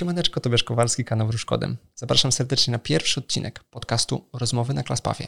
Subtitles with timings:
[0.00, 1.76] Siemaneczko, Tobiasz Kowalski, kanał Wróżkodem.
[1.94, 5.26] Zapraszam serdecznie na pierwszy odcinek podcastu Rozmowy na Klaspawie,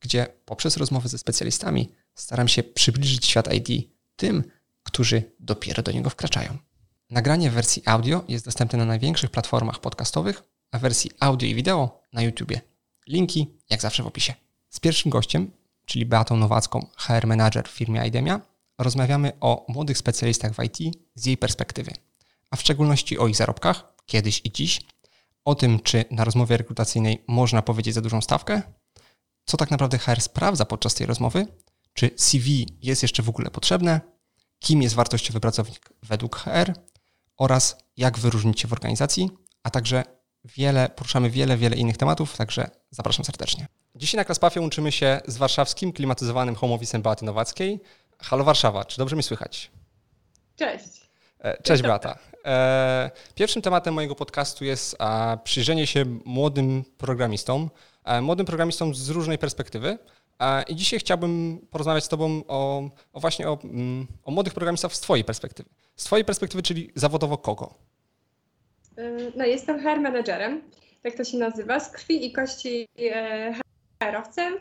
[0.00, 4.44] gdzie poprzez rozmowy ze specjalistami staram się przybliżyć świat IT tym,
[4.82, 6.58] którzy dopiero do niego wkraczają.
[7.10, 11.54] Nagranie w wersji audio jest dostępne na największych platformach podcastowych, a w wersji audio i
[11.54, 12.60] wideo na YouTubie.
[13.08, 14.34] Linki jak zawsze w opisie.
[14.68, 15.50] Z pierwszym gościem,
[15.84, 18.40] czyli Beatą Nowacką, HR Manager w firmie IDEMIA,
[18.78, 21.92] rozmawiamy o młodych specjalistach w IT z jej perspektywy,
[22.52, 24.80] a w szczególności o ich zarobkach, kiedyś i dziś,
[25.44, 28.62] o tym, czy na rozmowie rekrutacyjnej można powiedzieć za dużą stawkę,
[29.44, 31.46] co tak naprawdę HR sprawdza podczas tej rozmowy,
[31.94, 34.00] czy CV jest jeszcze w ogóle potrzebne,
[34.58, 36.72] kim jest wartościowy pracownik według HR
[37.36, 39.30] oraz jak wyróżnić się w organizacji,
[39.62, 40.04] a także
[40.44, 43.66] wiele, poruszamy wiele, wiele innych tematów, także zapraszam serdecznie.
[43.94, 47.80] Dzisiaj na Klaspafie łączymy się z warszawskim klimatyzowanym home office'em Beaty Nowackiej.
[48.18, 49.70] Halo Warszawa, czy dobrze mi słychać?
[50.56, 51.01] Cześć.
[51.42, 52.18] E, cześć Beata.
[52.44, 54.96] E, pierwszym tematem mojego podcastu jest
[55.44, 57.70] przyjrzenie się młodym programistom,
[58.04, 59.98] e, młodym programistom z różnej perspektywy.
[60.68, 65.00] I dzisiaj chciałbym porozmawiać z Tobą o, o właśnie o, mm, o, młodych programistach z
[65.00, 65.68] Twojej perspektywy.
[65.96, 67.74] Z Twojej perspektywy, czyli zawodowo kogo?
[69.36, 70.62] No, jestem HR managerem,
[71.02, 72.88] tak to się nazywa, z krwi i kości
[74.02, 74.54] HR-owcem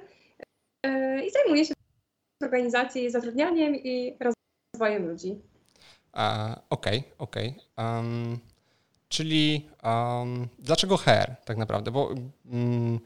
[1.28, 1.74] i zajmuję się
[2.44, 4.18] organizacji, zatrudnianiem i
[4.74, 5.51] rozwojem ludzi.
[6.14, 7.50] Okej, okej.
[7.50, 7.86] Okay, okay.
[7.86, 8.40] um,
[9.10, 11.92] czyli um, dlaczego HR tak naprawdę?
[11.92, 12.14] Bo
[12.52, 13.00] um,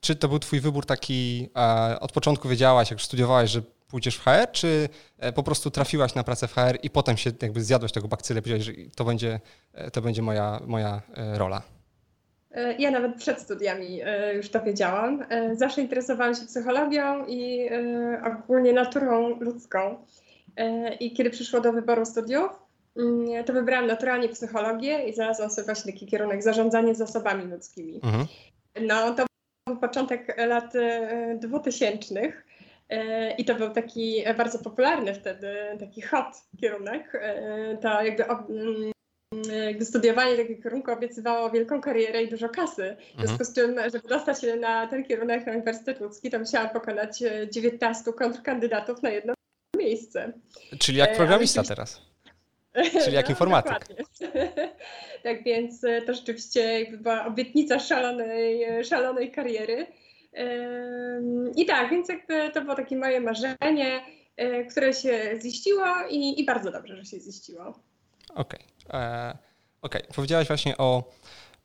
[0.00, 4.24] czy to był twój wybór taki, uh, od początku wiedziałaś, jak studiowałeś, że pójdziesz w
[4.24, 4.88] HR, czy
[5.18, 8.42] e, po prostu trafiłaś na pracę w HR i potem się jakby zjadłeś tego bakcyle,
[8.42, 9.40] powiedziałeś, że to będzie,
[9.74, 11.62] e, to będzie moja, moja e, rola?
[12.78, 14.00] Ja nawet przed studiami
[14.34, 15.24] już to wiedziałam.
[15.52, 17.68] Zawsze interesowałam się psychologią i
[18.24, 19.96] ogólnie naturą ludzką.
[21.00, 22.50] I kiedy przyszło do wyboru studiów,
[22.96, 28.00] mm, to wybrałam naturalnie psychologię i znalazłam sobie właśnie taki kierunek zarządzanie zasobami ludzkimi.
[28.04, 28.26] Mhm.
[28.80, 29.26] No to
[29.68, 30.72] był początek lat
[31.38, 32.32] 2000
[32.88, 37.14] e, i to był taki bardzo popularny wtedy, taki hot kierunek.
[37.14, 38.24] E, to jakby
[39.74, 42.96] gdy studiowanie takiego kierunku obiecywało wielką karierę i dużo kasy.
[43.18, 46.70] W związku z czym, żeby dostać się na ten kierunek na Uniwersytet Łódzki, to musiałam
[46.70, 49.35] pokonać 19 kontrkandydatów na jedno
[49.86, 50.32] miejsce.
[50.78, 52.00] Czyli jak programista teraz.
[53.04, 53.86] Czyli jak no, informatyk.
[55.24, 59.86] tak więc e, to rzeczywiście była obietnica szalonej, szalonej kariery.
[61.56, 64.00] I tak, więc jakby to było takie moje marzenie,
[64.36, 67.80] e, które się ziściło i, i bardzo dobrze, że się ziściło.
[68.34, 68.60] Okej.
[68.88, 69.00] Okay.
[69.00, 69.38] E,
[69.82, 70.02] okay.
[70.14, 71.12] Powiedziałaś właśnie o,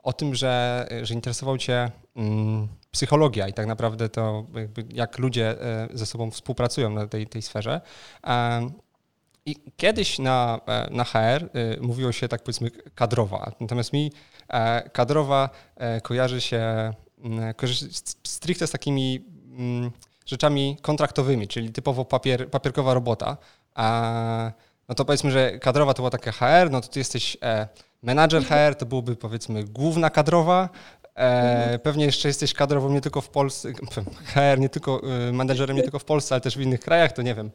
[0.03, 4.45] o tym, że, że interesował Cię mm, psychologia i tak naprawdę to
[4.89, 7.81] jak ludzie e, ze sobą współpracują na tej, tej sferze.
[9.45, 11.47] I kiedyś na, e, na HR e,
[11.81, 14.11] mówiło się tak powiedzmy kadrowa, natomiast mi
[14.93, 15.49] kadrowa
[16.03, 17.87] kojarzy się, mm, kojarzy się
[18.23, 19.25] stricte z takimi
[19.57, 19.91] mm,
[20.25, 23.37] rzeczami kontraktowymi, czyli typowo papier, papierkowa robota.
[24.89, 27.37] No to powiedzmy, że kadrowa to była taka HR, no to ty jesteś
[28.01, 30.69] menadżer HR, to byłoby powiedzmy główna kadrowa,
[31.15, 33.73] E, pewnie jeszcze jesteś kadrową nie tylko w Polsce,
[34.33, 37.21] HR nie tylko, y, menedżerem nie tylko w Polsce, ale też w innych krajach, to
[37.21, 37.51] nie wiem,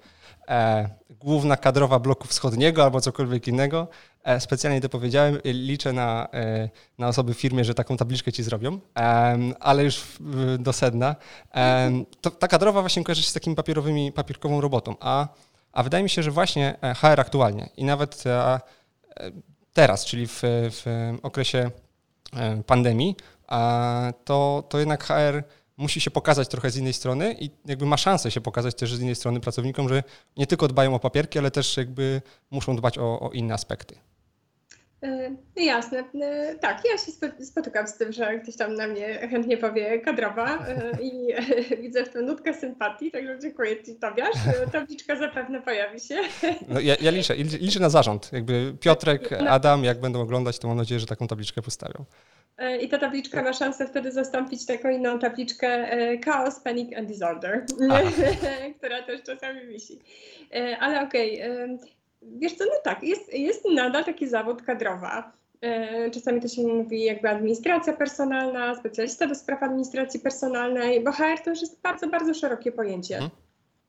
[0.49, 3.89] e, główna kadrowa bloku wschodniego albo cokolwiek innego.
[4.25, 6.69] E, specjalnie to powiedziałem, liczę na, e,
[6.99, 11.17] na osoby w firmie, że taką tabliczkę ci zrobią, e, ale już w, do sedna.
[11.55, 11.91] E,
[12.21, 15.29] to, ta kadrowa właśnie kojarzy się z takimi papierowymi, papierkową robotą, a,
[15.73, 18.25] a wydaje mi się, że właśnie HR aktualnie i nawet
[19.77, 20.85] teraz, czyli w, w
[21.23, 21.71] okresie
[22.67, 23.17] pandemii,
[24.25, 25.43] to, to jednak HR
[25.77, 29.01] musi się pokazać trochę z innej strony i jakby ma szansę się pokazać też z
[29.01, 30.03] innej strony pracownikom, że
[30.37, 33.97] nie tylko dbają o papierki, ale też jakby muszą dbać o, o inne aspekty.
[35.03, 36.05] Yy, jasne.
[36.15, 37.13] Yy, tak, ja się
[37.45, 41.35] spotykam z tym, że ktoś tam na mnie chętnie powie kadrowa yy, i
[41.83, 44.37] widzę w tym nutkę sympatii, także dziękuję Ci Tobiasz.
[44.73, 46.17] Tabliczka zapewne pojawi się.
[46.69, 48.33] No, ja, ja liczę, liczę na zarząd.
[48.33, 49.51] Jakby Piotrek, no.
[49.51, 52.05] Adam, jak będą oglądać, to mam nadzieję, że taką tabliczkę postawią.
[52.81, 55.89] I ta tabliczka ma szansę wtedy zastąpić taką inną tabliczkę
[56.25, 57.67] Chaos, Panic and Disorder,
[58.79, 59.99] która też czasami wisi.
[60.81, 61.79] Ale okej, okay.
[62.39, 65.33] Wiesz co, no tak, jest, jest nadal taki zawód kadrowa.
[66.13, 71.51] Czasami to się mówi jakby administracja personalna, specjalista do spraw administracji personalnej, bo HR to
[71.51, 73.15] już jest bardzo, bardzo szerokie pojęcie.
[73.15, 73.31] Hmm.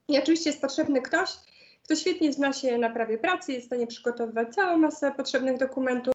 [0.07, 1.29] I oczywiście jest potrzebny ktoś,
[1.83, 6.13] kto świetnie zna się na prawie pracy, jest w stanie przygotowywać całą masę potrzebnych dokumentów,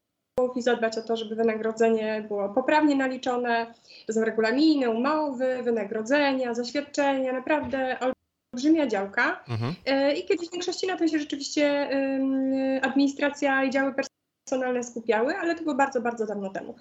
[0.56, 3.75] i zadbać o to, żeby wynagrodzenie było poprawnie naliczone.
[4.06, 7.96] To są regulaminy, umowy, wynagrodzenia, zaświadczenia, naprawdę
[8.52, 9.44] olbrzymia działka.
[9.49, 9.75] Mhm.
[9.87, 11.88] E, I kiedyś w większości na to się rzeczywiście
[12.82, 13.94] administracja i działy
[14.46, 16.75] personalne skupiały, ale to było bardzo, bardzo dawno temu.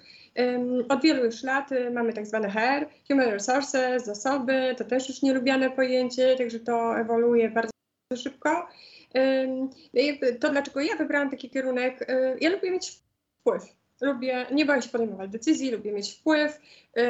[0.88, 5.22] Od wielu już lat y, mamy tak zwane HR, Human Resources, zasoby, to też już
[5.22, 7.72] nielubiane pojęcie, także to ewoluuje bardzo
[8.16, 8.68] szybko.
[9.94, 9.98] No
[10.40, 12.10] to dlaczego ja wybrałam taki kierunek?
[12.10, 13.02] Y, ja lubię mieć
[13.40, 13.62] wpływ.
[14.00, 16.60] Lubię, nie boję się podejmować decyzji, lubię mieć wpływ.
[16.98, 17.02] Y,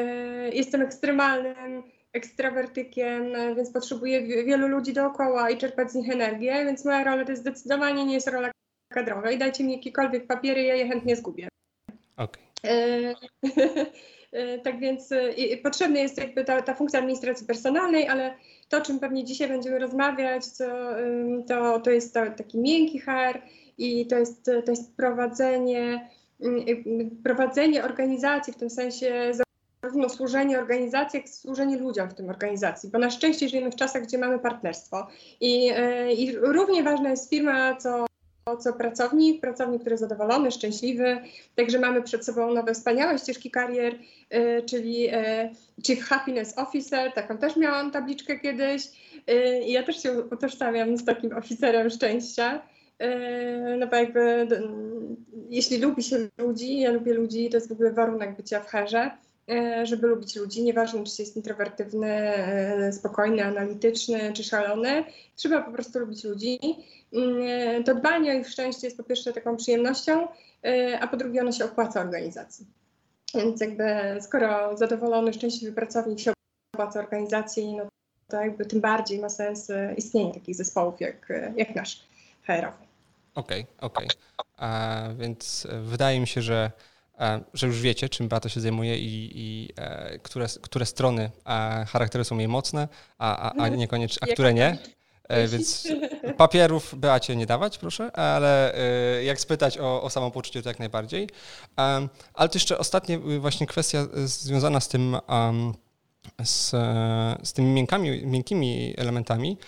[0.52, 1.82] jestem ekstremalnym
[2.12, 7.30] ekstrawertykiem, więc potrzebuję wielu ludzi dookoła i czerpać z nich energię, więc moja rola to
[7.30, 8.50] jest zdecydowanie nie jest rola
[8.88, 9.38] kadrowej.
[9.38, 11.48] Dajcie mi jakiekolwiek papiery, ja je chętnie zgubię.
[12.16, 13.14] Okay.
[14.64, 15.10] tak więc
[15.62, 18.34] potrzebna jest jakby ta, ta funkcja administracji personalnej, ale
[18.68, 20.64] to, o czym pewnie dzisiaj będziemy rozmawiać, to,
[21.48, 23.42] to, to jest to, taki miękki HR
[23.78, 26.08] i to jest, to jest prowadzenie,
[27.24, 29.32] prowadzenie organizacji w tym sensie
[29.82, 33.76] zarówno służenie organizacji, jak i służenie ludziom w tym organizacji, bo na szczęście żyjemy w
[33.76, 35.06] czasach, gdzie mamy partnerstwo
[35.40, 35.72] i,
[36.16, 38.06] i równie ważna jest firma, co
[38.60, 41.18] co pracownik, pracownik, który jest zadowolony, szczęśliwy.
[41.54, 45.14] Także mamy przed sobą nowe wspaniałe ścieżki karier, y, czyli y,
[45.86, 48.82] Chief Happiness Officer, taką też miałam tabliczkę kiedyś.
[49.66, 52.62] Ja też się utożsamiam z takim oficerem szczęścia.
[53.78, 54.48] No bo jakby,
[55.48, 59.10] jeśli lubi się ludzi, ja lubię ludzi, to jest w ogóle warunek bycia w herze
[59.82, 62.32] żeby lubić ludzi, nieważne czy jest introwertywny,
[62.92, 65.04] spokojny, analityczny czy szalony,
[65.36, 66.58] trzeba po prostu lubić ludzi
[67.12, 70.28] Mm, to dbanie o ich szczęście jest po pierwsze taką przyjemnością,
[71.00, 72.66] a po drugie ono się opłaca organizacji.
[73.34, 73.84] Więc jakby
[74.20, 76.32] skoro zadowolony, szczęśliwy pracownik się
[76.74, 77.88] opłaca organizacji, no
[78.28, 82.04] to jakby tym bardziej ma sens istnienie takich zespołów jak, jak nasz
[82.46, 82.86] HR-owy.
[83.34, 84.08] Okej, okay, okej.
[84.56, 85.14] Okay.
[85.14, 86.70] Więc wydaje mi się, że,
[87.54, 91.30] że już wiecie, czym Beata się zajmuje i, i e, które, które strony
[91.88, 92.88] charaktery są jej mocne,
[93.18, 94.78] a, a, a niekoniecznie, a które nie.
[95.28, 95.88] E, więc
[96.36, 101.28] papierów Beacie nie dawać, proszę, ale e, jak spytać o, o samopoczucie, to jak najbardziej.
[102.34, 105.16] Ale to jeszcze ostatnia y, właśnie kwestia związana z tym,
[106.44, 106.70] z,
[107.42, 107.86] z tymi
[108.24, 109.58] miękkimi elementami.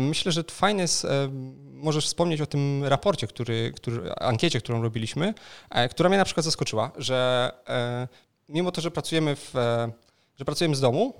[0.00, 1.28] Myślę, że fajne jest, e,
[1.72, 5.34] możesz wspomnieć o tym raporcie, który, który, ankiecie, którą robiliśmy,
[5.90, 7.50] która mnie na przykład zaskoczyła, że
[8.48, 9.54] mimo to, że pracujemy w
[10.36, 11.14] że pracujemy z domu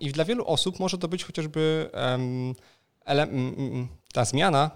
[0.00, 1.90] i dla wielu osób może to być chociażby
[3.04, 3.26] ale
[4.12, 4.70] ta zmiana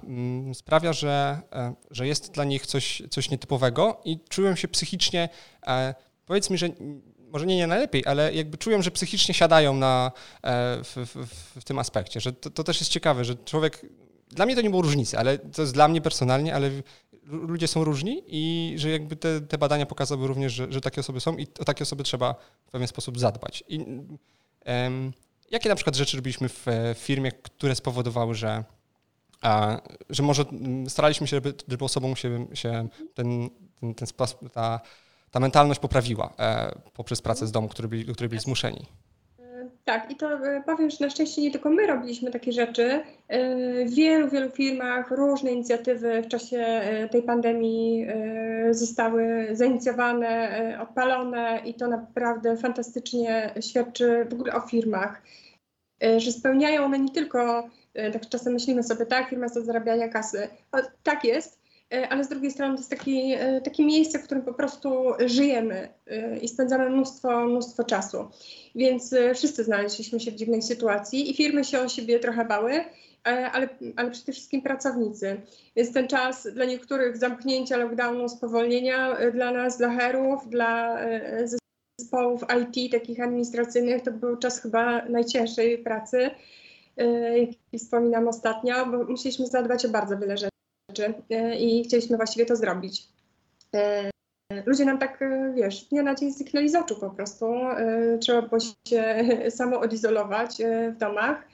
[0.54, 5.28] sprawia, że, e, że jest dla nich coś, coś nietypowego i czułem się psychicznie,
[5.66, 5.94] e,
[6.26, 6.68] powiedz mi, że
[7.32, 10.12] może nie, nie najlepiej, ale jakby czują, że psychicznie siadają na,
[10.42, 13.86] e, w, w, w tym aspekcie, że to, to, też jest ciekawe, że człowiek,
[14.28, 16.70] dla mnie to nie było różnicy, ale to jest dla mnie personalnie, ale
[17.22, 21.20] ludzie są różni i że jakby te, te badania pokazały również, że, że takie osoby
[21.20, 22.34] są i o takie osoby trzeba
[22.66, 23.64] w pewien sposób zadbać.
[23.68, 23.78] I,
[24.66, 25.12] um,
[25.50, 28.64] Jakie na przykład rzeczy robiliśmy w firmie, które spowodowały, że,
[30.10, 30.44] że może
[30.88, 33.50] staraliśmy się, żeby, żeby osobom się, się ten,
[33.80, 34.08] ten, ten
[34.52, 34.80] ta,
[35.36, 38.86] ta mentalność poprawiła e, poprzez pracę z domu, który byli, do której byli zmuszeni?
[39.84, 43.02] Tak, i to e, powiem, że na szczęście nie tylko my robiliśmy takie rzeczy.
[43.28, 46.80] E, w wielu, wielu firmach różne inicjatywy w czasie
[47.10, 48.06] tej pandemii
[48.70, 55.22] zostały zainicjowane, odpalone i to naprawdę fantastycznie świadczy w ogóle o firmach,
[56.16, 57.68] że spełniają one nie tylko,
[58.12, 60.48] tak czasem myślimy sobie, tak, firma jest do zarabiania kasy.
[60.72, 64.44] O, tak jest, ale z drugiej strony to jest taki, e, takie miejsce, w którym
[64.44, 68.28] po prostu żyjemy e, i spędzamy mnóstwo, mnóstwo czasu.
[68.74, 72.84] Więc wszyscy znaleźliśmy się w dziwnej sytuacji i firmy się o siebie trochę bały,
[73.24, 75.40] ale, ale przede wszystkim pracownicy.
[75.76, 80.98] Więc ten czas dla niektórych zamknięcia, lockdownu, spowolnienia, dla nas, dla herów, dla
[82.00, 86.30] zespołów IT, takich administracyjnych, to był czas chyba najcięższej pracy,
[87.36, 90.55] jaki wspominam ostatnio, bo musieliśmy zadbać o bardzo wiele rzeczy
[90.96, 93.08] rzeczy e, i chcieliśmy właściwie to zrobić.
[93.74, 94.10] E,
[94.66, 97.54] ludzie nam tak, e, wiesz, dnia na dzień zniknęli z oczu po prostu.
[98.20, 99.24] Trzeba było się
[99.58, 100.56] samo odizolować
[100.94, 101.48] w domach.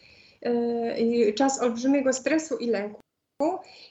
[0.99, 3.01] I czas olbrzymiego stresu i lęku.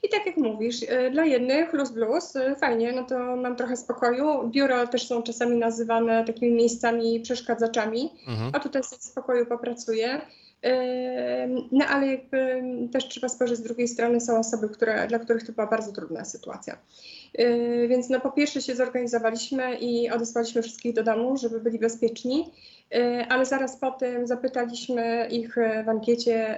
[0.04, 0.80] I tak jak mówisz,
[1.12, 4.50] dla jednych luz blues, fajnie, no to mam trochę spokoju.
[4.50, 8.52] Biura też są czasami nazywane takimi miejscami przeszkadzaczami, mhm.
[8.54, 10.22] a tutaj sobie w spokoju popracuję.
[11.72, 15.54] No ale jakby też trzeba spojrzeć z drugiej strony, są osoby, które, dla których to
[15.54, 16.78] była bardzo trudna sytuacja.
[17.38, 22.52] Yy, więc no po pierwsze się zorganizowaliśmy i odesłaliśmy wszystkich do domu, żeby byli bezpieczni,
[22.92, 26.58] yy, ale zaraz po tym zapytaliśmy ich w ankiecie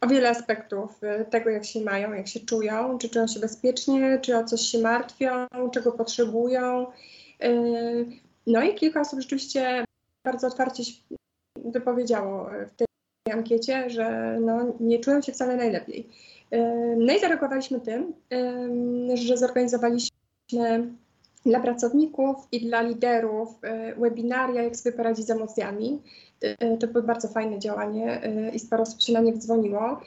[0.00, 4.36] o wiele aspektów tego, jak się mają, jak się czują, czy czują się bezpiecznie, czy
[4.36, 6.86] o coś się martwią, czego potrzebują.
[8.46, 9.84] No i kilka osób rzeczywiście
[10.24, 10.82] bardzo otwarcie
[11.64, 12.86] wypowiedziało w tej
[13.32, 16.08] ankiecie, że no, nie czują się wcale najlepiej.
[16.96, 18.12] No i zareagowaliśmy tym,
[19.14, 20.10] że zorganizowaliśmy
[21.46, 23.48] dla pracowników i dla liderów
[23.98, 26.02] webinaria, jak sobie poradzić z emocjami.
[26.80, 28.20] To było bardzo fajne działanie
[28.52, 30.00] i sporo osób się na nie wdzwoniło,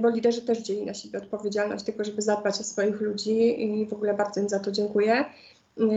[0.00, 3.92] bo liderzy też wzięli na siebie odpowiedzialność tego, żeby zadbać o swoich ludzi i w
[3.92, 5.24] ogóle bardzo im za to dziękuję.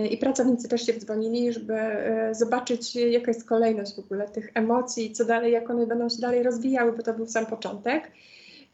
[0.10, 5.12] I pracownicy też się wdzwonili, żeby e, zobaczyć, jaka jest kolejność w ogóle tych emocji,
[5.12, 8.12] co dalej, jak one będą się dalej rozwijały, bo to był sam początek.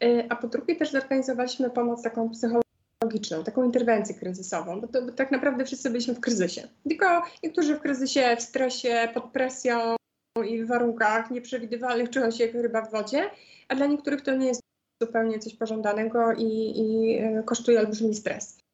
[0.04, 5.12] E, a po drugie też zorganizowaliśmy pomoc taką psychologiczną, taką interwencję kryzysową, bo, to, bo
[5.12, 6.68] tak naprawdę wszyscy byliśmy w kryzysie.
[6.88, 9.96] Tylko niektórzy w kryzysie, w stresie, pod presją
[10.48, 13.30] i w warunkach nieprzewidywalnych czują się jak ryba w wodzie,
[13.68, 14.60] a dla niektórych to nie jest
[15.02, 18.65] zupełnie coś pożądanego i, i e, kosztuje olbrzymi stres.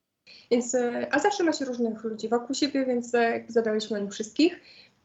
[0.53, 4.61] Więc, e, a zawsze ma się różnych ludzi wokół siebie, więc e, zadaliśmy nich wszystkich.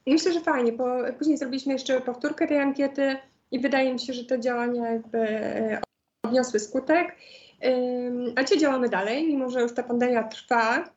[0.06, 0.86] I myślę, że fajnie, bo
[1.18, 3.18] później zrobiliśmy jeszcze powtórkę tej ankiety
[3.52, 5.82] i wydaje mi się, że te działania jakby e,
[6.24, 7.16] odniosły skutek.
[8.36, 10.90] A dzisiaj działamy dalej, mimo że już ta pandemia trwa.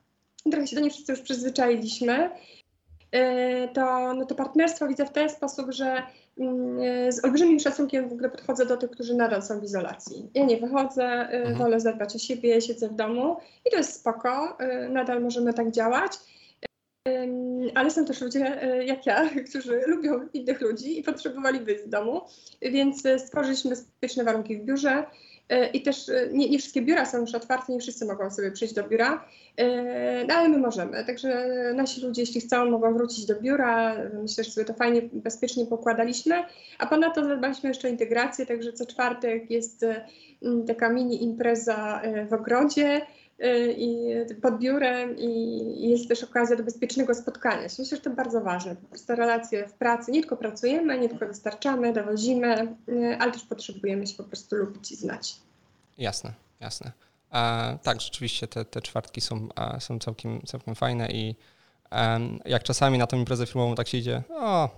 [0.51, 2.31] Trochę się do niej wszyscy już przyzwyczailiśmy.
[3.75, 6.03] To, no to partnerstwo widzę w ten sposób, że
[7.09, 10.31] z olbrzymim szacunkiem w ogóle podchodzę do tych, którzy nadal są w izolacji.
[10.35, 11.55] Ja nie wychodzę, y, mhm.
[11.55, 15.71] wolę zadbać o siebie, siedzę w domu i to jest spoko, y, nadal możemy tak
[15.71, 16.13] działać.
[17.75, 22.21] Ale są też ludzie jak ja, którzy lubią innych ludzi i potrzebowali wyjść z domu,
[22.63, 25.07] więc stworzyliśmy bezpieczne warunki w biurze.
[25.51, 28.51] E, I też e, nie, nie, wszystkie biura są już otwarte, nie wszyscy mogą sobie
[28.51, 29.25] przyjść do biura,
[29.57, 31.05] e, no ale my możemy.
[31.05, 33.97] Także nasi ludzie, jeśli chcą, mogą wrócić do biura.
[34.23, 36.35] Myślę, że sobie to fajnie, bezpiecznie pokładaliśmy.
[36.79, 39.85] A ponadto zadbaliśmy jeszcze o integrację, także co czwartek jest
[40.67, 43.01] taka mini impreza w ogrodzie
[43.77, 47.83] i pod biurem i jest też okazja do bezpiecznego spotkania się.
[47.83, 48.77] Myślę, że to bardzo ważne.
[48.77, 50.13] Po prostu relacje w pracy.
[50.13, 52.77] Nie tylko pracujemy, nie tylko dostarczamy, dowozimy,
[53.19, 55.37] ale też potrzebujemy się po prostu lubić i znać.
[55.99, 56.93] Jasne, jasne.
[57.31, 61.35] A, tak, rzeczywiście te, te czwartki są, a, są całkiem, całkiem fajne i
[62.45, 64.69] jak czasami na tą imprezę filmową tak się idzie, o,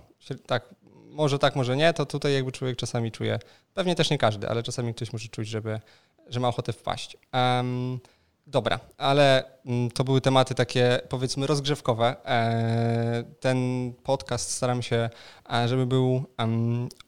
[0.45, 0.75] tak,
[1.09, 3.39] może tak, może nie, to tutaj jakby człowiek czasami czuje,
[3.73, 5.79] pewnie też nie każdy, ale czasami ktoś może czuć, żeby,
[6.27, 7.17] że ma ochotę wpaść.
[7.33, 7.99] Um,
[8.47, 12.15] Dobra, ale mm, to były tematy takie powiedzmy rozgrzewkowe.
[12.25, 15.09] E, ten podcast staram się,
[15.53, 16.23] e, żeby był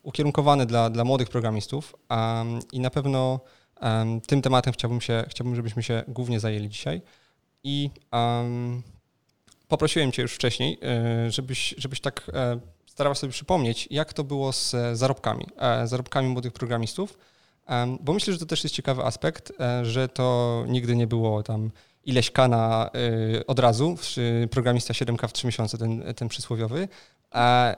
[0.04, 1.96] ukierunkowany dla, dla młodych programistów
[2.72, 3.40] i na pewno
[4.28, 7.02] tym tematem chciałbym, się, chciałbym, żebyśmy się głównie zajęli dzisiaj.
[7.64, 7.90] I
[9.68, 12.32] poprosiłem Cię już wcześniej, e, żebyś, żebyś tak
[12.86, 15.46] starał sobie przypomnieć, jak to było z zarobkami,
[15.86, 17.18] zarobkami młodych programistów
[18.02, 21.72] bo myślę, że to też jest ciekawy aspekt, e, że to nigdy nie było tam
[22.04, 22.90] ileś kana
[23.40, 23.98] e, od razu,
[24.52, 26.88] programista 7K w 3 miesiące, ten, ten przysłowiowy,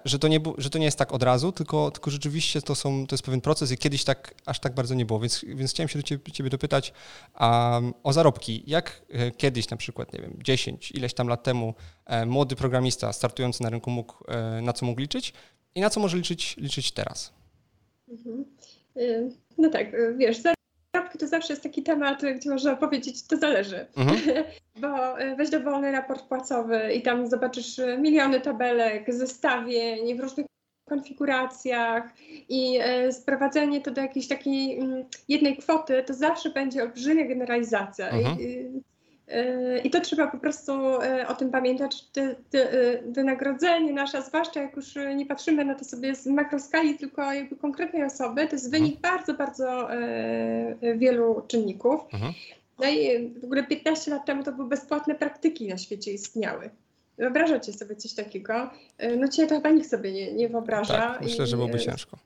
[0.06, 3.08] że to, nie, że to nie jest tak od razu, tylko, tylko rzeczywiście to, są,
[3.08, 5.90] to jest pewien proces i kiedyś tak aż tak bardzo nie było, więc, więc chciałem
[5.90, 6.94] się do ciebie, ciebie dopytać
[7.40, 8.64] um, o zarobki.
[8.68, 11.74] Jak e, kiedyś na przykład, nie wiem, 10, ileś tam lat temu
[12.26, 14.14] młody programista startujący na rynku mógł,
[14.62, 15.34] na co mógł liczyć
[15.76, 17.34] i na co może liczyć, liczyć teraz?
[18.10, 18.46] Mhm.
[19.00, 20.38] Y, no tak, y, wiesz,
[20.94, 23.86] zarobki to zawsze jest taki temat, gdzie można powiedzieć, to zależy.
[23.98, 24.18] Mhm.
[24.82, 30.46] Bo y, weź dowolny raport płacowy i tam zobaczysz miliony tabelek, zestawień w różnych
[30.90, 32.04] konfiguracjach
[32.50, 32.80] i
[33.12, 38.10] sprowadzenie to do jakiejś takiej mm, jednej kwoty, to zawsze będzie olbrzymia generalizacja.
[38.10, 38.40] Mhm.
[38.40, 38.82] I,
[39.84, 42.04] I to trzeba po prostu yy, o tym pamiętać.
[42.04, 46.98] Te, te yy, wynagrodzenie nasze, zwłaszcza jak już nie patrzymy na to sobie z makroskali,
[46.98, 49.16] tylko jakby konkretnej osoby, to jest wynik mhm.
[49.16, 49.88] bardzo, bardzo
[50.98, 52.02] wielu czynników.
[52.14, 52.34] Mhm.
[52.80, 56.70] No i w ogóle 15 lat temu to były bezpłatne praktyki na świecie istniały.
[57.18, 58.70] Wyobrażacie sobie coś takiego?
[59.18, 60.94] No dzisiaj to chyba nikt sobie nie, nie wyobraża.
[60.94, 62.18] Tak, myślę, że byłoby ciężko.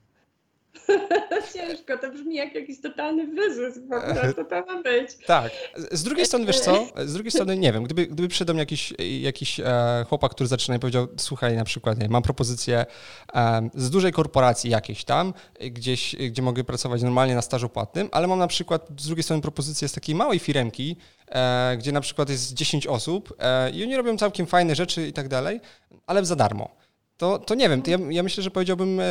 [1.53, 5.09] Ciężko, to brzmi jak jakiś totalny wyzysk po prostu, to ma być.
[5.27, 5.51] Tak.
[5.91, 9.59] Z drugiej strony, wiesz co, z drugiej strony nie wiem, gdyby, gdyby przyszedł jakiś, jakiś
[9.59, 12.85] e, chłopak, który zaczyna i powiedział, słuchaj, na przykład, nie, mam propozycję
[13.33, 18.27] e, z dużej korporacji jakiejś tam, gdzieś, gdzie mogę pracować normalnie na stażu płatnym, ale
[18.27, 20.95] mam na przykład z drugiej strony propozycję z takiej małej firemki,
[21.27, 25.13] e, gdzie na przykład jest 10 osób e, i oni robią całkiem fajne rzeczy i
[25.13, 25.61] tak dalej,
[26.05, 26.80] ale za darmo
[27.21, 29.03] to, to nie wiem, ja, ja, myślę, że powiedziałbym, e,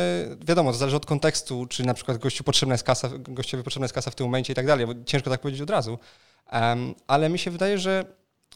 [0.45, 3.93] wiadomo, to zależy od kontekstu, czy na przykład gościu potrzebna jest kasa, gościowi potrzebna jest
[3.93, 5.99] kasa w tym momencie i tak dalej, bo ciężko tak powiedzieć od razu.
[6.51, 8.05] Um, ale mi się wydaje, że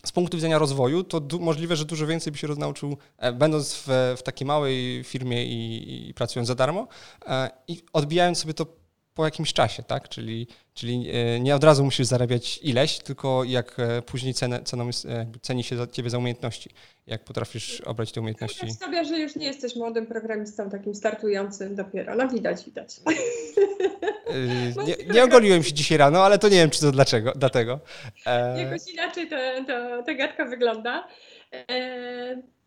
[0.06, 4.16] z punktu widzenia rozwoju, to możliwe, że dużo więcej by się roznauczył, e, będąc w,
[4.18, 6.88] w takiej małej firmie i, i, pracując za darmo
[7.26, 8.66] e, i odbijając sobie to
[9.15, 10.10] po jakimś czasie, tak?
[10.10, 14.88] Czyli, czyli e, nie od razu musisz zarabiać ileś, tylko jak e, później cenę, ceną
[14.88, 15.07] jest,
[15.41, 16.69] ceni się za ciebie za umiejętności,
[17.07, 18.65] jak potrafisz obrać te umiejętności.
[18.65, 22.15] Widać sobie, że już nie jesteś młodym programistą, takim startującym dopiero.
[22.15, 22.89] No widać, widać.
[24.88, 27.79] nie, nie ogoliłem się dzisiaj rano, ale to nie wiem, czy to dlaczego, dlatego.
[28.57, 29.29] Jakoś inaczej
[30.05, 31.07] ta gadka wygląda.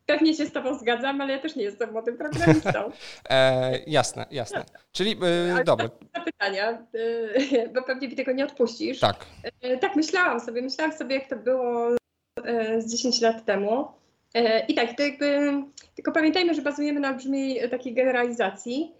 [0.09, 2.91] Pewnie się z Tobą zgadzam, ale ja też nie jestem młodym programistą.
[3.31, 4.65] e, jasne, jasne.
[4.93, 5.17] Czyli
[5.59, 5.89] e, dobra.
[6.25, 9.01] pytania, e, bo pewnie mi tego nie odpuścisz.
[9.01, 9.17] Tak.
[9.63, 11.89] E, tak, myślałam sobie, myślałam sobie, jak to było
[12.45, 13.89] e, z 10 lat temu.
[14.35, 15.53] E, I tak, to jakby,
[15.95, 18.93] tylko pamiętajmy, że bazujemy na olbrzymiej takiej generalizacji,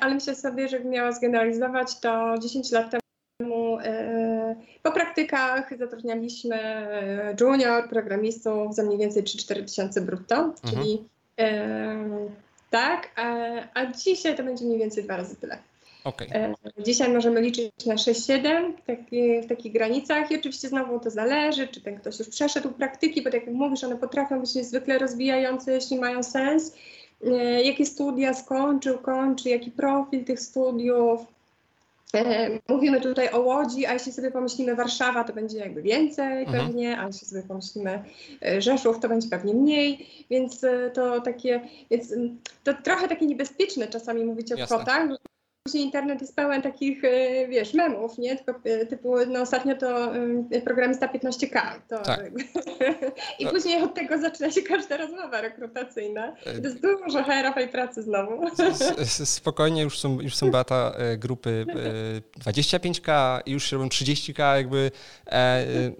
[0.00, 3.03] ale myślę sobie, że miała zgeneralizować, to 10 lat temu E,
[4.82, 10.54] po praktykach zatrudnialiśmy e, junior programistów za mniej więcej 3-4 tysiące brutto, mhm.
[10.62, 11.04] czyli
[11.38, 12.28] e,
[12.70, 13.34] tak, a,
[13.74, 15.58] a, dzisiaj to będzie mniej więcej dwa razy tyle.
[16.04, 16.28] Okay.
[16.78, 21.68] Dzisiaj możemy liczyć na 6-7 w, taki, w takich granicach i oczywiście znowu to zależy,
[21.68, 25.72] czy ten ktoś już przeszedł praktyki, bo tak jak mówisz, one potrafią być niezwykle rozwijające,
[25.72, 26.74] jeśli mają sens.
[27.64, 31.33] Jakie studia skończył, kończy, jaki profil tych studiów, E,
[32.68, 36.66] mówimy tutaj o Łodzi, a jeśli sobie pomyślimy Warszawa, to będzie jakby więcej mhm.
[36.66, 38.04] pewnie, a jeśli sobie pomyślimy
[38.46, 42.14] e, Rzeszów, to będzie pewnie mniej, więc e, to takie, więc
[42.64, 44.76] to trochę takie niebezpieczne czasami mówić o Jasne.
[44.76, 45.08] kwotach,
[45.68, 48.36] Później internet jest pełen takich, e, wiesz, memów, nie?
[48.36, 50.14] Tylko e, typu, no ostatnio to
[50.50, 51.80] e, programista 15K.
[51.88, 52.30] To tak.
[53.38, 53.50] I no.
[53.50, 56.36] później od tego zaczyna się każda rozmowa rekrutacyjna.
[56.44, 58.50] To jest dużo HR-owej pracy znowu.
[59.24, 61.66] Spokojnie, już są, już są bata grupy
[62.44, 64.90] 25K i już się robią 30K, jakby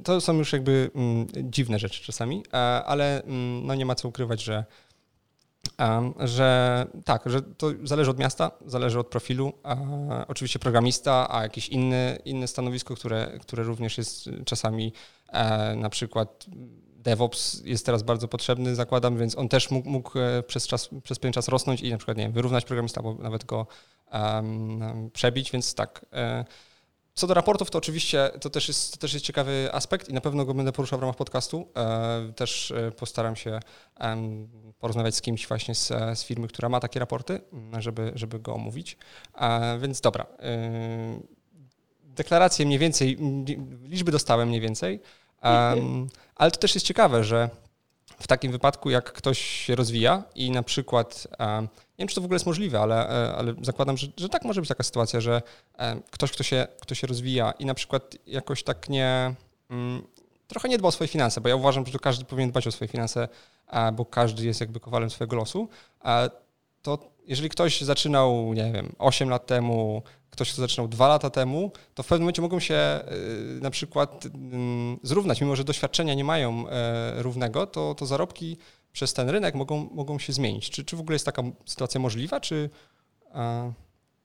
[0.04, 2.42] to są już jakby mm, dziwne rzeczy czasami,
[2.86, 4.64] ale mm, no nie ma co ukrywać, że
[6.18, 9.52] że tak, że to zależy od miasta, zależy od profilu.
[10.28, 14.92] Oczywiście programista, a jakieś inne, inne stanowisko, które, które również jest czasami
[15.28, 16.46] e, na przykład
[17.04, 21.18] DevOps jest teraz bardzo potrzebny, zakładam, więc on też mógł, mógł e, przez, czas, przez
[21.18, 23.66] pewien czas rosnąć i na przykład nie wiem, wyrównać programista, albo nawet go
[24.12, 26.06] um, przebić, więc tak.
[26.12, 26.44] E,
[27.14, 30.20] co do raportów, to oczywiście to też, jest, to też jest ciekawy aspekt i na
[30.20, 31.68] pewno go będę poruszał w ramach podcastu.
[31.76, 33.60] E, też e, postaram się
[34.78, 37.40] porozmawiać z kimś właśnie z, z firmy, która ma takie raporty,
[37.78, 38.96] żeby, żeby go omówić.
[39.34, 40.26] E, więc dobra.
[42.04, 43.18] Deklaracje mniej więcej,
[43.82, 45.00] liczby dostałem mniej więcej,
[46.36, 47.50] ale to też jest ciekawe, że
[48.20, 51.26] w takim wypadku, jak ktoś się rozwija i na przykład,
[51.98, 54.44] nie wiem, czy to w ogóle jest możliwe, ale, e, ale zakładam, że, że tak
[54.44, 55.42] może być taka sytuacja, że
[55.78, 59.34] e, ktoś, kto się, kto się rozwija i na przykład jakoś tak nie,
[59.70, 60.02] mm,
[60.48, 62.72] trochę nie dba o swoje finanse, bo ja uważam, że to każdy powinien dbać o
[62.72, 63.28] swoje finanse,
[63.92, 65.68] bo każdy jest jakby kowalem swojego losu,
[66.82, 71.70] to jeżeli ktoś zaczynał, nie wiem, 8 lat temu, ktoś, kto zaczynał dwa lata temu,
[71.94, 73.00] to w pewnym momencie mogą się
[73.56, 78.56] y, na przykład mm, zrównać, mimo że doświadczenia nie mają e, równego, to, to zarobki
[78.94, 80.70] przez ten rynek mogą, mogą się zmienić.
[80.70, 82.70] Czy, czy w ogóle jest taka sytuacja możliwa, czy,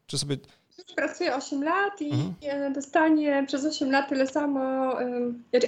[0.07, 0.37] czy sobie...
[0.95, 2.73] Pracuje 8 lat i mhm.
[2.73, 4.93] dostanie przez 8 lat tyle samo,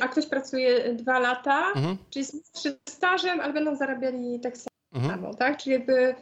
[0.01, 1.97] a ktoś pracuje 2 lata, mhm.
[2.09, 5.35] czyli z stażem, ale będą zarabiali tak samo, mhm.
[5.35, 5.57] tak?
[5.57, 6.15] Czyli jakby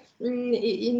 [0.53, 0.95] i, i,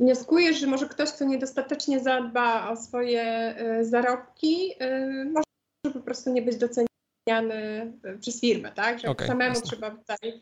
[0.00, 6.32] wnioskujesz, że może ktoś, kto niedostatecznie zadba o swoje y, zarobki, y, może po prostu
[6.32, 6.89] nie być doceniany
[7.28, 8.98] y, przez firmę, tak?
[8.98, 9.66] Że okay, samemu jasne.
[9.66, 10.40] trzeba tutaj.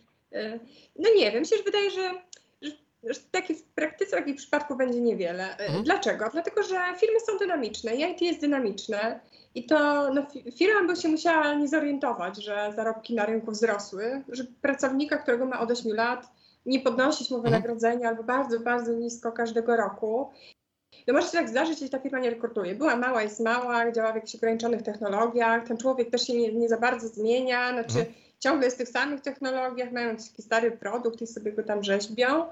[0.97, 2.11] No nie wiem, się wydaje, że,
[3.03, 5.57] że, takie w praktyce takich przypadków będzie niewiele.
[5.57, 5.85] Mhm.
[5.85, 6.29] Dlaczego?
[6.33, 9.21] Dlatego, że firmy są dynamiczne, IT jest dynamiczne.
[9.55, 10.27] I to no,
[10.59, 15.61] firma by się musiała nie zorientować, że zarobki na rynku wzrosły, że pracownika, którego ma
[15.61, 16.27] od 8 lat,
[16.67, 17.55] nie podnosić mu mhm.
[17.55, 20.31] wynagrodzenia albo bardzo, bardzo nisko każdego roku.
[21.07, 22.75] No może się tak zdarzyć, jeśli ta firma nie rekrutuje.
[22.75, 26.69] Była mała, jest mała, działa w jakichś ograniczonych technologiach, ten człowiek też się nie, nie
[26.69, 28.17] za bardzo zmienia, znaczy mhm.
[28.39, 32.47] ciągle jest w tych samych technologiach, mają taki stary produkt i sobie go tam rzeźbią.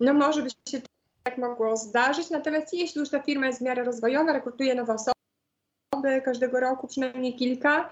[0.00, 0.80] No może by się
[1.22, 6.22] tak mogło zdarzyć, natomiast jeśli już ta firma jest w miarę rozwojowa, rekrutuje nowe osoby
[6.24, 7.90] każdego roku, przynajmniej kilka,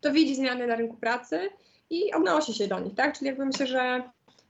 [0.00, 1.40] to widzi zmiany na rynku pracy
[1.90, 3.18] i odnosi się do nich, tak?
[3.18, 4.02] Czyli jakby myślę, że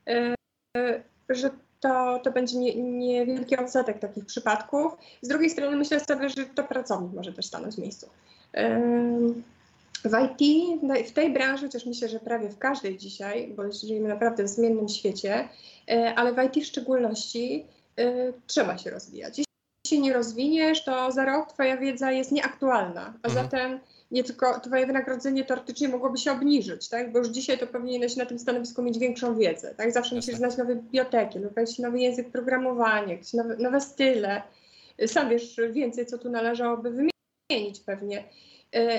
[0.06, 4.92] yy, że to, to będzie niewielki nie odsetek takich przypadków.
[5.22, 8.08] Z drugiej strony myślę sobie, że to pracownik może też stanąć w miejscu.
[10.04, 10.70] W IT,
[11.08, 14.88] w tej branży, chociaż myślę, że prawie w każdej dzisiaj, bo żyjemy naprawdę w zmiennym
[14.88, 15.48] świecie,
[15.90, 19.38] e, ale w IT w szczególności e, trzeba się rozwijać.
[19.38, 23.44] Jeśli się nie rozwiniesz, to za rok Twoja wiedza jest nieaktualna, a mhm.
[23.44, 27.12] zatem nie tylko twoje wynagrodzenie teoretycznie mogłoby się obniżyć, tak?
[27.12, 29.92] Bo już dzisiaj to powinieneś na tym stanowisku mieć większą wiedzę, tak?
[29.92, 34.42] Zawsze musisz znać nowe biblioteki, wybrać nowy język programowania, jakieś nowe, nowe style.
[35.06, 37.08] sam wiesz więcej, co tu należałoby
[37.50, 38.24] wymienić pewnie.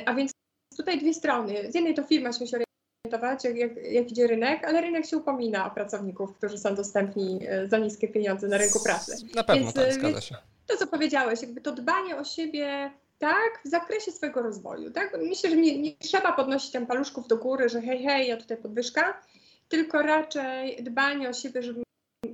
[0.06, 0.32] A więc
[0.78, 1.72] tutaj dwie strony.
[1.72, 5.18] Z jednej to firma się musi orientować, jak, jak, jak idzie rynek, ale rynek się
[5.18, 9.16] upomina o pracowników, którzy są dostępni za niskie pieniądze na rynku pracy.
[9.36, 10.36] Na pewno więc, tak, zgadza się.
[10.68, 14.92] To, co powiedziałeś, jakby to dbanie o siebie tak, w zakresie swojego rozwoju.
[14.92, 15.18] Tak?
[15.22, 18.58] Myślę, że nie, nie, trzeba podnosić tam paluszków do góry, że hej, hej, ja tutaj
[18.58, 19.22] podwyżka,
[19.70, 21.84] tylko raczej dbanie o siebie, żeby,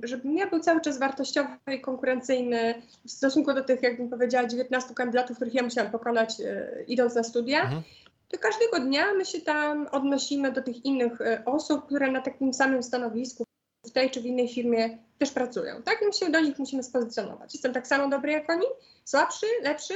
[0.02, 4.94] żeby ja był cały czas wartościowy i konkurencyjny w stosunku do tych, jakbym powiedziała, 19
[4.94, 7.62] kandydatów, których ja musiałam pokonać e, idąc na studia.
[7.62, 7.82] Mhm.
[8.28, 12.54] To każdego dnia my się tam odnosimy do tych innych e, osób, które na takim
[12.54, 13.44] samym stanowisku
[13.86, 15.82] w tej czy w innej firmie też pracują.
[15.82, 15.98] Tak?
[16.06, 17.54] My się do nich musimy spozycjonować.
[17.54, 18.66] Jestem tak samo dobry jak oni,
[19.04, 19.94] słabszy, lepszy,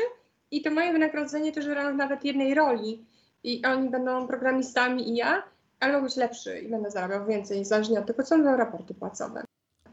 [0.51, 3.05] i to moje wynagrodzenie też w ramach nawet jednej roli
[3.45, 5.43] i oni będą programistami i ja,
[5.81, 9.45] ale mogę być lepszy i będę zarabiał więcej, niezależnie od tego, co będą raporty płacowe.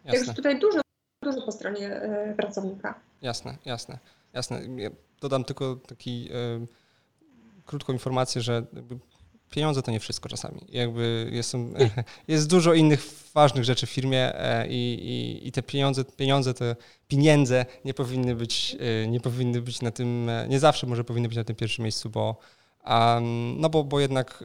[0.03, 0.19] Jasne.
[0.19, 0.81] Także tutaj dużo,
[1.23, 2.99] dużo po stronie y, pracownika.
[3.21, 3.99] Jasne, jasne,
[4.33, 4.61] jasne.
[4.75, 4.89] Ja
[5.21, 6.29] dodam tylko taki
[6.63, 6.67] y,
[7.65, 8.65] krótką informację, że
[9.49, 10.61] pieniądze to nie wszystko czasami.
[10.69, 11.53] Jakby jest,
[12.27, 16.75] jest dużo innych ważnych rzeczy w firmie e, i, i, i, te pieniądze, pieniądze, te
[17.07, 21.27] pieniądze nie powinny być, e, nie powinny być na tym, e, nie zawsze może powinny
[21.27, 22.37] być na tym pierwszym miejscu, bo,
[22.85, 24.43] um, no bo, bo jednak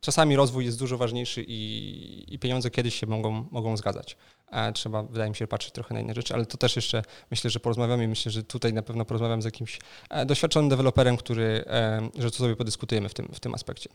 [0.00, 4.16] czasami rozwój jest dużo ważniejszy i, i pieniądze kiedyś się mogą, mogą zgadzać.
[4.74, 7.60] Trzeba, wydaje mi się, patrzeć trochę na inne rzeczy, ale to też jeszcze myślę, że
[7.60, 8.08] porozmawiamy.
[8.08, 9.78] Myślę, że tutaj na pewno porozmawiam z jakimś
[10.26, 11.64] doświadczonym deweloperem, który,
[12.18, 13.90] że to sobie podyskutujemy w tym, w tym aspekcie.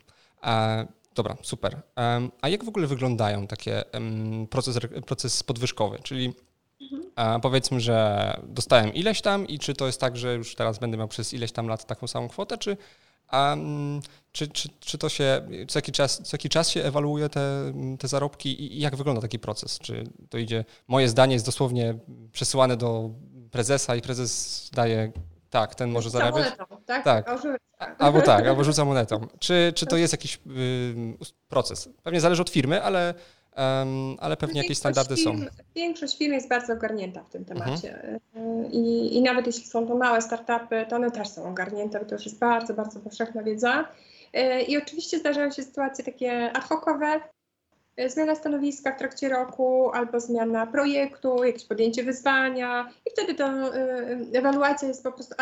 [1.16, 1.82] Dobra, super.
[2.42, 3.84] A jak w ogóle wyglądają takie
[4.50, 6.00] proces, proces podwyżkowy?
[6.04, 6.34] Czyli
[7.42, 11.08] powiedzmy, że dostałem ileś tam i czy to jest tak, że już teraz będę miał
[11.08, 12.78] przez ileś tam lat taką samą kwotę, czy,
[14.38, 18.08] czy, czy, czy to się, co jaki czas, co jaki czas się ewaluuje te, te
[18.08, 19.80] zarobki i, jak wygląda taki proces?
[19.80, 21.96] Czy to idzie, moje zdanie jest dosłownie
[22.32, 23.10] przesyłane do
[23.52, 25.12] prezesa i prezes daje
[25.50, 26.44] tak, ten może zarabiać.
[26.44, 27.04] Monetą, tak?
[27.04, 27.30] tak.
[27.98, 29.28] Albo tak, albo rzuca monetą.
[29.40, 30.40] Czy, czy to jest jakiś y,
[31.50, 31.90] proces?
[32.04, 33.14] Pewnie zależy od firmy, ale,
[33.58, 35.46] um, ale pewnie jakieś standardy firm, są.
[35.76, 38.20] Większość firm jest bardzo ogarnięta w tym temacie.
[38.34, 38.72] Mhm.
[38.72, 42.16] I, I nawet jeśli są to małe startupy, to one też są ogarnięte, bo to
[42.16, 43.88] już jest bardzo, bardzo powszechna wiedza.
[44.38, 47.22] Y, I oczywiście zdarzają się sytuacje takie ad hocowe,
[48.00, 53.50] y, zmiana stanowiska w trakcie roku albo zmiana projektu, jakieś podjęcie wyzwania i wtedy to
[54.34, 55.36] ewaluacja jest po prostu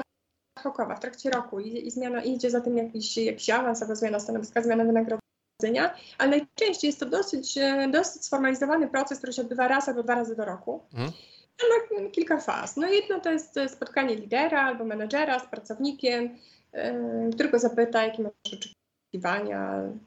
[0.66, 4.20] hokowa w trakcie roku i, i zmiana idzie za tym jakiś, jakiś awans albo zmiana
[4.20, 9.68] stanowiska, zmiana wynagrodzenia, ale najczęściej jest to dosyć, e, dosyć sformalizowany proces, który się odbywa
[9.68, 10.84] raz albo dwa razy do roku.
[10.94, 11.12] Mhm.
[11.60, 12.78] Ma kilka faz.
[12.78, 16.38] No jedno to jest spotkanie lidera albo menedżera z pracownikiem,
[16.74, 18.85] yy, którego zapyta, jakie masz oczekiwania,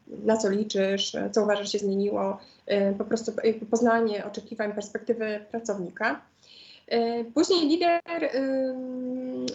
[0.08, 3.32] na co liczysz, co uważasz się zmieniło, yy, po prostu
[3.70, 6.20] poznanie oczekiwań, perspektywy pracownika.
[6.88, 8.00] E, później lider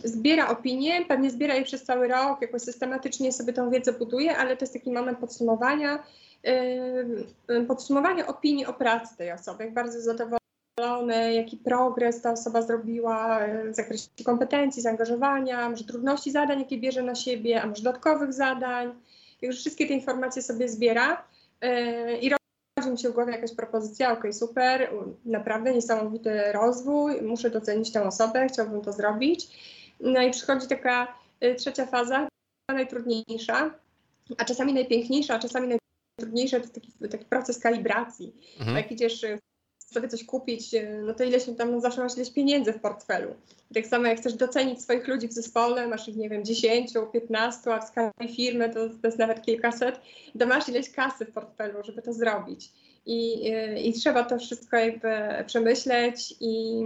[0.03, 4.57] zbiera opinie, pewnie zbiera je przez cały rok, jakoś systematycznie sobie tą wiedzę buduje, ale
[4.57, 6.03] to jest taki moment podsumowania,
[7.67, 13.39] podsumowania opinii o pracy tej osoby, jak bardzo zadowolony, jaki progres ta osoba zrobiła
[13.71, 18.91] w zakresie kompetencji, zaangażowania, może trudności zadań, jakie bierze na siebie, a może dodatkowych zadań.
[19.43, 21.23] Już wszystkie te informacje sobie zbiera
[21.61, 24.89] e, i rodzi mi się w głowie jakaś propozycja, ok, super,
[25.25, 29.47] naprawdę niesamowity rozwój, muszę docenić tę osobę, chciałbym to zrobić.
[29.99, 32.27] No i przychodzi taka y, trzecia faza,
[32.69, 33.73] najtrudniejsza,
[34.37, 38.33] a czasami najpiękniejsza, a czasami najtrudniejsza to taki, taki proces kalibracji.
[38.59, 38.77] Mhm.
[38.77, 39.25] Jak idziesz
[39.93, 42.79] y, sobie coś kupić, y, no to ileś tam no zawsze masz ileś pieniędzy w
[42.79, 43.35] portfelu.
[43.73, 47.73] tak samo jak chcesz docenić swoich ludzi w zespole, masz ich, nie wiem, 10, 15,
[47.73, 49.99] a w skali firmy to, to jest nawet kilkaset,
[50.39, 52.71] to masz ileś kasy w portfelu, żeby to zrobić.
[53.05, 53.51] I,
[53.89, 55.09] i trzeba to wszystko jakby
[55.45, 56.83] przemyśleć i,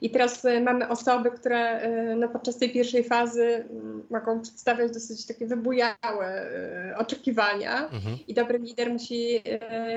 [0.00, 3.68] i teraz mamy osoby, które no, podczas tej pierwszej fazy
[4.10, 6.50] mogą przedstawiać dosyć takie wybujałe
[6.96, 8.18] oczekiwania mhm.
[8.28, 9.42] i dobry lider musi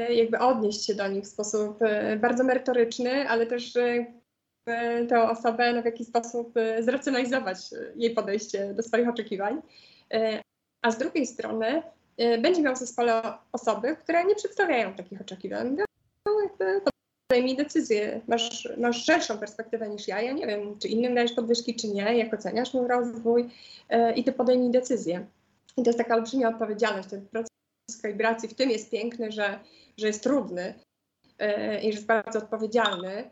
[0.09, 1.79] jakby odnieść się do nich w sposób
[2.19, 3.73] bardzo merytoryczny, ale też
[5.09, 7.57] tę osobę no, w jakiś sposób zracjonalizować
[7.95, 9.61] jej podejście do swoich oczekiwań.
[10.81, 13.21] A z drugiej strony Y, będzie miał w zespole
[13.51, 15.75] osoby, które nie przedstawiają takich oczekiwań.
[15.77, 15.85] No,
[17.31, 18.21] podejmij decyzję.
[18.27, 20.21] Masz, masz szerszą perspektywę niż ja.
[20.21, 24.23] Ja nie wiem, czy innym dajesz podwyżki, czy nie, jak oceniasz mój rozwój y, i
[24.23, 25.25] ty podejmij decyzję.
[25.77, 27.09] I to jest taka olbrzymia odpowiedzialność.
[27.09, 27.49] Ten proces
[28.01, 29.59] kalibracji w tym jest piękny, że,
[29.97, 30.73] że jest trudny
[31.41, 33.29] y, i że jest bardzo odpowiedzialny.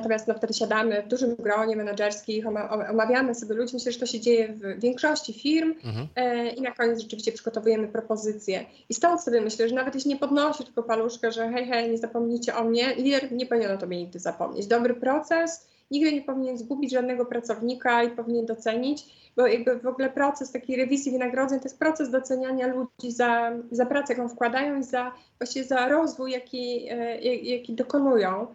[0.00, 2.46] Natomiast no, wtedy siadamy w dużym gronie menedżerskich,
[2.90, 3.74] omawiamy sobie ludzi.
[3.74, 6.08] Myślę, że to się dzieje w większości firm mhm.
[6.16, 8.64] e, i na koniec rzeczywiście przygotowujemy propozycje.
[8.88, 11.98] I stąd sobie myślę, że nawet jeśli nie podnosi tylko paluszkę, że hej, hej, nie
[11.98, 14.66] zapomnijcie o mnie, lider nie powinien o tobie nigdy zapomnieć.
[14.66, 20.10] Dobry proces nigdy nie powinien zgubić żadnego pracownika i powinien docenić, bo jakby w ogóle
[20.10, 24.82] proces takiej rewizji wynagrodzeń to jest proces doceniania ludzi za, za pracę, jaką wkładają i
[24.82, 28.46] za, właściwie za rozwój, jaki, e, jaki dokonują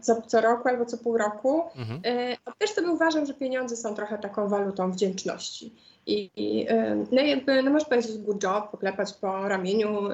[0.00, 1.62] co, co roku albo co pół roku.
[1.76, 2.00] Mhm.
[2.04, 5.72] E, a też sobie uważam, że pieniądze są trochę taką walutą wdzięczności.
[6.06, 6.66] I, i
[7.12, 10.08] no jakby, no możesz powiedzieć good job, poklepać po ramieniu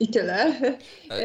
[0.00, 0.52] i tyle.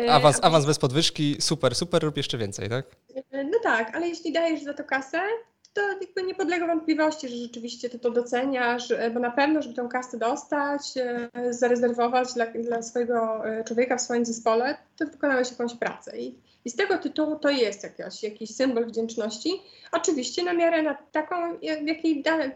[0.09, 2.85] Awans, awans bez podwyżki, super, super, rób jeszcze więcej, tak?
[3.31, 5.19] No tak, ale jeśli dajesz za to kasę,
[5.77, 9.75] to jakby nie podlega wątpliwości, że rzeczywiście ty to doceniasz, e, bo na pewno, żeby
[9.75, 15.51] tą kasę dostać, e, zarezerwować dla, dla swojego e, człowieka w swoim zespole, to wykonałeś
[15.51, 16.19] jakąś pracę.
[16.19, 16.35] I,
[16.67, 19.61] i z tego tytułu to jest jakiś, jakiś symbol wdzięczności.
[19.91, 22.51] Oczywiście na miarę na taką, w jakiej, dane,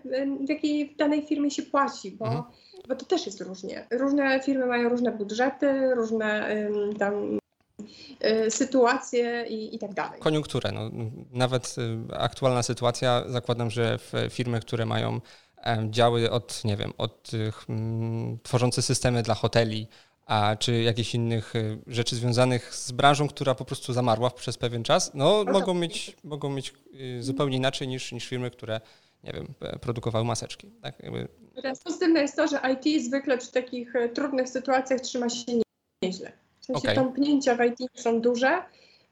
[0.46, 2.44] w jakiej w danej firmie się płaci, bo, mhm.
[2.88, 3.88] bo to też jest różnie.
[3.92, 6.58] Różne firmy mają różne budżety, różne
[7.00, 7.40] tam
[8.26, 10.20] Y, sytuacje i, i tak dalej.
[10.20, 10.72] Koniunkturę.
[10.72, 10.90] No,
[11.32, 11.76] nawet
[12.12, 15.22] y, aktualna sytuacja, zakładam, że w firmy, które mają
[15.90, 17.32] działy od, nie wiem, od
[17.70, 19.88] mm, tworzące systemy dla hoteli,
[20.32, 24.84] a czy jakichś innych y, rzeczy związanych z branżą, która po prostu zamarła przez pewien
[24.84, 26.74] czas, no mogą mieć, mogą mieć
[27.20, 28.82] zupełnie inaczej niż, niż firmy, które
[29.24, 29.48] nie wiem,
[29.82, 30.72] produkowały maseczki.
[30.82, 31.04] Tak?
[31.04, 31.28] Jakby...
[31.56, 35.62] Teraz pozytywne jest to, że IT zwykle przy takich trudnych sytuacjach trzyma się
[36.04, 36.32] nieźle.
[36.60, 36.96] W sensie okay.
[36.96, 38.64] tąpnięcia w IT są duże.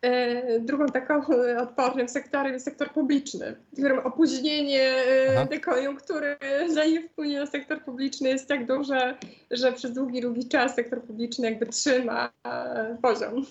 [0.01, 1.21] E, drugą taką
[1.61, 6.37] odpornym sektorem jest sektor publiczny, w którym opóźnienie e, dekoniunktury,
[6.73, 9.17] zanim wpłynie na sektor publiczny jest tak duże,
[9.51, 13.45] że przez długi, długi czas sektor publiczny jakby trzyma e, poziom.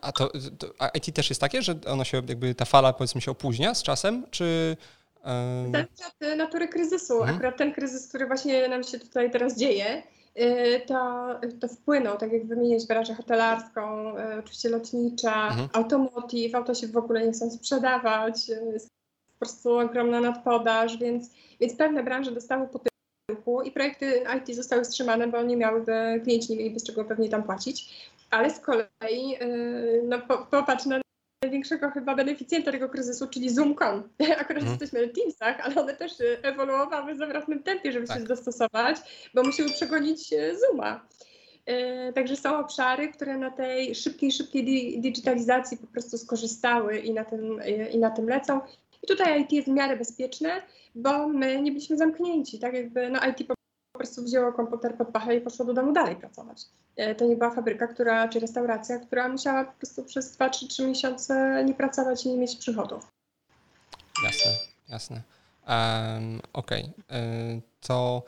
[0.00, 3.20] A to, to a IT też jest takie, że ono się jakby ta fala powiedzmy
[3.20, 4.76] się opóźnia z czasem, czy...
[5.72, 5.88] Zależy
[6.32, 7.14] od natury kryzysu.
[7.14, 7.36] Mhm.
[7.36, 10.02] Akurat ten kryzys, który właśnie nam się tutaj teraz dzieje,
[10.86, 11.28] to,
[11.60, 15.68] to wpłynął, tak jak wymienić branżę hotelarską, y, oczywiście lotnicza, mhm.
[15.72, 18.88] automotive, auto się w ogóle nie chcą sprzedawać, y, jest
[19.32, 25.28] po prostu ogromna nadpodaż, więc, więc pewne branże dostały potyłku i projekty IT zostały wstrzymane,
[25.28, 28.08] bo nie miałyby, klienci nie mieliby z czego pewnie tam płacić.
[28.30, 29.38] Ale z kolei,
[30.04, 30.18] no
[30.50, 31.00] popatrz na
[31.42, 34.02] największego chyba beneficjenta tego kryzysu, czyli Zoom.com.
[34.42, 34.70] Akurat hmm.
[34.70, 38.18] jesteśmy na Teamsach, ale one też e, ewoluowały w zawrotnym tempie, żeby tak.
[38.18, 38.96] się dostosować,
[39.34, 41.06] bo musiły przegonić e, Zooma.
[41.66, 47.24] E, także są obszary, które na tej szybkiej, szybkiej digitalizacji po prostu skorzystały i na
[47.24, 47.60] tym,
[47.92, 48.60] i na tym lecą.
[49.02, 50.62] I tutaj IT jest w miarę bezpieczne,
[50.94, 52.58] bo my nie byliśmy zamknięci.
[52.58, 53.57] Tak jakby no IT po
[53.98, 56.62] po prostu wzięło komputer pod pachę i poszło do domu dalej pracować.
[56.96, 60.68] E, to nie była fabryka, która, czy restauracja, która musiała po prostu przez 2 czy
[60.68, 63.12] 3 miesiące nie pracować i nie mieć przychodów.
[64.24, 64.50] Jasne,
[64.88, 65.22] jasne.
[65.68, 67.18] Um, Okej, okay.
[67.18, 68.22] E, to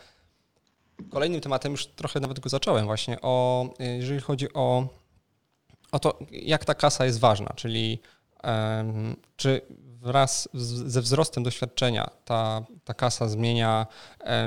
[1.11, 4.89] kolejnym tematem już trochę nawet go zacząłem właśnie, o, jeżeli chodzi o,
[5.93, 8.01] o to, jak ta kasa jest ważna, czyli
[9.37, 9.61] czy
[10.03, 10.49] wraz
[10.85, 13.87] ze wzrostem doświadczenia ta, ta kasa zmienia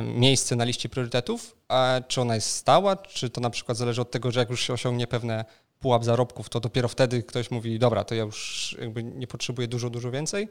[0.04, 4.12] miejsce na liście priorytetów, a czy ona jest stała, czy to na przykład zależy od
[4.12, 5.46] tego, że jak już się osiągnie pewne
[5.80, 9.90] pułap zarobków, to dopiero wtedy ktoś mówi, dobra, to ja już jakby nie potrzebuję dużo,
[9.90, 10.48] dużo więcej.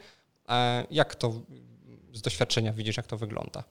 [0.91, 1.33] Jak to
[2.13, 3.65] z doświadczenia widzisz, jak to wygląda?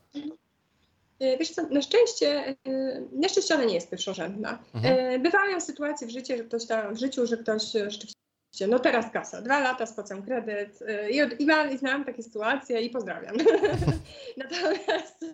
[1.19, 4.59] E, wiesz co, na szczęście, e, na szczęście ona nie jest pierwszorzędna.
[4.73, 4.97] Mhm.
[4.97, 8.20] E, bywają sytuacje w życiu, że ktoś tam, w życiu, że ktoś rzeczywiście
[8.67, 12.23] no teraz kasa, dwa lata spłacam kredyt y, i, od, i, mam, i znam takie
[12.23, 13.35] sytuacje i pozdrawiam.
[14.37, 15.25] natomiast,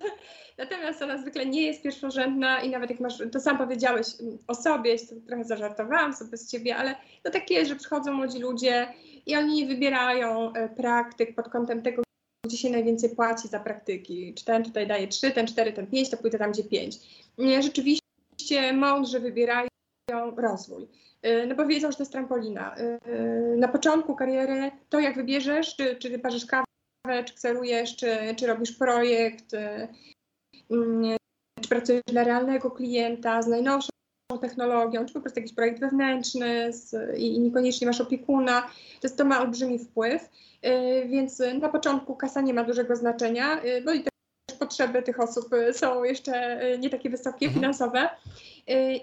[0.58, 4.56] natomiast ona zwykle nie jest pierwszorzędna i nawet jak masz, to sam powiedziałeś mm, o
[4.56, 4.96] sobie,
[5.28, 8.88] trochę zażartowałam sobie z ciebie, ale no tak jest, że przychodzą młodzi ludzie
[9.26, 12.04] i oni wybierają e, praktyk pod kątem tego,
[12.46, 14.34] gdzie się najwięcej płaci za praktyki.
[14.34, 16.98] Czy ten tutaj daje trzy, ten cztery, ten pięć, to pójdę tam, gdzie pięć.
[17.60, 19.68] Rzeczywiście mądrze wybierają
[20.38, 20.88] rozwój.
[21.26, 22.76] Y, no bo wiedzą, że to jest trampolina.
[22.78, 28.48] Y, na początku kariery to, jak wybierzesz, czy, czy parzysz kawę, czy kserujesz, czy, czy
[28.48, 29.54] robisz projekt,
[30.72, 31.18] mm,
[31.62, 33.90] czy pracujesz dla realnego klienta z najnowszą
[34.42, 38.62] technologią, czy po prostu jakiś projekt wewnętrzny z, i, i niekoniecznie masz opiekuna,
[39.02, 40.30] to, jest, to ma olbrzymi wpływ,
[41.08, 46.04] więc na początku kasa nie ma dużego znaczenia, bo i też potrzeby tych osób są
[46.04, 47.54] jeszcze nie takie wysokie, mhm.
[47.54, 48.10] finansowe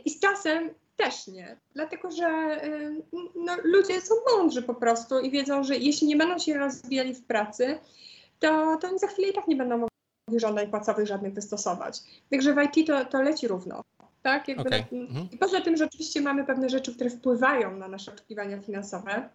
[0.04, 3.02] i z czasem też nie, dlatego że y,
[3.34, 7.24] no, ludzie są mądrzy po prostu i wiedzą, że jeśli nie będą się rozwijali w
[7.24, 7.78] pracy,
[8.38, 12.00] to, to oni za chwilę i tak nie będą mogli żądań płacowych żadnych wystosować.
[12.30, 13.82] Także w IT to, to leci równo.
[14.22, 14.48] Tak?
[14.48, 14.84] Jakby okay.
[14.92, 15.28] na, mhm.
[15.32, 19.28] I poza tym, że oczywiście mamy pewne rzeczy, które wpływają na nasze oczekiwania finansowe.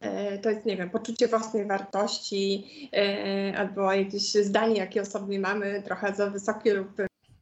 [0.00, 5.38] E, to jest, nie wiem, poczucie własnej wartości e, albo jakieś zdanie, jakie o sobie
[5.38, 6.88] mamy, trochę za wysokie lub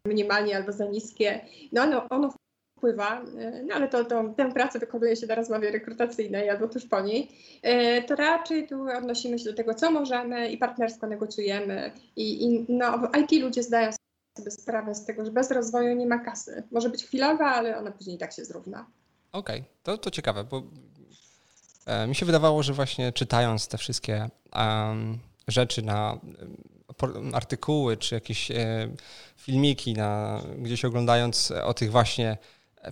[0.06, 1.40] minimalnie albo za niskie.
[1.72, 2.32] No ono, ono
[2.84, 3.22] wpływa,
[3.66, 7.28] no ale to, to, tę pracę wykonuje się na rozmowie rekrutacyjnej albo tuż po niej,
[8.06, 11.92] to raczej tu odnosimy się do tego, co możemy i partnersko negocjujemy.
[12.16, 13.92] I, i no, IT ludzie zdają
[14.38, 16.62] sobie sprawę z tego, że bez rozwoju nie ma kasy.
[16.70, 18.86] Może być chwilowa, ale ona później tak się zrówna.
[19.32, 19.70] Okej, okay.
[19.82, 20.62] to, to ciekawe, bo
[21.86, 25.18] e, mi się wydawało, że właśnie czytając te wszystkie um,
[25.48, 26.18] rzeczy na
[27.32, 28.88] artykuły czy jakieś e,
[29.36, 32.38] filmiki, na, gdzieś oglądając o tych właśnie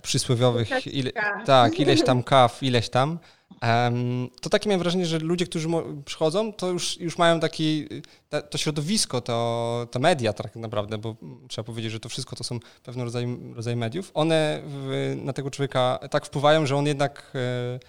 [0.01, 1.11] przysłowiowych, ile,
[1.45, 3.19] tak, ileś tam kaw, ileś tam,
[4.41, 5.67] to takie miałem wrażenie, że ludzie, którzy
[6.05, 7.87] przychodzą, to już, już mają taki,
[8.49, 11.15] to środowisko, to, to media tak naprawdę, bo
[11.47, 15.51] trzeba powiedzieć, że to wszystko to są pewne rodzaje, rodzaje mediów, one w, na tego
[15.51, 17.79] człowieka tak wpływają, że on jednak e,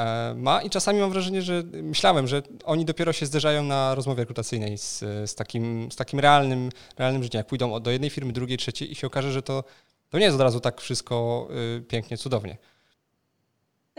[0.00, 4.22] e, ma i czasami mam wrażenie, że myślałem, że oni dopiero się zderzają na rozmowie
[4.22, 4.98] rekrutacyjnej z,
[5.30, 8.94] z, takim, z takim realnym, realnym życiem, jak pójdą do jednej firmy, drugiej, trzeciej i
[8.94, 9.64] się okaże, że to,
[10.10, 12.56] to nie jest od razu tak wszystko y, pięknie, cudownie.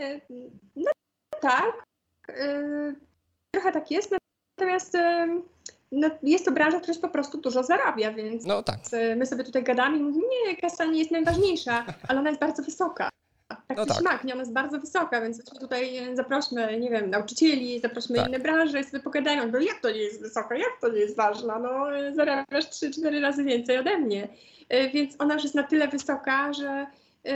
[0.00, 0.20] E,
[0.76, 0.90] no
[1.40, 1.86] tak,
[2.28, 2.94] yy,
[3.50, 4.14] trochę tak jest,
[4.58, 5.42] natomiast yy,
[5.92, 8.78] no, jest to branża, która się po prostu dużo zarabia, więc no, tak.
[9.16, 12.62] my sobie tutaj gadamy i mówimy, nie, kasa nie jest najważniejsza, ale ona jest bardzo
[12.62, 13.08] wysoka.
[13.68, 13.98] Tak no tak.
[13.98, 18.28] śmak, nie, ona jest bardzo wysoka, więc tutaj zaprośmy, nie wiem, nauczycieli, zaprośmy tak.
[18.28, 21.16] inne branże i sobie pogadają, bo jak to nie jest wysoka, jak to nie jest
[21.16, 24.28] ważna, no zarabiasz 3-4 razy więcej ode mnie.
[24.70, 26.86] Yy, więc ona już jest na tyle wysoka, że
[27.24, 27.32] yy,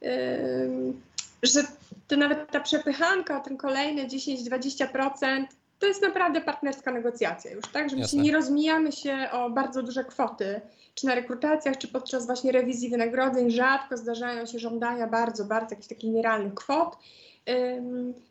[0.00, 0.92] yy,
[1.42, 1.62] że
[2.08, 5.44] to nawet ta przepychanka, ten kolejne 10-20%,
[5.78, 7.90] to jest naprawdę partnerska negocjacja już, tak?
[7.90, 10.60] Że my się nie rozmijamy się o bardzo duże kwoty,
[10.94, 13.50] czy na rekrutacjach, czy podczas właśnie rewizji wynagrodzeń.
[13.50, 16.98] Rzadko zdarzają się żądania bardzo, bardzo jakichś takich nierealnych kwot.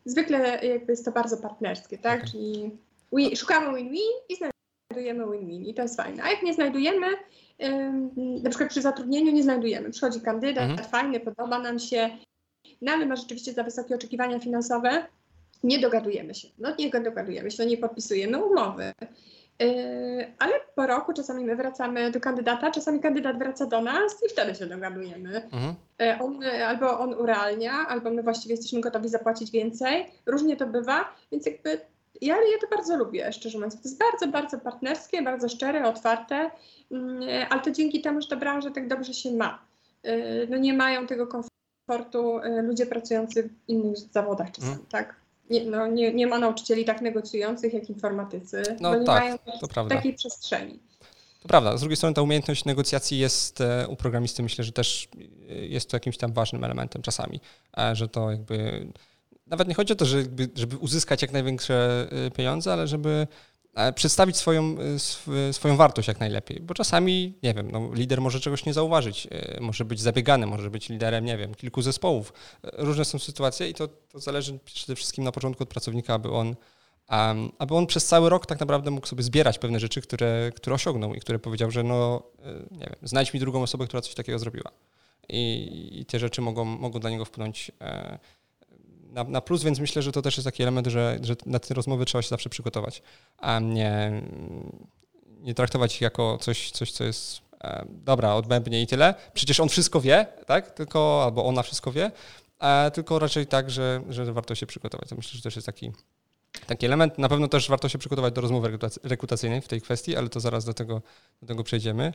[0.05, 2.19] Zwykle jakby jest to bardzo partnerskie, tak?
[2.19, 2.31] Okay.
[2.31, 2.71] Czyli
[3.13, 6.23] win, szukamy win-win i znajdujemy win-win i to jest fajne.
[6.23, 7.07] A jak nie znajdujemy,
[8.43, 10.89] na przykład przy zatrudnieniu nie znajdujemy, przychodzi kandydat, mhm.
[10.89, 12.09] fajny, podoba nam się,
[12.81, 15.05] no ale ma rzeczywiście za wysokie oczekiwania finansowe,
[15.63, 16.47] nie dogadujemy się.
[16.57, 18.93] No nie dogadujemy się, no nie podpisujemy umowy.
[19.59, 24.29] Yy, ale po roku czasami my wracamy do kandydata, czasami kandydat wraca do nas i
[24.29, 25.41] wtedy się dogadujemy.
[25.43, 25.75] Mhm.
[25.99, 30.05] Yy, on, albo on urealnia, albo my właściwie jesteśmy gotowi zapłacić więcej.
[30.25, 31.69] Różnie to bywa, więc jakby
[32.21, 33.75] ja, ja to bardzo lubię, szczerze mówiąc.
[33.75, 36.51] To jest bardzo, bardzo partnerskie, bardzo szczere, otwarte,
[36.91, 39.65] yy, ale to dzięki temu, że ta branża tak dobrze się ma.
[40.49, 44.89] No nie mają tego komfortu ludzie pracujący w innych zawodach czasami, hmm.
[44.89, 45.22] tak?
[45.49, 49.23] Nie, no, nie, nie ma nauczycieli tak negocjujących jak informatycy, no, bo nie tak,
[49.75, 50.79] mają takiej przestrzeni.
[51.41, 51.77] To prawda.
[51.77, 55.07] Z drugiej strony ta umiejętność negocjacji jest e, u programisty, myślę, że też
[55.49, 57.39] e, jest to jakimś tam ważnym elementem czasami,
[57.77, 58.87] e, że to jakby
[59.47, 63.27] nawet nie chodzi o to, żeby, żeby uzyskać jak największe pieniądze, ale żeby
[63.95, 64.75] przedstawić swoją,
[65.49, 69.27] y, swoją wartość jak najlepiej, bo czasami, nie wiem, no, lider może czegoś nie zauważyć,
[69.57, 72.33] y, może być zabiegany, może być liderem, nie wiem, kilku zespołów.
[72.63, 76.55] Różne są sytuacje i to, to zależy przede wszystkim na początku od pracownika, aby on,
[77.09, 80.75] um, aby on przez cały rok tak naprawdę mógł sobie zbierać pewne rzeczy, które, które
[80.75, 84.13] osiągnął i które powiedział, że no, y, nie wiem, znajdź mi drugą osobę, która coś
[84.15, 84.71] takiego zrobiła.
[85.29, 88.19] I, i te rzeczy mogą, mogą dla niego wpłynąć e,
[89.13, 91.73] na, na, plus, więc myślę, że to też jest taki element, że, że na te
[91.73, 93.01] rozmowy trzeba się zawsze przygotować,
[93.37, 94.21] a nie,
[95.39, 99.15] nie traktować ich jako coś, coś co jest e, dobra, odbębnie i tyle.
[99.33, 100.71] Przecież on wszystko wie, tak?
[100.71, 102.11] Tylko, albo ona wszystko wie,
[102.59, 105.09] a tylko raczej tak, że, że warto się przygotować.
[105.09, 105.91] To myślę, że też jest taki,
[106.67, 107.17] taki element.
[107.17, 110.65] Na pewno też warto się przygotować do rozmowy rekrutacyjnej w tej kwestii, ale to zaraz
[110.65, 111.01] do tego,
[111.41, 112.13] do tego przejdziemy.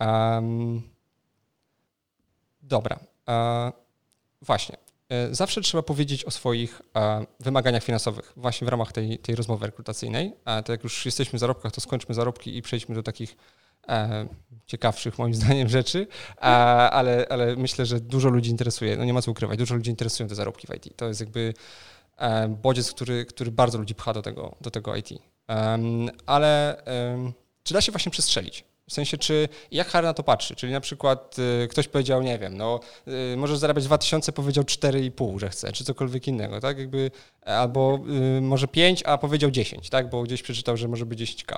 [0.00, 0.82] Um,
[2.62, 2.98] dobra.
[3.26, 3.72] Uh,
[4.42, 4.76] właśnie.
[5.08, 9.66] E, zawsze trzeba powiedzieć o swoich e, wymaganiach finansowych właśnie w ramach tej, tej rozmowy
[9.66, 10.32] rekrutacyjnej.
[10.44, 13.36] A to jak już jesteśmy w zarobkach, to skończmy zarobki i przejdźmy do takich
[13.88, 14.26] e,
[14.66, 19.30] ciekawszych moim zdaniem rzeczy, ale, ale myślę, że dużo ludzi interesuje, no nie ma co
[19.30, 20.96] ukrywać, dużo ludzi interesują te zarobki w IT.
[20.96, 21.54] To jest jakby
[22.48, 25.08] bodziec, który, który bardzo ludzi pcha do tego, do tego IT.
[26.26, 26.82] ale
[27.62, 28.64] czy da się właśnie przestrzelić?
[28.88, 30.54] W sensie, czy jak Harry na to patrzy?
[30.54, 32.80] Czyli na przykład y, ktoś powiedział, nie wiem, no
[33.32, 36.78] y, możesz zarabiać 2000, powiedział 4,5, że chce, czy cokolwiek innego, tak?
[36.78, 37.10] Jakby,
[37.42, 37.98] albo
[38.38, 40.10] y, może 5, a powiedział 10, tak?
[40.10, 41.56] Bo gdzieś przeczytał, że może być 10k.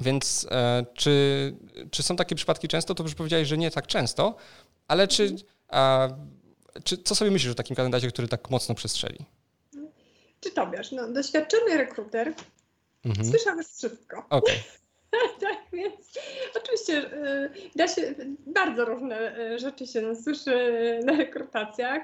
[0.00, 1.54] Więc e, czy,
[1.90, 2.94] czy są takie przypadki często?
[2.94, 4.36] To już powiedziałeś, że nie tak często,
[4.88, 5.36] ale czy,
[5.68, 6.08] a,
[6.84, 9.24] czy co sobie myślisz o takim kandydacie, który tak mocno przestrzeli?
[10.40, 12.34] Czy to wiesz, no, doświadczony rekruter
[13.04, 13.30] mhm.
[13.30, 14.26] słyszał już wszystko.
[14.30, 14.56] Okay.
[15.40, 16.18] tak, więc
[16.56, 18.14] oczywiście y, da się,
[18.46, 20.54] bardzo różne y, rzeczy się słyszy
[21.04, 22.02] na rekrutacjach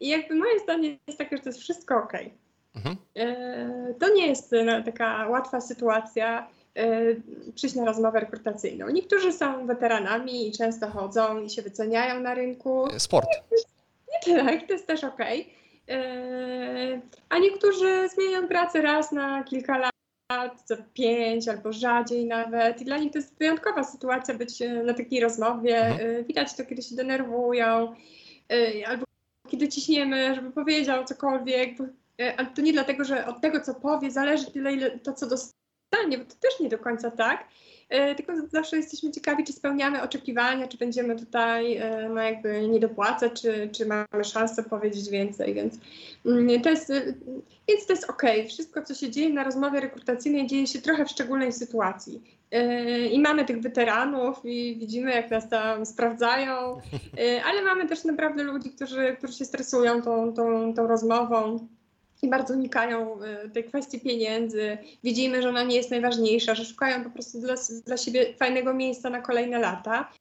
[0.00, 2.12] i jakby moje zdanie jest takie, że to jest wszystko ok.
[2.76, 2.96] Mhm.
[3.18, 6.48] Y, to nie jest taka łatwa sytuacja.
[7.54, 8.88] przyjść na rozmowę rekrutacyjną.
[8.88, 12.88] Niektórzy są weteranami i często chodzą i się wyceniają na rynku.
[12.98, 13.26] Sport.
[14.26, 15.18] Nie tak, to jest też ok.
[17.28, 19.91] A niektórzy zmieniają pracę raz na kilka lat
[20.66, 22.80] za pięć albo rzadziej nawet.
[22.80, 25.76] I dla nich to jest wyjątkowa sytuacja być e, na takiej rozmowie.
[25.76, 26.10] Mhm.
[26.10, 27.94] E, widać to, kiedy się denerwują
[28.52, 29.04] e, albo
[29.48, 31.78] kiedy ciśniemy, żeby powiedział cokolwiek.
[32.36, 36.18] Ale to nie dlatego, że od tego, co powie, zależy tyle, ile to, co dostanie,
[36.18, 37.48] bo to też nie do końca tak.
[37.88, 42.80] E, tylko zawsze jesteśmy ciekawi, czy spełniamy oczekiwania, czy będziemy tutaj e, no jakby nie
[42.80, 45.78] dopłacać, czy, czy mamy szansę powiedzieć więcej, więc
[46.26, 47.02] mm, to jest, e,
[47.68, 48.06] więc to jest.
[48.48, 52.22] Wszystko, co się dzieje na rozmowie rekrutacyjnej, dzieje się trochę w szczególnej sytuacji.
[53.10, 56.80] I mamy tych weteranów i widzimy, jak nas tam sprawdzają,
[57.44, 61.68] ale mamy też naprawdę ludzi, którzy, którzy się stresują tą, tą, tą rozmową
[62.22, 64.78] i bardzo unikają e, tej kwestii pieniędzy.
[65.04, 67.54] Widzimy, że ona nie jest najważniejsza, że szukają po prostu dla,
[67.86, 70.12] dla siebie fajnego miejsca na kolejne lata.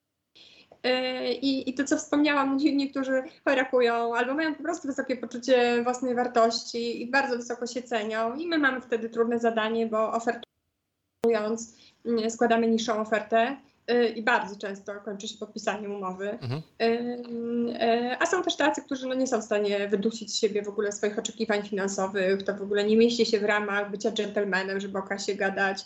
[0.84, 6.16] E, I, I to, co wspomniałam, niektórzy chorakują albo mają po prostu wysokie poczucie własnej
[6.16, 8.36] wartości i bardzo wysoko się cenią.
[8.36, 11.76] I my mamy wtedy trudne zadanie, bo ofertując,
[12.06, 13.71] mm, składamy niższą ofertę Y,
[14.16, 16.30] i bardzo często kończy się podpisaniem umowy.
[16.30, 16.62] Mhm.
[16.82, 20.62] Y, y, a są też tacy, którzy no nie są w stanie wydusić z siebie
[20.62, 24.80] w ogóle swoich oczekiwań finansowych, to w ogóle nie mieści się w ramach bycia dżentelmenem,
[24.80, 25.86] żeby o kasie gadać.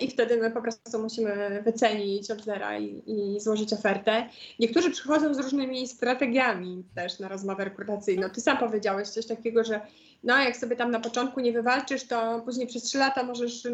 [0.00, 4.28] I wtedy my po prostu musimy wycenić od zera i, i, złożyć ofertę.
[4.58, 8.30] Niektórzy przychodzą z różnymi strategiami też na rozmowę rekrutacyjną.
[8.30, 9.80] Ty sam powiedziałeś coś takiego, że
[10.22, 13.66] no jak sobie tam na początku nie wywalczysz, to później przez trzy lata możesz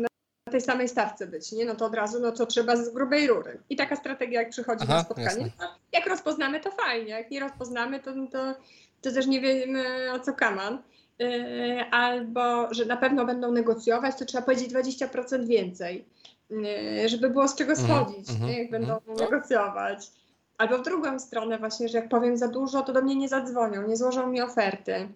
[0.48, 1.64] tej samej stawce być, nie?
[1.64, 3.60] No to od razu, no to trzeba z grubej rury.
[3.70, 5.50] I taka strategia, jak przychodzi Aha, na spotkanie,
[5.92, 8.54] jak rozpoznamy, to fajnie, jak nie rozpoznamy, to, to,
[9.00, 10.82] to też nie wiemy o co kaman.
[11.18, 16.04] Yy, albo, że na pewno będą negocjować, to trzeba powiedzieć 20% więcej,
[16.50, 19.16] yy, żeby było z czego mhm, schodzić, mm, jak będą mm.
[19.16, 20.10] negocjować.
[20.58, 23.88] Albo w drugą stronę właśnie, że jak powiem za dużo, to do mnie nie zadzwonią,
[23.88, 25.08] nie złożą mi oferty.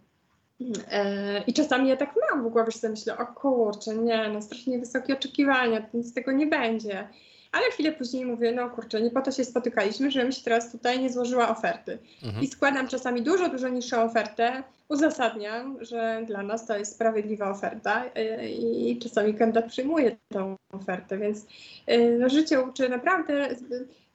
[0.91, 4.43] E, I czasami ja tak mam w głowie, że sobie myślę, o kurczę, nie, no
[4.43, 7.09] strasznie wysokie oczekiwania, nic z tego nie będzie.
[7.53, 11.01] Ale chwilę później mówię, no kurczę, nie po to się spotykaliśmy, żebym się teraz tutaj
[11.01, 11.99] nie złożyła oferty.
[12.25, 12.45] Mhm.
[12.45, 18.05] I składam czasami dużo, dużo niższą ofertę, uzasadniam, że dla nas to jest sprawiedliwa oferta
[18.15, 21.47] e, i czasami kandydat przyjmuje tą ofertę, więc
[21.87, 23.49] e, no, życie uczy naprawdę,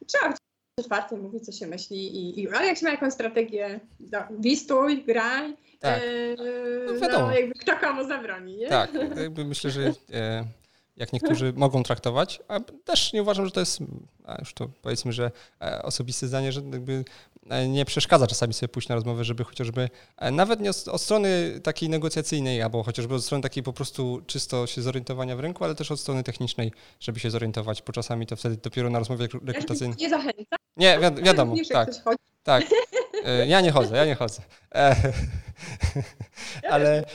[0.08, 0.34] trzeba
[0.80, 3.80] otwarty, mówić co się myśli i, i ale jak się ma jakąś strategię,
[4.12, 6.02] no, wistuj, graj, tak.
[6.38, 7.28] No, no, wiadomo.
[7.28, 8.68] No, jakby kto komu zabroni, nie?
[8.68, 10.44] Tak, jakby myślę, że e,
[10.98, 13.80] jak niektórzy mogą traktować, a też nie uważam, że to jest,
[14.26, 15.32] a już to powiedzmy, że
[15.62, 17.06] e, osobiste zdanie, że jakby
[17.50, 21.60] e, nie przeszkadza czasami sobie pójść na rozmowę, żeby chociażby e, nawet nie od, strony
[21.64, 25.76] takiej negocjacyjnej, albo chociażby od strony takiej po prostu czysto się zorientowania w rynku, ale
[25.76, 29.98] też od strony technicznej, żeby się zorientować, bo czasami to wtedy dopiero na rozmowie rekrutacyjnej.
[30.00, 30.56] Nie zachęca?
[30.78, 31.89] Nie, wi wiadomo, tak.
[32.43, 32.66] Tak.
[33.48, 34.41] Ja nie chodzę, ja nie chodzę.
[36.72, 37.06] Ale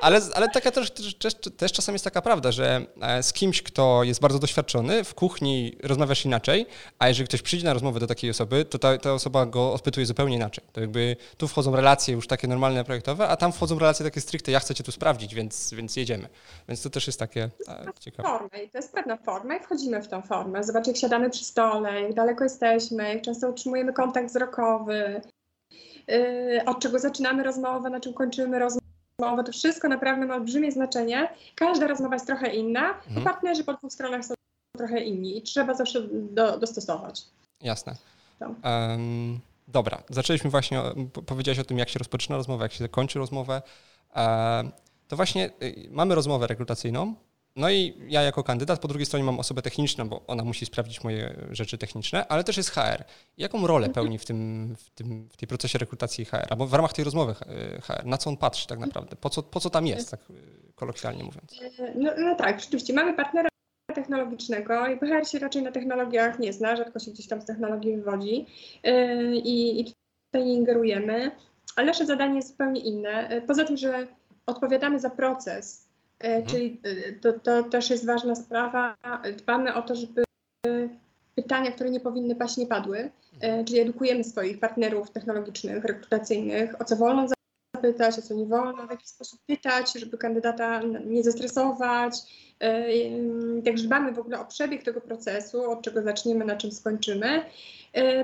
[0.00, 4.04] ale, ale taka też, też, też czasem jest taka prawda, że e, z kimś, kto
[4.04, 6.66] jest bardzo doświadczony, w kuchni rozmawiasz inaczej,
[6.98, 10.06] a jeżeli ktoś przyjdzie na rozmowę do takiej osoby, to ta, ta osoba go odpytuje
[10.06, 10.64] zupełnie inaczej.
[10.72, 14.52] To jakby tu wchodzą relacje już takie normalne, projektowe, a tam wchodzą relacje takie stricte,
[14.52, 16.28] ja chcę cię tu sprawdzić, więc, więc jedziemy.
[16.68, 18.28] Więc to też jest takie e, ciekawe.
[18.28, 20.64] Forma i to jest pewna forma i wchodzimy w tą formę.
[20.64, 25.20] Zobacz, jak siadamy przy stole, jak daleko jesteśmy, jak często utrzymujemy kontakt wzrokowy,
[26.08, 28.87] yy, od czego zaczynamy rozmowę, na czym kończymy rozmowę
[29.20, 31.28] rozmowa, to wszystko naprawdę ma olbrzymie znaczenie.
[31.54, 33.24] Każda rozmowa jest trochę inna, mhm.
[33.24, 34.34] partnerzy po dwóch stronach są
[34.78, 37.24] trochę inni i trzeba zawsze do, dostosować.
[37.60, 37.96] Jasne.
[38.40, 40.82] Um, dobra, zaczęliśmy właśnie,
[41.26, 43.62] powiedziałeś o tym, jak się rozpoczyna rozmowa, jak się zakończy rozmowę.
[44.16, 44.70] Um,
[45.08, 47.14] to właśnie y, mamy rozmowę rekrutacyjną,
[47.58, 51.04] no i ja jako kandydat, po drugiej stronie mam osobę techniczną, bo ona musi sprawdzić
[51.04, 53.04] moje rzeczy techniczne, ale też jest HR.
[53.38, 53.94] Jaką rolę mhm.
[53.94, 57.34] pełni w tym, w tym w tej procesie rekrutacji HR, albo w ramach tej rozmowy
[57.82, 58.06] HR?
[58.06, 59.16] Na co on patrzy tak naprawdę?
[59.16, 61.60] Po co, po co tam jest, tak y, kolokwialnie mówiąc?
[61.94, 62.92] No, no tak, rzeczywiście.
[62.92, 63.48] Mamy partnera
[63.94, 67.96] technologicznego i HR się raczej na technologiach nie zna, rzadko się gdzieś tam z technologii
[67.96, 68.46] wywodzi
[69.34, 71.30] i, i tutaj nie ingerujemy,
[71.76, 73.42] ale nasze zadanie jest zupełnie inne.
[73.46, 74.06] Poza tym, że
[74.46, 75.87] odpowiadamy za proces, E,
[76.20, 76.46] mhm.
[76.46, 78.96] Czyli e, to, to też jest ważna sprawa.
[79.36, 80.24] Dbamy o to, żeby
[81.34, 82.98] pytania, które nie powinny paść, nie padły.
[82.98, 83.10] E,
[83.42, 83.64] mhm.
[83.64, 87.26] Czyli edukujemy swoich partnerów technologicznych, rekrutacyjnych, o co wolno
[87.74, 92.14] zapytać, o co nie wolno, w jaki sposób pytać, żeby kandydata nie zestresować.
[93.64, 97.44] Także dbamy w ogóle o przebieg tego procesu, od czego zaczniemy, na czym skończymy.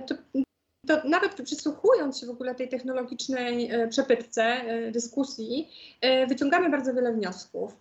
[0.07, 0.15] To,
[0.87, 4.61] to nawet przysłuchując się w ogóle tej technologicznej przepytce,
[4.93, 5.69] dyskusji,
[6.29, 7.77] wyciągamy bardzo wiele wniosków.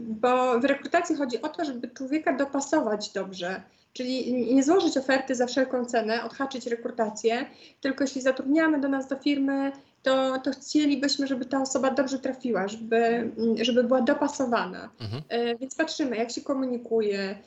[0.00, 3.62] bo w rekrutacji chodzi o to, żeby człowieka dopasować dobrze.
[3.92, 7.46] Czyli nie złożyć oferty za wszelką cenę, odhaczyć rekrutację,
[7.80, 9.72] tylko jeśli zatrudniamy do nas do firmy
[10.02, 13.30] to, to chcielibyśmy, żeby ta osoba dobrze trafiła, żeby,
[13.60, 14.90] żeby była dopasowana.
[15.00, 15.22] Mhm.
[15.28, 17.38] E, więc patrzymy, jak się komunikuje,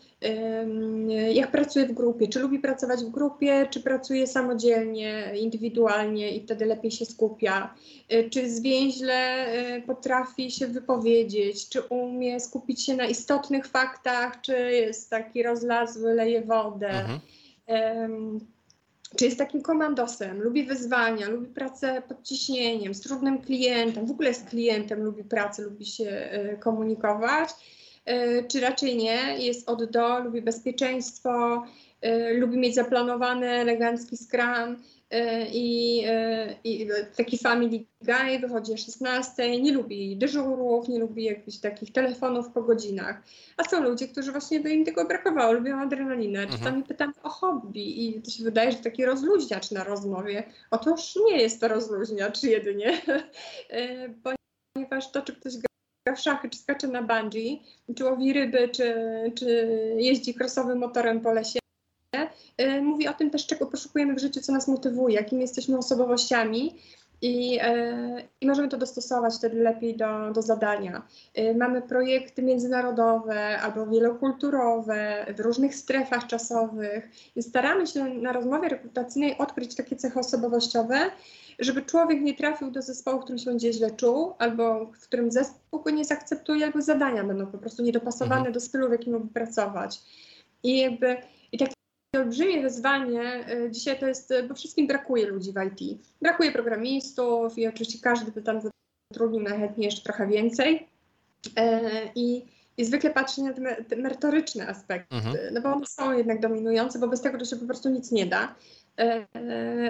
[1.34, 6.66] jak pracuje w grupie, czy lubi pracować w grupie, czy pracuje samodzielnie, indywidualnie i wtedy
[6.66, 7.74] lepiej się skupia,
[8.10, 14.54] e, czy zwięźle e, potrafi się wypowiedzieć, czy umie skupić się na istotnych faktach, czy
[14.72, 16.89] jest taki rozlazły, leje wodę.
[16.89, 17.20] Mhm
[19.18, 24.30] czy jest takim komandosem, lubi wyzwania, lubi pracę pod ciśnieniem, z trudnym klientem, w ogóle
[24.30, 27.49] jest klientem, lubi pracę, lubi się y, komunikować,
[28.09, 31.64] y, czy raczej nie, jest od do, lubi bezpieczeństwo,
[32.05, 34.93] y, lubi mieć zaplanowany elegancki scrum, E,
[35.51, 36.88] i, e, i
[37.18, 42.61] taki family guy wychodzi o 16, nie lubi dyżurów, nie lubi jakichś takich telefonów po
[42.61, 43.22] godzinach.
[43.57, 46.39] A są ludzie, którzy właśnie by im tego brakowało, lubią adrenalinę.
[46.39, 46.59] Mhm.
[46.59, 50.43] Czasami pytam o hobby i to się wydaje, że taki rozluźniacz na rozmowie.
[50.72, 53.01] Otóż nie jest to rozluźniacz jedynie,
[53.70, 54.09] e,
[54.76, 57.61] ponieważ to, czy ktoś gra w szachy, czy skacze na bungee,
[57.95, 58.95] czy łowi ryby, czy,
[59.36, 61.59] czy jeździ krosowym motorem po lesie,
[62.82, 66.76] mówi o tym też, czego poszukujemy w życiu, co nas motywuje, jakimi jesteśmy osobowościami.
[67.24, 71.01] I, y, I, możemy to dostosować wtedy lepiej do, do zadania.
[71.38, 77.09] Y, mamy projekty międzynarodowe albo wielokulturowe w różnych strefach czasowych.
[77.36, 80.99] I staramy się na rozmowie rekrutacyjnej odkryć takie cechy osobowościowe,
[81.59, 85.32] żeby człowiek nie trafił do zespołu, w którym się będzie źle czuł, albo w którym
[85.32, 88.53] zespół go nie zaakceptuje, albo zadania będą po prostu niedopasowane mhm.
[88.53, 89.99] do stylu, w jakim mógł pracować.
[90.64, 91.18] I jakby
[92.18, 95.99] olbrzymie wyzwanie y, dzisiaj to jest, bo wszystkim brakuje ludzi w IT.
[96.22, 98.59] Brakuje programistów i oczywiście każdy by tam
[99.11, 100.88] zatrudnił najchętniej jeszcze trochę więcej.
[101.55, 101.82] E,
[102.16, 102.45] I,
[102.78, 105.38] i zwykle patrzy na te, te merytoryczne aspekty, mhm.
[105.53, 108.26] no bo one są jednak dominujące, bo bez tego to się po prostu nic nie
[108.26, 108.55] da.
[108.99, 109.26] E,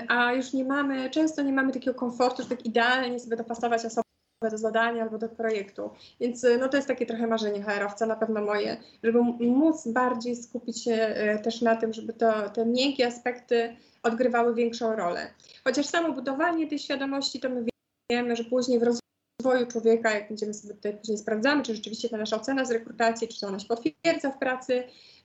[0.07, 4.03] a już nie mamy, często nie mamy takiego komfortu, że tak idealnie sobie dopasować osobę
[4.49, 5.89] do zadania albo do projektu.
[6.19, 10.35] Więc y, no to jest takie trochę marzenie HR-owca, na pewno moje, żeby móc bardziej
[10.35, 15.33] skupić się y, też na tym, żeby to, te miękkie aspekty odgrywały większą rolę.
[15.63, 17.65] Chociaż samo budowanie tej świadomości, to my
[18.11, 22.17] wiemy, że później w rozwoju człowieka, jak będziemy sobie tutaj później sprawdzamy, czy rzeczywiście ta
[22.17, 24.73] nasza ocena z rekrutacji, czy to ona się potwierdza w pracy,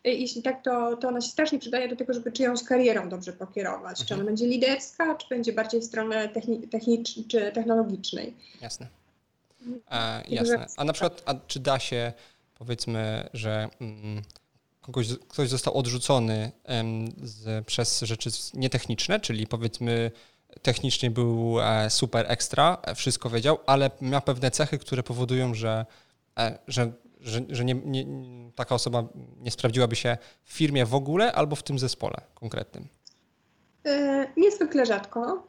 [0.06, 3.32] y, jeśli tak, to, to ona się strasznie przydaje do tego, żeby czyjąś karierą dobrze
[3.32, 4.00] pokierować.
[4.00, 4.06] Mhm.
[4.06, 8.34] Czy ona będzie liderska, czy będzie bardziej w stronę techni- technicz- czy technologicznej.
[8.62, 8.86] Jasne.
[9.90, 10.66] E, jasne.
[10.76, 12.12] A na przykład, a czy da się,
[12.54, 14.22] powiedzmy, że mm,
[14.80, 16.52] kogoś, ktoś został odrzucony
[17.22, 20.10] z, przez rzeczy nietechniczne, czyli powiedzmy
[20.62, 25.86] technicznie był e, super ekstra, wszystko wiedział, ale miał pewne cechy, które powodują, że,
[26.38, 28.04] e, że, że, że nie, nie,
[28.54, 29.04] taka osoba
[29.40, 32.88] nie sprawdziłaby się w firmie w ogóle albo w tym zespole konkretnym?
[34.36, 35.46] Niezwykle rzadko.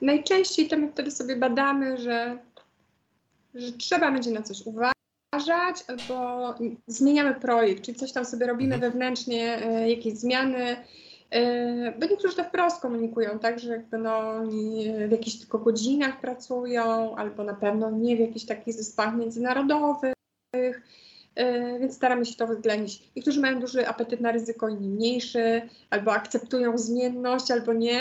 [0.00, 2.38] Najczęściej to my wtedy sobie badamy, że
[3.54, 6.54] że trzeba będzie na coś uważać, albo
[6.86, 8.92] zmieniamy projekt, czyli coś tam sobie robimy mhm.
[8.92, 10.76] wewnętrznie, e, jakieś zmiany,
[11.30, 16.20] e, bo niektórzy to wprost komunikują, tak, że jakby no nie w jakichś tylko godzinach
[16.20, 20.14] pracują, albo na pewno nie w jakichś takich zespołach międzynarodowych,
[21.34, 23.10] e, więc staramy się to wyględzić.
[23.16, 28.00] Niektórzy mają duży apetyt na ryzyko, inni mniejszy, albo akceptują zmienność, albo nie.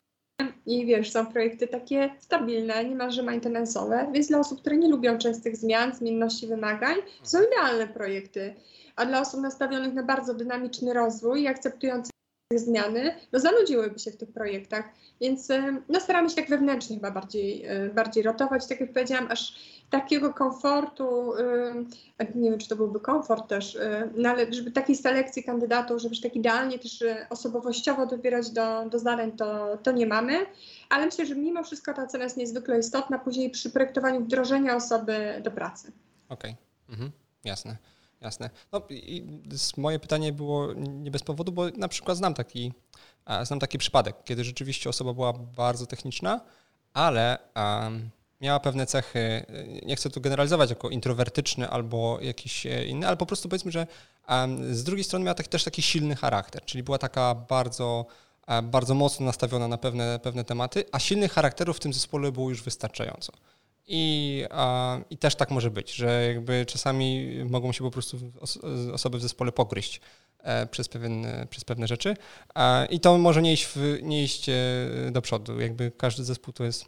[0.70, 5.58] I wiesz, są projekty takie stabilne, niemalże maintenance'owe, więc dla osób, które nie lubią częstych
[5.58, 8.56] zmian, zmienności wymagań, są idealne projekty.
[8.96, 12.19] A dla osób nastawionych na bardzo dynamiczny rozwój i akceptujących
[12.58, 14.86] zmiany, no zanudziłyby się w tych projektach.
[15.22, 15.48] Więc
[15.90, 19.56] no, staramy się tak wewnętrznie chyba bardziej, e, bardziej rotować, tak jak powiedziałam, aż
[19.90, 21.34] takiego komfortu,
[22.36, 26.16] nie wiem, czy to byłby komfort też, e, no ale żeby takiej selekcji kandydatów, żeby
[26.24, 30.46] tak idealnie też e, osobowościowo dobierać do, do zadań, to, to nie mamy,
[30.90, 35.42] ale myślę, że mimo wszystko ta ocena jest niezwykle istotna później przy projektowaniu wdrożenia osoby
[35.44, 35.92] do pracy.
[36.30, 36.94] Okej, okay.
[36.96, 37.12] mhm.
[37.44, 37.78] jasne.
[38.22, 38.50] Jasne.
[38.72, 38.82] No
[39.78, 42.74] moje pytanie było nie bez powodu, bo na przykład znam taki,
[43.44, 46.42] znam taki przypadek, kiedy rzeczywiście osoba była bardzo techniczna,
[46.94, 48.10] ale um,
[48.42, 49.46] miała pewne cechy,
[49.86, 53.88] nie chcę tu generalizować jako introwertyczny albo jakiś e, inny, ale po prostu powiedzmy, że
[54.30, 58.06] um, z drugiej strony miała taki, też taki silny charakter, czyli była taka bardzo,
[58.64, 62.64] bardzo mocno nastawiona na pewne, pewne tematy, a silnych charakterów w tym zespole było już
[62.64, 63.34] wystarczająco.
[63.92, 68.18] I, a, I też tak może być, że jakby czasami mogą się po prostu
[68.94, 70.02] osoby w zespole pogryźć
[70.40, 72.16] e, przez, pewien, przez pewne rzeczy.
[72.90, 74.54] I to może nie iść, w, nie iść e,
[75.12, 75.60] do przodu.
[75.60, 76.86] Jakby każdy zespół to jest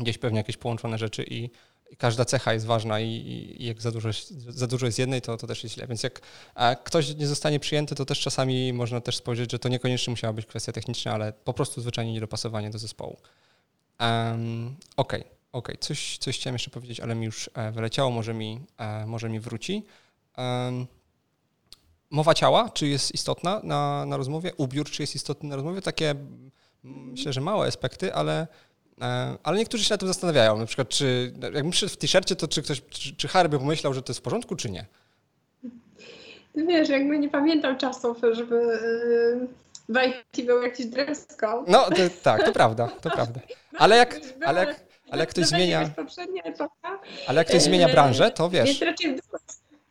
[0.00, 1.50] gdzieś pewnie jakieś połączone rzeczy i,
[1.98, 3.06] każda cecha jest ważna i,
[3.58, 4.08] i jak za dużo,
[4.48, 5.86] za dużo jest jednej, to, to też jest źle.
[5.86, 6.20] Więc jak
[6.84, 10.46] ktoś nie zostanie przyjęty, to też czasami można też spojrzeć, że to niekoniecznie musiała być
[10.46, 13.16] kwestia techniczna, ale po prostu zwyczajnie niedopasowanie do zespołu.
[14.00, 15.76] Um, Okej, okay, okay.
[15.80, 19.40] Coś, coś chciałem jeszcze powiedzieć, ale mi już e, wyleciało, może mi, e, może mi
[19.40, 19.84] wróci.
[22.10, 24.52] Mowa ciała, czy jest istotna na, na rozmowie?
[24.56, 25.82] Ubiór, czy jest istotny na rozmowie?
[25.82, 26.14] Takie
[26.84, 28.46] myślę, że małe aspekty, ale
[29.00, 32.48] E, ale niektórzy się na tym zastanawiają, na przykład, czy jakbym przyszedł w t-shircie, to
[32.48, 34.86] czy ktoś, czy, czy Harry by pomyślał, że to jest w porządku, czy nie?
[36.54, 38.78] Ty wiesz, jakby nie pamiętam czasów, żeby
[39.88, 41.72] w IT był jakiś dress code.
[41.72, 43.40] No, to, tak, to prawda, to prawda.
[43.78, 44.80] Ale jak, ale jak,
[45.10, 45.90] ale jak ktoś zmienia...
[47.26, 48.66] Ale jak ktoś zmienia branżę, to wiesz...
[48.66, 49.16] Więc raczej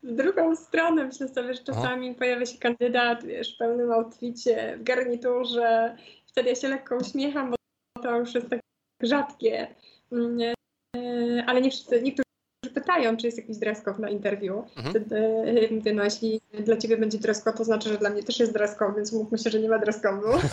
[0.03, 4.83] w drugą, stronę myślę sobie, że czasami pojawia się kandydat, wiesz, w pełnym outficie, w
[4.83, 5.95] garniturze.
[6.27, 7.55] Wtedy ja się lekko uśmiecham, bo
[8.03, 8.59] to już jest tak
[9.01, 9.67] rzadkie,
[10.11, 10.53] mm,
[10.95, 14.63] e, ale nie wszyscy, niektórzy pytają, czy jest jakiś dress code na interwiu.
[14.77, 15.05] Mhm.
[15.11, 18.39] E, mówię, no jeśli dla ciebie będzie dress code, to znaczy, że dla mnie też
[18.39, 20.39] jest dress code, więc mówmy się, że nie ma dress code'u.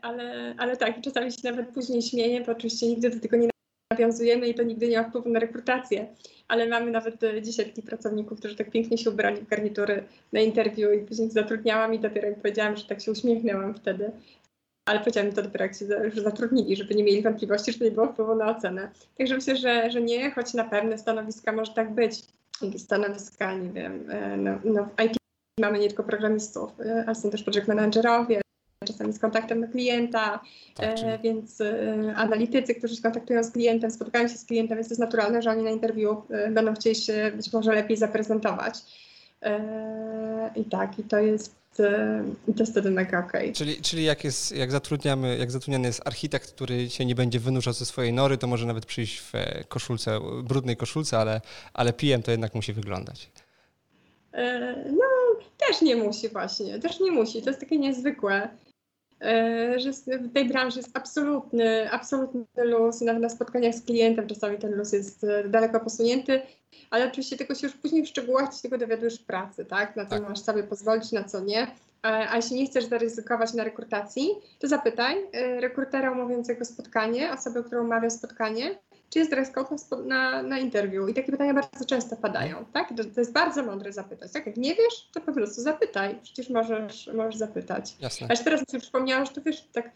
[0.00, 3.50] E, ale, ale tak, czasami się nawet później śmieję, bo oczywiście nigdy do tego nie
[3.92, 6.06] nawiązujemy i to nigdy nie ma wpływu na rekrutację.
[6.48, 10.92] Ale mamy nawet dzisiaj takich pracowników, którzy tak pięknie się ubrali w garnitury na interwiu
[10.92, 14.12] i później zatrudniałam i dopiero jak powiedziałam, że tak się uśmiechnęłam wtedy,
[14.88, 17.90] ale powiedziałam to dopiero jak się już zatrudnili, żeby nie mieli wątpliwości, że to nie
[17.90, 18.90] było wpływu na ocenę.
[19.18, 22.22] Także myślę, że, że nie, choć na pewne stanowiska może tak być.
[22.76, 25.16] Stanowiska, nie wiem, e, no, no w IT
[25.60, 28.40] mamy nie tylko programistów, e, ale są też project managerowie,
[28.86, 30.40] czasami z kontaktem do klienta,
[30.74, 34.88] tak, e, więc e, analitycy, którzy się kontaktują z klientem, spotykają się z klientem, więc
[34.88, 38.74] to jest naturalne, że oni na interwiu e, będą chcieli się być może lepiej zaprezentować.
[40.56, 41.60] I tak, i to jest
[42.48, 43.40] i to jest wtedy mega okej.
[43.40, 43.52] Okay.
[43.52, 47.74] Czyli, czyli jak, jest, jak, zatrudniamy, jak zatrudniany jest architekt, który się nie będzie wynurzał
[47.74, 49.32] ze swojej nory, to może nawet przyjść w
[49.68, 51.40] koszulce, brudnej koszulce, ale,
[51.74, 53.30] ale PM to jednak musi wyglądać.
[54.92, 55.06] No,
[55.58, 57.42] też nie musi właśnie, też nie musi.
[57.42, 58.48] To jest takie niezwykłe.
[59.22, 64.26] E, że w tej branży jest absolutny, absolutny luz i nawet na spotkaniach z klientem
[64.26, 66.42] czasami ten luz jest e, daleko posunięty,
[66.90, 69.96] ale oczywiście tego się już później w szczegółach się tego dowiadujesz w pracy, tak?
[69.96, 70.28] Na co tak.
[70.28, 71.66] masz sobie pozwolić, na co nie.
[72.02, 77.84] A jeśli nie chcesz zaryzykować na rekrutacji, to zapytaj e, rekrutera umawiającego spotkanie, osoby, którą
[77.84, 78.78] umawia spotkanie,
[79.10, 81.08] czy jest dress code na, na, interwiu?
[81.08, 82.88] I takie pytania bardzo często padają, tak?
[82.88, 84.46] To, to, jest bardzo mądre zapytać, tak?
[84.46, 87.96] Jak nie wiesz, to po prostu zapytaj, przecież możesz, możesz zapytać.
[88.00, 88.26] Jasne.
[88.30, 89.90] Aż teraz mi się przypomniałam, że to wiesz, tak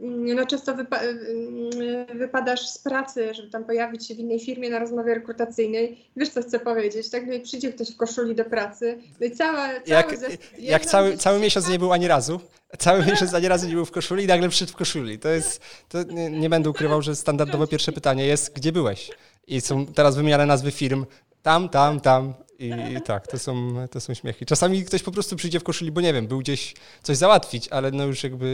[0.00, 4.78] no często wypa mm, wypadasz z pracy, żeby tam pojawić się w innej firmie na
[4.78, 5.98] rozmowie rekrutacyjnej.
[6.16, 7.26] Wiesz, co chcę powiedzieć, tak?
[7.26, 8.98] No i przyjdzie ktoś w koszuli do pracy.
[9.20, 10.16] No i cała, jak,
[10.58, 12.40] jak cały, cały miesiąc nie był ani razu.
[12.78, 15.18] Cały miesiąc ani razu nie był w koszuli i nagle przyszedł w koszuli.
[15.18, 19.10] To jest, to nie, nie będę ukrywał, że standardowe pierwsze pytanie jest, gdzie byłeś?
[19.46, 21.06] I są teraz wymieniane nazwy firm.
[21.42, 22.34] Tam, tam, tam.
[22.60, 24.46] I, i tak, to są, to są śmiechy.
[24.46, 27.90] Czasami ktoś po prostu przyjdzie w koszuli, bo nie wiem, był gdzieś coś załatwić, ale
[27.90, 28.46] no już jakby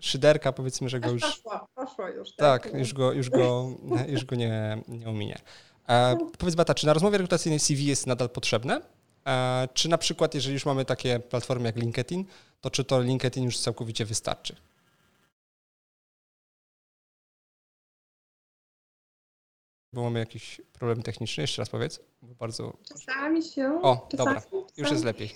[0.00, 1.22] y, szyderka powiedzmy, że go już...
[1.22, 2.36] Poszło, poszło już.
[2.36, 3.68] Tak, tak już go, już go,
[4.14, 5.38] już go nie, nie ominie.
[5.88, 8.80] E, powiedz Bata, czy na rozmowie rekrutacyjnej CV jest nadal potrzebne?
[9.26, 12.24] E, czy na przykład, jeżeli już mamy takie platformy jak LinkedIn,
[12.60, 14.56] to czy to LinkedIn już całkowicie wystarczy?
[19.94, 22.00] Bo mamy jakiś problem techniczny, jeszcze raz powiedz.
[22.22, 22.76] Bardzo...
[22.88, 23.80] Czasami się.
[23.82, 24.42] O, czasami, dobra,
[24.76, 25.30] już jest lepiej.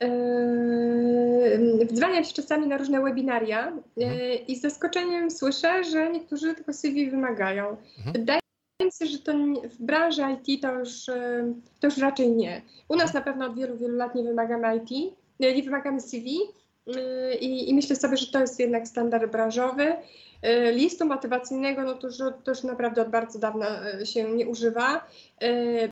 [0.00, 4.46] Yy, wdzwaniam się czasami na różne webinaria yy, mhm.
[4.46, 7.76] i z zaskoczeniem słyszę, że niektórzy tego CV wymagają.
[7.98, 8.12] Mhm.
[8.12, 8.40] Wydaje
[8.84, 9.32] mi się, że to
[9.64, 12.62] w branży IT to już, yy, to już raczej nie.
[12.88, 16.38] U nas na pewno od wielu, wielu lat nie wymagamy IT, nie wymagamy CV,
[17.40, 19.96] i, I, myślę sobie, że to jest jednak standard branżowy.
[20.46, 24.46] Y, listu motywacyjnego, no to, że to już naprawdę od bardzo dawna y, się nie
[24.46, 25.06] używa.
[25.42, 25.90] Y,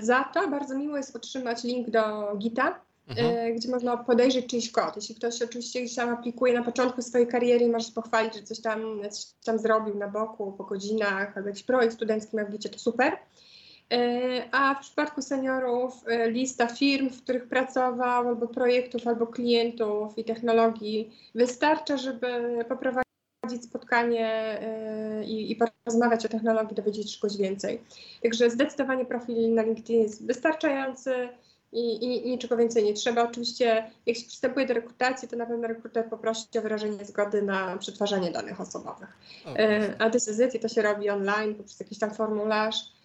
[0.00, 3.56] za to bardzo miło jest otrzymać link do Gita, mhm.
[3.56, 4.96] gdzie można podejrzeć czyjś kod.
[4.96, 8.42] Jeśli ktoś oczywiście gdzieś tam aplikuje na początku swojej kariery i może się pochwalić, że
[8.42, 8.80] coś tam,
[9.10, 12.78] coś tam zrobił na boku, po godzinach, albo jakiś projekt studencki ma w Gicie, to
[12.78, 13.12] super.
[13.92, 20.18] E, a w przypadku seniorów e, lista firm, w których pracował, albo projektów, albo klientów
[20.18, 22.26] i technologii wystarcza, żeby
[22.68, 23.04] poprowadzić
[23.60, 24.28] spotkanie
[24.60, 27.80] e, i, i porozmawiać o technologii, dowiedzieć się czegoś więcej.
[28.22, 31.28] Także zdecydowanie profil na LinkedIn jest wystarczający.
[31.72, 33.22] I, i, niczego więcej nie trzeba.
[33.22, 37.76] Oczywiście, jak się przystępuje do rekrutacji, to na pewno rekruter poprosi o wyrażenie zgody na
[37.76, 39.18] przetwarzanie danych osobowych.
[39.52, 39.98] Okay.
[39.98, 42.95] A decyzję to się robi online poprzez jakiś tam formularz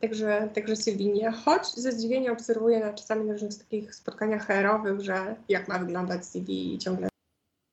[0.00, 1.30] Także, także CV nie.
[1.30, 6.26] Choć ze zdziwieniem obserwuję na, czasami na różnych takich spotkaniach HR-owych, że jak ma wyglądać
[6.26, 7.08] CV i ciągle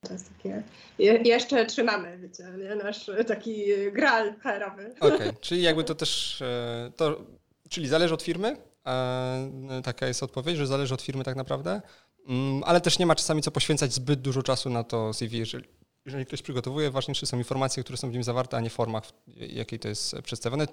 [0.08, 0.64] To jest takie,
[1.00, 2.76] je, jeszcze trzymamy, wiecie, nie?
[2.76, 4.96] nasz taki gral HR-owy.
[5.00, 5.34] Okej, okay.
[5.42, 6.44] czyli jakby to też,
[6.96, 7.22] to,
[7.70, 8.58] czyli zależy od firmy,
[9.84, 11.82] taka jest odpowiedź, że zależy od firmy tak naprawdę,
[12.28, 15.68] mm, ale też nie ma czasami co poświęcać zbyt dużo czasu na to CV, jeżeli,
[16.06, 19.12] jeżeli ktoś przygotowuje, ważniejsze są informacje, które są w nim zawarte, a nie formach, w
[19.38, 20.68] jakiej to jest przedstawione.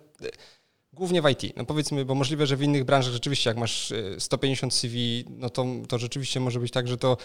[0.94, 1.56] Głównie w IT.
[1.56, 5.50] No powiedzmy, bo możliwe, że w innych branżach rzeczywiście, jak masz 150 e, CV, no
[5.50, 7.16] to, to rzeczywiście może być tak, że to,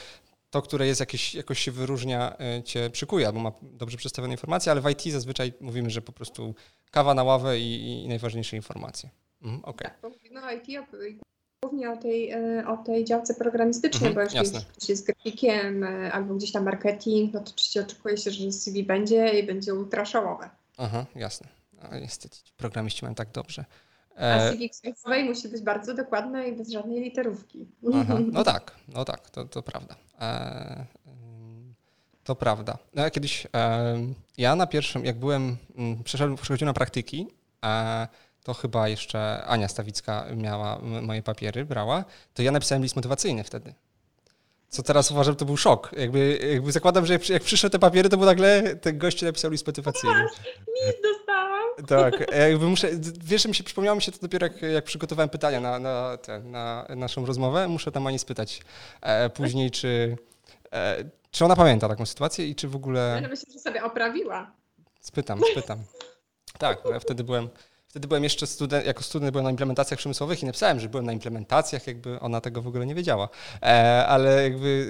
[0.49, 4.71] to które jest jakieś, jakoś się wyróżnia, e, cię przykuje, albo ma dobrze przedstawione informacje,
[4.71, 6.55] ale w IT zazwyczaj mówimy, że po prostu
[6.91, 9.09] kawa na ławę i, i najważniejsze informacje.
[9.41, 9.91] Mhm, okay.
[10.01, 10.87] Tak, no IT
[11.63, 16.35] głównie o tej, e, o tej działce programistycznej, mhm, bo jeżeli ktoś jest grafikiem albo
[16.35, 20.05] gdzieś tam marketing, no to oczywiście oczekuje się, że CV będzie i będzie ultra
[20.77, 21.58] Aha, jasne.
[21.83, 23.65] No, niestety programiści mają tak dobrze.
[24.19, 27.67] A CV księgowej musi być bardzo dokładna i bez żadnej literówki.
[27.93, 29.95] Aha, no tak, no tak, to, to prawda.
[30.21, 30.85] E,
[32.23, 32.77] to prawda.
[32.93, 33.97] No, ja kiedyś, e,
[34.37, 37.27] ja na pierwszym, jak byłem, mm, przeszedłem, przechodziłem na praktyki,
[37.65, 38.07] e,
[38.43, 43.73] to chyba jeszcze Ania Stawicka miała moje papiery, brała, to ja napisałem list motywacyjny wtedy.
[44.69, 45.91] Co teraz uważam, to był szok.
[45.97, 49.51] Jakby, jakby zakładam, że jak, jak przyszły te papiery, to był nagle ten gość napisał
[49.51, 50.23] list motywacyjny.
[50.23, 51.18] List dostałam.
[51.87, 52.89] Tak, jakby muszę,
[53.23, 56.39] wiesz, mi się przypomniało mi się to dopiero jak, jak przygotowałem pytania na, na, te,
[56.39, 57.67] na naszą rozmowę.
[57.67, 58.61] Muszę tam Ani spytać
[59.01, 60.17] e, później, czy,
[60.71, 63.19] e, czy ona pamięta taką sytuację i czy w ogóle...
[63.21, 64.51] Ja myślę, że sobie oprawiła.
[64.99, 65.79] Spytam, spytam.
[66.57, 67.49] Tak, bo ja wtedy byłem
[67.89, 71.13] Wtedy byłem jeszcze student, jako student byłem na implementacjach przemysłowych i napisałem, że byłem na
[71.13, 73.29] implementacjach, jakby ona tego w ogóle nie wiedziała.
[73.61, 74.87] E, ale jakby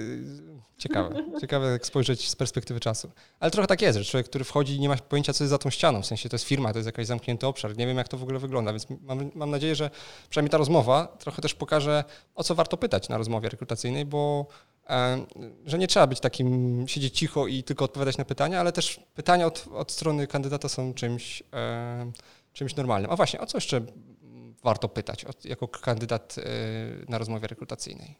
[0.80, 3.10] ciekawe, ciekawe jak spojrzeć z perspektywy czasu.
[3.40, 5.58] Ale trochę tak jest, że człowiek, który wchodzi i nie ma pojęcia, co jest za
[5.58, 8.08] tą ścianą, w sensie to jest firma, to jest jakiś zamknięty obszar, nie wiem jak
[8.08, 9.90] to w ogóle wygląda, więc mam, mam nadzieję, że
[10.30, 12.04] przynajmniej ta rozmowa trochę też pokaże,
[12.34, 14.46] o co warto pytać na rozmowie rekrutacyjnej, bo
[14.88, 15.26] e,
[15.66, 19.46] że nie trzeba być takim, siedzieć cicho i tylko odpowiadać na pytania, ale też pytania
[19.46, 22.12] od, od strony kandydata są czymś e,
[22.52, 23.10] czymś normalnym.
[23.10, 23.80] A właśnie, o co jeszcze
[24.62, 26.42] warto pytać jako kandydat y,
[27.08, 28.16] na rozmowie rekrutacyjnej?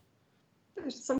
[0.91, 1.20] Są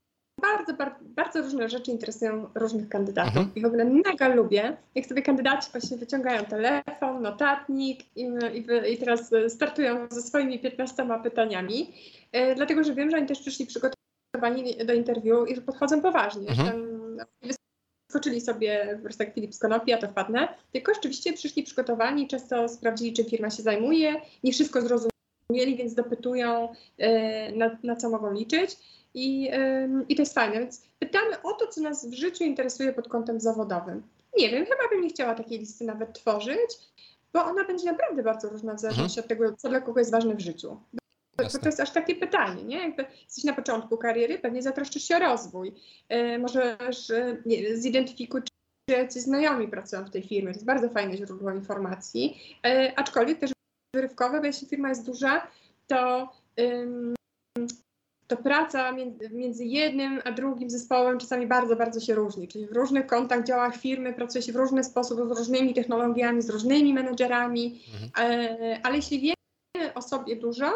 [0.57, 3.55] bardzo, bardzo, bardzo różne rzeczy interesują różnych kandydatów mhm.
[3.55, 8.23] i w ogóle mega lubię, jak sobie kandydaci właśnie wyciągają telefon, notatnik i,
[8.55, 11.95] i, i teraz startują ze swoimi 15 pytaniami,
[12.33, 16.49] e, dlatego że wiem, że oni też przyszli przygotowani do interwiu i że podchodzą poważnie.
[16.49, 16.91] Mhm
[18.11, 23.25] skoczyli sobie w perspektywie Konopi, a to wpadnę, tylko rzeczywiście przyszli przygotowani, często sprawdzili, czym
[23.25, 28.77] firma się zajmuje, nie wszystko zrozumieli, więc dopytują, e, na, na co mogą liczyć.
[29.15, 29.51] I,
[30.09, 33.41] I to jest fajne, więc pytamy o to, co nas w życiu interesuje pod kątem
[33.41, 34.03] zawodowym.
[34.39, 36.71] Nie wiem, chyba bym nie chciała takiej listy nawet tworzyć,
[37.33, 39.25] bo ona będzie naprawdę bardzo różna w zależności mhm.
[39.25, 40.81] od tego, co dla kogo jest ważne w życiu.
[41.37, 42.79] Bo to jest aż takie pytanie, nie?
[42.79, 45.75] Jakby jesteś na początku kariery, pewnie zatroszczysz się o rozwój.
[46.09, 50.53] E, możesz e, nie, zidentyfikuj, czy jacyś znajomi pracują w tej firmie.
[50.53, 52.57] To jest bardzo fajne źródło informacji.
[52.67, 53.53] E, aczkolwiek też
[53.95, 55.47] wyrywkowe, bo jeśli firma jest duża,
[55.87, 57.15] to, ym,
[58.31, 58.93] to praca
[59.33, 62.49] między, jednym a drugim zespołem czasami bardzo, bardzo się różni.
[62.49, 66.51] Czyli w różnych kątach działach firmy pracuje się w różny sposób, z różnymi technologiami, z
[66.51, 68.31] różnymi menedżerami, mhm.
[68.31, 70.71] e, ale jeśli wiemy o sobie dużo,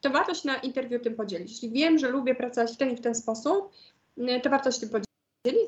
[0.00, 1.50] to warto się na interwiu tym podzielić.
[1.50, 3.72] Jeśli wiem, że lubię pracować w ten i w ten sposób,
[4.42, 5.07] to warto się tym podzielić,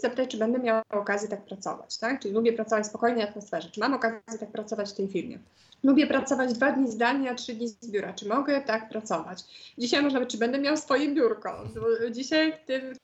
[0.00, 2.20] zapytać, czy będę miała okazję tak pracować, tak?
[2.20, 5.38] Czyli lubię pracować w spokojnej atmosferze, czy mam okazję tak pracować w tej firmie.
[5.82, 8.12] Lubię pracować dwa dni zdalnie, a trzy dni z biura.
[8.12, 9.44] Czy mogę tak pracować?
[9.78, 11.64] Dzisiaj można być, czy będę miał swoje biurko.
[12.10, 12.94] Dzisiaj w, tym,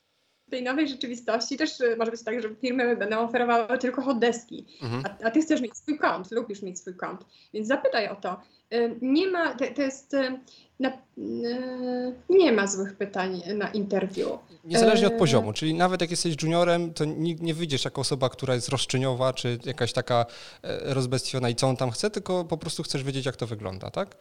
[0.51, 4.67] tej nowej rzeczywistości też y, może być tak, że firmy będą oferowały tylko hot deski,
[4.83, 5.03] mhm.
[5.07, 7.21] a, a, ty chcesz mieć swój kąt, lubisz mieć swój kąt,
[7.55, 8.41] więc zapytaj o to.
[8.75, 10.17] Y, nie ma, to, jest
[10.81, 10.97] na, e,
[12.29, 14.39] nie ma złych pytań na interwiu.
[14.65, 18.29] Niezależnie od e, poziomu, czyli nawet jak jesteś juniorem, to nie, nie wyjdziesz jako osoba,
[18.29, 20.27] która jest roszczeniowa, czy jakaś taka
[20.63, 23.91] e, rozbestwiona i co on tam chce, tylko po prostu chcesz wiedzieć, jak to wygląda,
[23.91, 24.17] tak?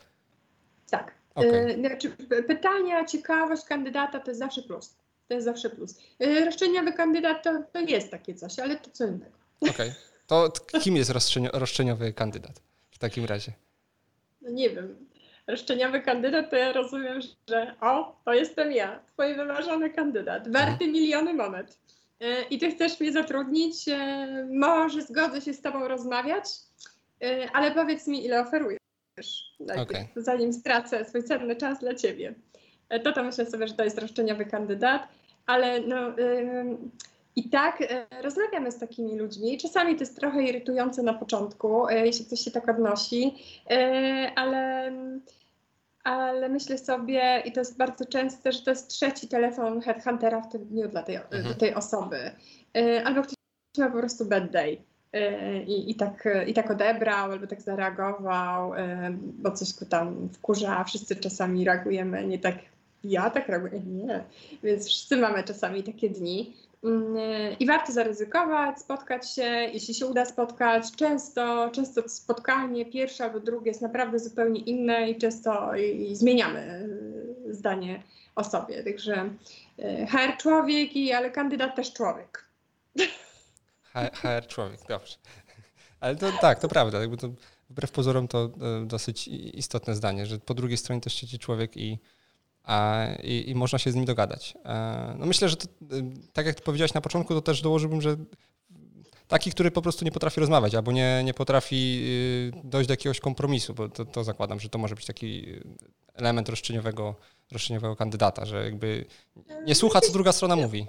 [0.89, 1.11] Tak.
[1.35, 1.77] Okay.
[1.79, 2.11] Znaczy,
[2.47, 4.95] pytania, ciekawość kandydata to jest zawsze plus.
[5.27, 5.99] To jest zawsze plus.
[6.45, 9.37] Roszczeniowy kandydat to, to jest takie coś, ale to co innego.
[9.61, 9.71] Okej.
[9.71, 9.93] Okay.
[10.27, 11.11] To kim jest
[11.53, 13.51] roszczeniowy kandydat w takim razie?
[14.45, 14.95] No nie wiem
[15.47, 17.19] roszczeniowy kandydat, to ja rozumiem,
[17.49, 21.79] że o, to jestem ja, twój wymarzony kandydat, warty miliony monet.
[22.19, 26.45] E, I ty chcesz mnie zatrudnić, e, może zgodzę się z tobą rozmawiać,
[27.23, 28.79] e, ale powiedz mi, ile oferujesz,
[29.77, 30.07] okay.
[30.15, 32.35] zanim stracę swój cenny czas dla ciebie.
[33.03, 35.07] To to myślę sobie, że to jest roszczeniowy kandydat,
[35.45, 36.15] ale no,
[37.36, 37.83] i tak
[38.21, 39.57] rozmawiamy z takimi ludźmi.
[39.57, 43.36] Czasami to jest trochę irytujące na początku, jeśli ktoś się tak odnosi,
[44.36, 44.91] ale
[46.03, 50.51] ale myślę sobie, i to jest bardzo częste, że to jest trzeci telefon headhuntera w
[50.51, 51.55] tym dniu dla tej, mhm.
[51.55, 52.31] tej osoby.
[52.77, 53.36] E, albo ktoś
[53.77, 54.77] miał po prostu bad day.
[55.67, 58.71] I, i, tak, I tak odebrał, albo tak zareagował,
[59.21, 60.83] bo coś go tam wkurza.
[60.83, 62.55] Wszyscy czasami reagujemy nie tak,
[63.03, 64.23] ja tak reaguję, nie.
[64.63, 66.53] Więc wszyscy mamy czasami takie dni.
[66.86, 67.15] Mm,
[67.59, 70.91] I warto zaryzykować, spotkać się, jeśli się uda spotkać.
[70.95, 76.89] Często, często spotkanie pierwsze albo drugie jest naprawdę zupełnie inne i często i, i zmieniamy
[77.49, 78.03] zdanie
[78.36, 78.83] o sobie.
[78.83, 79.29] Także
[80.09, 82.45] HR człowiek, i, ale kandydat też człowiek.
[83.93, 85.15] HR człowiek, dobrze.
[85.99, 86.99] Ale to tak, to prawda.
[86.99, 87.29] Jakby to,
[87.69, 88.49] wbrew pozorom to
[88.86, 91.99] dosyć istotne zdanie, że po drugiej stronie też siedzi człowiek i,
[93.24, 94.53] i, i, można się z nim dogadać.
[94.66, 95.68] E, no myślę, że to, e,
[96.34, 98.16] tak jak powiedziałeś na początku, to też dołożyłbym, że
[99.28, 102.05] taki, który po prostu nie potrafi rozmawiać albo nie, nie potrafi
[102.63, 105.45] dojść do jakiegoś kompromisu, bo to, to zakładam, że to może być taki
[106.13, 107.16] element roszczeniowego,
[107.51, 109.05] roszczeniowego kandydata, że jakby
[109.66, 110.86] nie słucha, co druga strona mówi.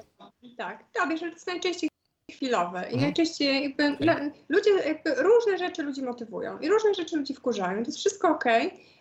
[0.57, 1.91] Tak, tak, wiesz, to jest najczęściej
[2.31, 3.03] chwilowe i mhm.
[3.03, 4.33] najczęściej jakby okay.
[4.49, 7.83] ludzie, jakby różne rzeczy ludzi motywują i różne rzeczy ludzi wkurzają.
[7.83, 8.45] To jest wszystko ok,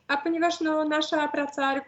[0.08, 1.82] a ponieważ no, nasza praca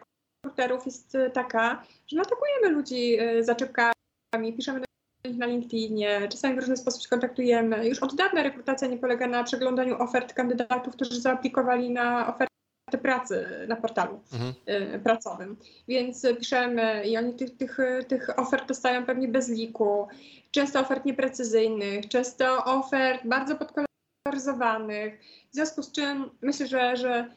[0.48, 4.86] rekruterów jest e, taka, że atakujemy ludzi e, zaczepkami, piszemy do
[5.30, 7.88] nich na LinkedInie, czasami w różny sposób się kontaktujemy.
[7.88, 12.48] Już od dawna rekrutacja nie polega na przeglądaniu ofert kandydatów, którzy zaaplikowali na ofertę
[13.02, 14.54] pracy na portalu mhm.
[14.96, 15.58] Y, pracowym.
[15.88, 17.78] Więc piszemy i oni tych, tych,
[18.08, 20.08] tych ofert dostają pewnie bez liku,
[20.52, 25.20] często ofert nieprecyzyjnych, często ofert bardzo podkoloryzowanych,
[25.52, 27.30] w związku z czym myślę, że, że,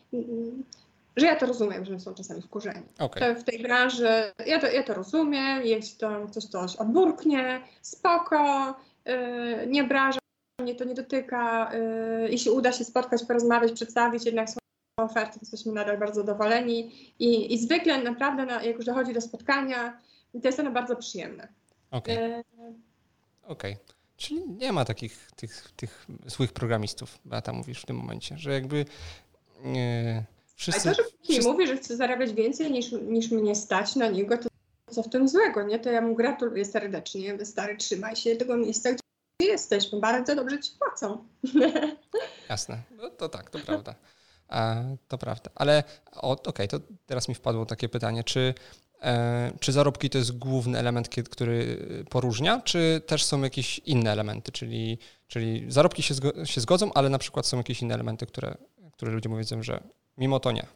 [1.16, 2.82] że ja to rozumiem, że są czasami wkurzeni.
[2.98, 3.34] Okay.
[3.34, 4.08] W tej branży
[4.46, 10.20] ja to, ja to rozumiem, jeśli to ktoś coś odburknie, spoko, yy, nie obraża
[10.62, 11.72] mnie to nie dotyka.
[11.74, 14.48] Yy, jeśli uda się spotkać, porozmawiać, przedstawić jednak
[14.96, 19.98] oferty, jesteśmy nadal bardzo zadowoleni i, i zwykle naprawdę, na, jak już dochodzi do spotkania,
[20.32, 21.48] to jest ono bardzo przyjemne.
[21.90, 22.16] Okej.
[22.16, 22.34] Okay.
[22.34, 22.74] E...
[23.46, 23.76] okay.
[24.16, 28.84] Czyli nie ma takich tych, tych złych programistów, Beata mówisz w tym momencie, że jakby
[29.64, 30.24] nie,
[30.60, 30.90] wszyscy...
[30.90, 31.48] A to, że wszyscy...
[31.48, 34.48] mówi, że chce zarabiać więcej niż, niż mnie stać na niego, to
[34.90, 35.78] co w tym złego, nie?
[35.78, 40.70] To ja mu gratuluję serdecznie, stary, trzymaj się tego miejsca, gdzie jesteś, bardzo dobrze ci
[40.78, 41.24] płacą.
[42.50, 43.94] Jasne, no to tak, to prawda.
[45.08, 45.50] To prawda.
[45.54, 48.54] Ale okej, okay, to teraz mi wpadło takie pytanie, czy,
[49.02, 54.52] e, czy zarobki to jest główny element, który poróżnia, czy też są jakieś inne elementy,
[54.52, 54.98] czyli,
[55.28, 58.56] czyli zarobki się, zgo, się zgodzą, ale na przykład są jakieś inne elementy, które,
[58.92, 59.82] które ludzie mówią, że
[60.20, 60.66] mimo to nie.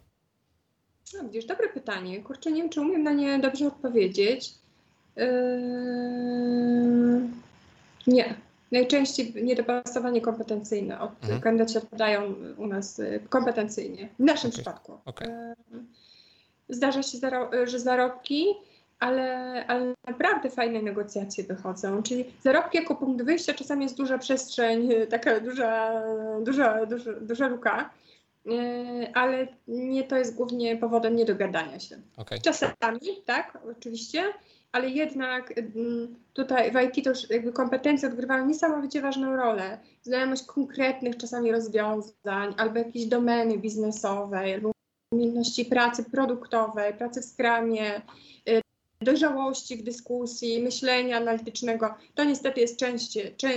[1.14, 2.22] No, widzisz, dobre pytanie.
[2.22, 4.54] Kurczę, nie wiem, czy umiem na nie dobrze odpowiedzieć.
[5.16, 5.24] Yy...
[8.06, 8.34] Nie,
[8.74, 11.00] Najczęściej niedopasowanie kompetencyjne.
[11.00, 11.40] Od, mhm.
[11.40, 14.08] Kandydaci odpadają u nas y, kompetencyjnie.
[14.18, 14.62] W naszym okay.
[14.62, 14.98] przypadku.
[15.04, 15.28] Okay.
[16.68, 17.18] Zdarza się,
[17.64, 18.46] że zarobki,
[19.00, 22.02] ale, ale naprawdę fajne negocjacje wychodzą.
[22.02, 26.02] Czyli zarobki jako punkt wyjścia czasami jest duża przestrzeń, y, taka duża,
[26.40, 28.03] duża, duża, duża luka y,
[29.14, 31.96] ale nie to jest głównie powodem niedogadania się.
[32.16, 32.38] Okay.
[32.40, 34.22] Czasami, tak, oczywiście,
[34.72, 39.78] ale jednak mm, tutaj w IT to już jakby kompetencje odgrywają niesamowicie ważną rolę.
[40.02, 44.72] Znajomość konkretnych czasami rozwiązań, albo jakiejś domeny biznesowej, albo
[45.12, 48.02] umiejętności pracy produktowej, pracy w skramie,
[48.48, 48.60] y,
[49.00, 51.94] dojrzałości w dyskusji, myślenia analitycznego.
[52.14, 53.48] To niestety jest częściej, czę,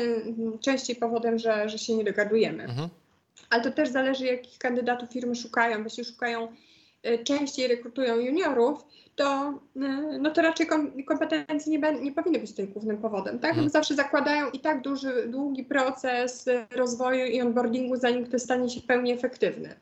[0.62, 2.64] częściej powodem, że, że się nie dogadujemy.
[2.64, 2.90] Mhm.
[3.50, 5.84] Ale to też zależy, jakich kandydatów firmy szukają.
[5.84, 6.48] Jeśli szukają
[7.08, 8.86] y, częściej rekrutują juniorów,
[9.16, 10.68] to, y, no to raczej
[11.08, 13.52] kompetencje nie, nie powinny być tutaj głównym powodem, tak?
[13.52, 13.70] Hmm.
[13.70, 18.86] Zawsze zakładają i tak duży, długi proces rozwoju i onboardingu, zanim ktoś stanie się w
[18.86, 19.76] pełni efektywny.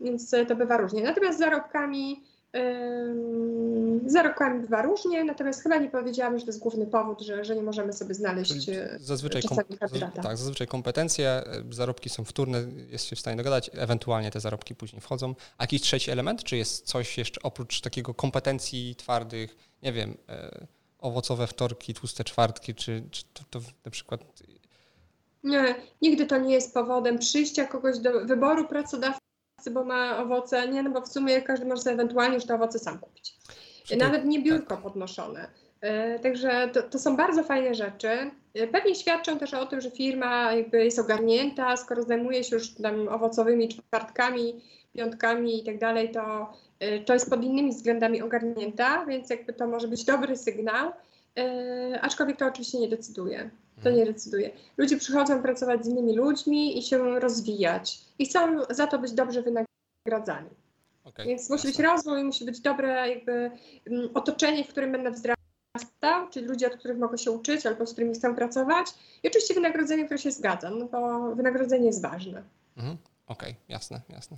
[0.00, 1.02] Więc to bywa różnie.
[1.02, 2.29] Natomiast z zarobkami
[4.06, 7.62] Zarobkami bywa różnie, natomiast chyba nie powiedziałam, że to jest główny powód, że, że nie
[7.62, 9.42] możemy sobie znaleźć e, zazwyczaj
[9.80, 10.22] kandydata.
[10.22, 14.74] Tak, zazwyczaj kompetencje, e, zarobki są wtórne, jest się w stanie dogadać, ewentualnie te zarobki
[14.74, 15.34] później wchodzą.
[15.58, 20.66] A jakiś trzeci element, czy jest coś jeszcze oprócz takiego kompetencji twardych, nie wiem, e,
[20.98, 24.20] owocowe wtorki, tłuste czwartki, czy, czy to, to na przykład
[25.44, 29.29] nie, nigdy to nie jest powodem przyjścia kogoś do wyboru pracodawcy
[29.68, 32.78] bo ma owoce, nie, no bo w sumie każdy może sobie ewentualnie już te owoce
[32.78, 33.34] sam kupić.
[33.98, 34.82] Nawet nie biurko tak.
[34.82, 35.50] podnoszone.
[35.80, 38.08] E, także to, to, są bardzo fajne rzeczy.
[38.54, 42.74] E, pewnie świadczą też o tym, że firma jakby jest ogarnięta, skoro zajmuje się już
[42.74, 44.64] tam owocowymi czwartkami,
[44.96, 49.66] piątkami i tak dalej, to, e, to jest pod innymi względami ogarnięta, więc jakby to
[49.66, 50.92] może być dobry sygnał,
[52.00, 53.50] aczkolwiek to oczywiście nie decyduje.
[53.74, 53.96] To mhm.
[53.96, 54.50] nie decyduje.
[54.76, 58.00] Ludzie przychodzą pracować z innymi ludźmi i się rozwijać.
[58.18, 60.50] I chcą za to być dobrze wynagradzani.
[61.04, 63.50] Okay, Więc musi być rozwój, musi być dobre jakby
[63.86, 65.40] mm, otoczenie, w którym będę wzrastać
[65.74, 68.86] wzrasta, czyli ludzie, od których mogę się uczyć albo z którymi chcę pracować.
[69.22, 72.42] I oczywiście wynagrodzenie, które się zgadza, no bo wynagrodzenie jest ważne.
[72.76, 72.96] Mhm.
[73.26, 74.36] Okej, okay, jasne, jasne.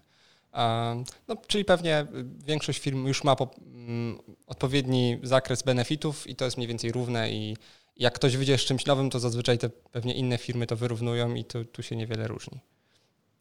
[1.28, 2.06] No, czyli pewnie
[2.46, 3.36] większość firm już ma
[3.76, 7.56] mm, odpowiedni zakres benefitów i to jest mniej więcej równe i
[7.96, 11.44] jak ktoś wyjdzie z czymś nowym, to zazwyczaj te pewnie inne firmy to wyrównują i
[11.44, 12.60] tu, tu się niewiele różni.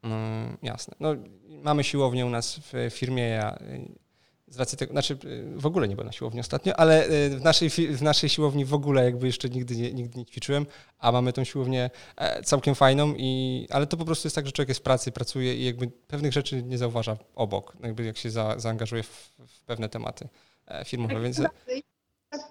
[0.04, 0.96] Mm, jasne.
[1.00, 1.16] No,
[1.48, 3.24] mamy siłownię u nas w firmie.
[3.24, 3.60] Ja
[4.52, 5.18] z racji tego, znaczy
[5.56, 8.74] w ogóle nie byłem na siłowni ostatnio, ale y, w naszej, w naszej siłowni w
[8.74, 10.66] ogóle jakby jeszcze nigdy nie, nigdy nie ćwiczyłem,
[11.00, 14.52] a mamy tą siłownię e, całkiem fajną, i, ale to po prostu jest tak, że
[14.52, 18.30] człowiek jest w pracy, pracuje i jakby pewnych rzeczy nie zauważa obok, jakby jak się
[18.30, 20.28] za, zaangażuje w, w pewne tematy
[20.68, 21.42] e, firmowe, tak, więc...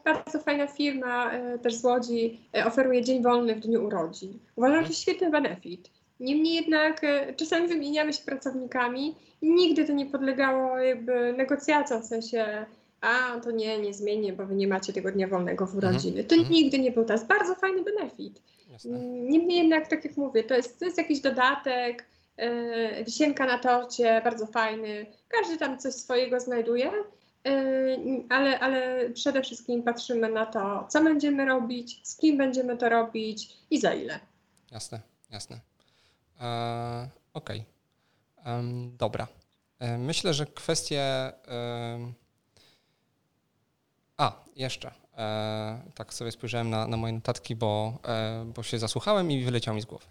[0.04, 4.38] Bardzo fajna firma, e, też z Łodzi, oferuje dzień wolny w dniu urodzin.
[4.56, 5.99] Uważam, że to świetny benefit.
[6.20, 7.00] Niemniej jednak
[7.36, 12.66] czasami wymieniamy się pracownikami nigdy to nie podlegało jakby negocjacjom, w sensie
[13.00, 15.92] a to nie, nie zmienię, bo wy nie macie tego dnia wolnego w mhm.
[15.92, 16.24] urodziny.
[16.24, 16.52] To mhm.
[16.52, 18.42] nigdy nie był to jest bardzo fajny benefit.
[18.70, 18.98] Jasne.
[19.04, 22.06] Niemniej jednak, tak jak mówię, to jest, to jest jakiś dodatek,
[22.38, 25.06] yy, wisienka na torcie, bardzo fajny.
[25.28, 26.92] Każdy tam coś swojego znajduje,
[27.44, 27.52] yy,
[28.28, 33.56] ale, ale przede wszystkim patrzymy na to, co będziemy robić, z kim będziemy to robić
[33.70, 34.20] i za ile.
[34.70, 35.00] Jasne,
[35.30, 35.69] jasne.
[36.40, 37.64] Eee, Okej.
[38.36, 38.62] Okay.
[38.98, 39.26] Dobra.
[39.78, 41.32] E, myślę, że kwestie.
[44.16, 44.92] A, jeszcze.
[45.16, 49.74] E, tak sobie spojrzałem na, na moje notatki, bo, e, bo się zasłuchałem i wyleciał
[49.74, 50.06] mi z głowy.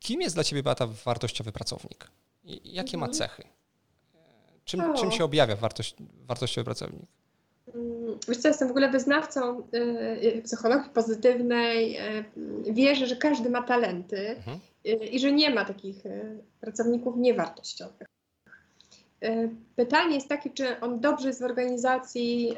[0.00, 2.10] Kim jest dla Ciebie, Beata, wartościowy pracownik?
[2.44, 3.18] I jakie ma mhm.
[3.18, 3.42] cechy?
[4.64, 7.10] Czym, czym się objawia wartość, wartościowy pracownik?
[7.74, 9.62] Mm, wiesz co, jestem w ogóle wyznawcą
[10.44, 11.98] psychologii pozytywnej.
[12.70, 14.28] Wierzę, że każdy ma talenty.
[14.28, 18.08] Mhm i że nie ma takich e, pracowników niewartościowych.
[19.76, 22.56] Pytanie jest takie, czy on dobrze jest w organizacji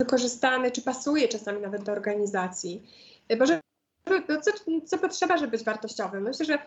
[0.00, 2.82] wykorzystany, czy pasuje czasami nawet do organizacji.
[3.38, 3.60] Bo że,
[4.28, 4.50] no co,
[4.84, 6.22] co potrzeba, żeby być wartościowym?
[6.22, 6.58] Myślę, że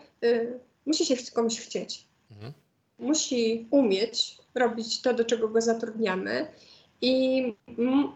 [0.86, 2.06] musi się komuś chcieć.
[2.30, 2.52] Mhm.
[2.98, 6.46] Musi umieć robić to, do czego go zatrudniamy
[7.02, 7.42] i,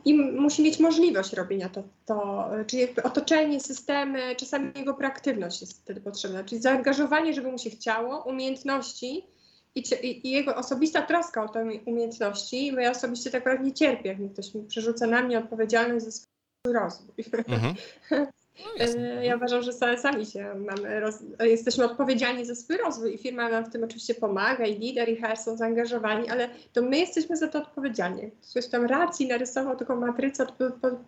[0.05, 5.83] i musi mieć możliwość robienia to, to, czyli jakby otoczenie, systemy, czasami jego proaktywność jest
[5.83, 9.27] wtedy potrzebna, czyli zaangażowanie, żeby mu się chciało, umiejętności
[9.75, 13.73] i, i, i jego osobista troska o te umiejętności, bo ja osobiście tak naprawdę nie
[13.73, 16.27] cierpię, jak mi ktoś mi przerzuca na mnie odpowiedzialność za swój
[16.73, 17.25] rozwój.
[17.49, 17.75] Mhm.
[18.59, 21.15] No, e, ja uważam, że sami się mamy, roz...
[21.41, 25.17] jesteśmy odpowiedzialni za swój rozwój i firma nam w tym oczywiście pomaga i lider i
[25.17, 28.31] HR są zaangażowani, ale to my jesteśmy za to odpowiedzialni.
[28.51, 30.47] Ktoś tam racji narysował taką matrycę,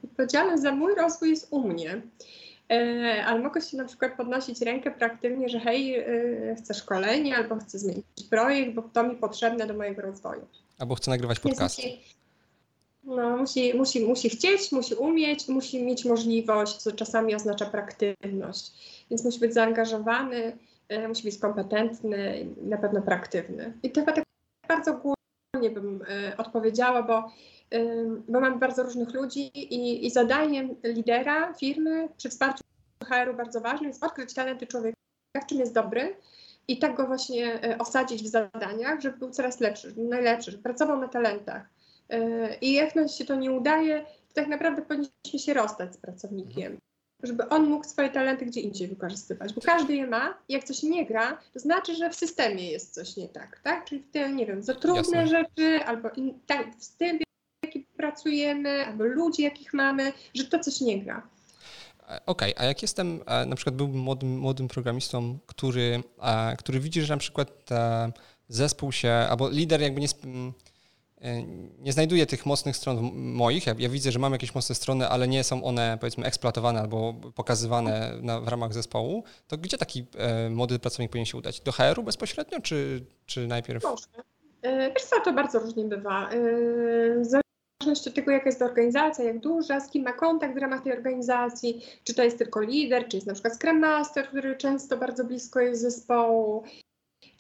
[0.05, 2.03] odpowiedzialność za mój rozwój jest u mnie.
[2.71, 7.57] E, ale mogę się na przykład podnosić rękę proaktywnie, że hej, e, chcę szkolenie albo
[7.57, 10.47] chcę zmienić projekt, bo to mi potrzebne do mojego rozwoju.
[10.79, 11.81] Albo chcę nagrywać podcast.
[13.07, 18.73] No, musi, musi, musi chcieć, musi umieć, musi mieć możliwość, co czasami oznacza praktywność.
[19.11, 23.73] Więc musi być zaangażowany, e, musi być kompetentny, na pewno praktywny.
[23.83, 24.25] I to chyba tak
[24.69, 27.33] bardzo ogólnie bym e, odpowiedziała, bo,
[27.71, 32.65] e, bo mamy bardzo różnych ludzi i, i zadaniem lidera firmy przy wsparciu
[33.05, 34.97] HR-u bardzo ważnym jest odkryć talenty człowieka,
[35.43, 36.17] w czym jest dobry,
[36.69, 41.09] i tak go właśnie osadzić w zadaniach, żeby był coraz lepszy, najlepszy, żeby pracował na
[41.09, 41.76] talentach.
[42.11, 45.97] E, I jak nam się to nie udaje, to tak naprawdę powinniśmy się rozstać z
[45.97, 46.79] pracownikiem,
[47.23, 50.83] żeby on mógł swoje talenty gdzie indziej wykorzystywać, bo każdy je ma i jak coś
[50.83, 53.85] nie gra, to znaczy, że w systemie jest coś nie tak, tak?
[53.85, 55.27] Czyli w tym, nie wiem, za trudne Jasne.
[55.27, 60.59] rzeczy, albo in, tak, w stylu, w jakim pracujemy, albo ludzi, jakich mamy, że to
[60.59, 61.29] coś nie gra.
[62.09, 66.03] E, okej, okay, a jak jestem, e, na przykład byłbym młodym, młodym programistą, który,
[66.59, 67.69] który widzi, że na przykład
[68.49, 70.53] zespół się, albo lider jakby nie E,
[71.79, 73.67] nie znajduję tych mocnych stron moich.
[73.67, 77.15] Ja, ja, widzę, że mam jakieś mocne strony, ale nie są one powiedzmy eksploatowane albo
[77.35, 79.25] pokazywane na, w ramach zespołu.
[79.49, 81.61] To gdzie taki e, młody pracownik powinien się udać?
[81.61, 83.85] Do HR-u bezpośrednio, czy, czy najpierw?
[83.85, 84.07] Może.
[84.63, 86.31] E, wiesz co, to bardzo różnie bywa.
[86.31, 86.41] E,
[87.21, 90.59] w zależności od tego, jaka jest to organizacja, jak duża, z kim ma kontakt w
[90.59, 94.57] ramach tej organizacji, czy to jest tylko lider, czy jest na przykład Scrum Master, który
[94.57, 96.63] często bardzo blisko jest zespołu,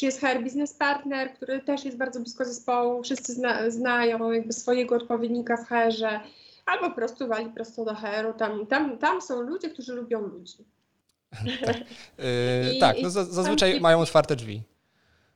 [0.03, 4.97] jest HR Business Partner, który też jest bardzo blisko zespołu, wszyscy zna, znają jakby swojego
[4.97, 6.21] odpowiednika w HR-ze,
[6.67, 8.33] albo po prostu wali prosto do HR-u.
[8.33, 10.65] Tam, tam, tam są ludzie, którzy lubią ludzi.
[11.67, 11.77] tak,
[12.19, 14.63] yy, tak no zazwyczaj mają otwarte drzwi.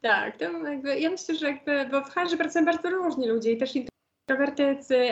[0.03, 3.59] Tak, to jakby, ja myślę, że jakby, bo w HR pracują bardzo różni ludzie i
[3.59, 3.75] też
[4.31, 5.09] introwertycy,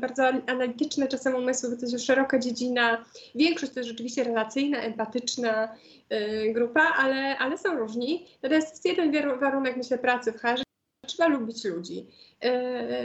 [0.00, 3.04] bardzo analityczne czasem umysły, to jest szeroka dziedzina.
[3.34, 5.68] Większość to jest rzeczywiście relacyjna, empatyczna,
[6.12, 8.26] Y, grupa, ale, ale są różni.
[8.42, 10.62] Natomiast jest jeden warunek, myślę, pracy w HR,
[11.06, 12.06] trzeba lubić ludzi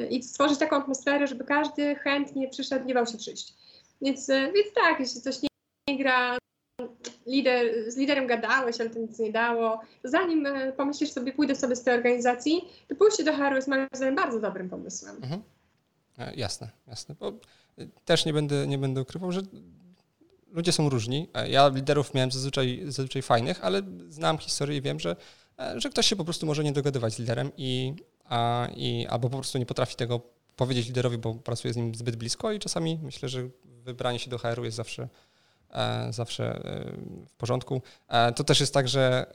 [0.10, 3.54] i stworzyć taką atmosferę, żeby każdy chętnie przyszedł, nie bał się przyjść.
[4.02, 5.36] Więc, więc tak, jeśli coś
[5.88, 6.38] nie gra,
[7.28, 9.82] lider, z liderem gadałeś, ale to nic nie dało.
[10.04, 14.16] Zanim pomyślisz sobie, pójdę sobie z tej organizacji, to pójście do HR jest moim zdaniem
[14.16, 15.16] bardzo dobrym pomysłem.
[15.16, 15.42] Mhm.
[16.36, 17.16] Jasne, jasne.
[17.20, 17.34] Bo
[18.06, 19.42] też nie będę, nie będę ukrywał, że
[20.52, 21.30] ludzie są różni.
[21.48, 25.16] Ja liderów miałem zazwyczaj, zazwyczaj fajnych, ale znam historię i wiem, że,
[25.76, 27.94] że ktoś się po prostu może nie dogadywać z liderem i,
[28.26, 30.22] a, i albo po prostu nie potrafi tego
[30.56, 34.38] powiedzieć liderowi, bo pracuje z nim zbyt blisko i czasami myślę, że wybranie się do
[34.38, 35.08] HR-u jest zawsze, e,
[36.10, 36.92] zawsze e,
[37.28, 37.82] w porządku.
[38.08, 39.26] E, to też jest tak, że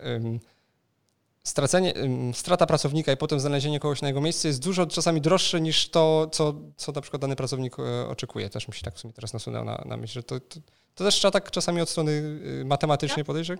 [1.46, 1.94] stracenie,
[2.32, 6.28] strata pracownika i potem znalezienie kogoś na jego miejsce jest dużo czasami droższe niż to,
[6.32, 8.50] co, co na przykład dany pracownik e, oczekuje.
[8.50, 10.60] Też mi się tak w sumie teraz nasunęło na, na myśl, że to, to,
[10.94, 13.56] to, też trzeba tak czasami od strony y, matematycznej podejść, że...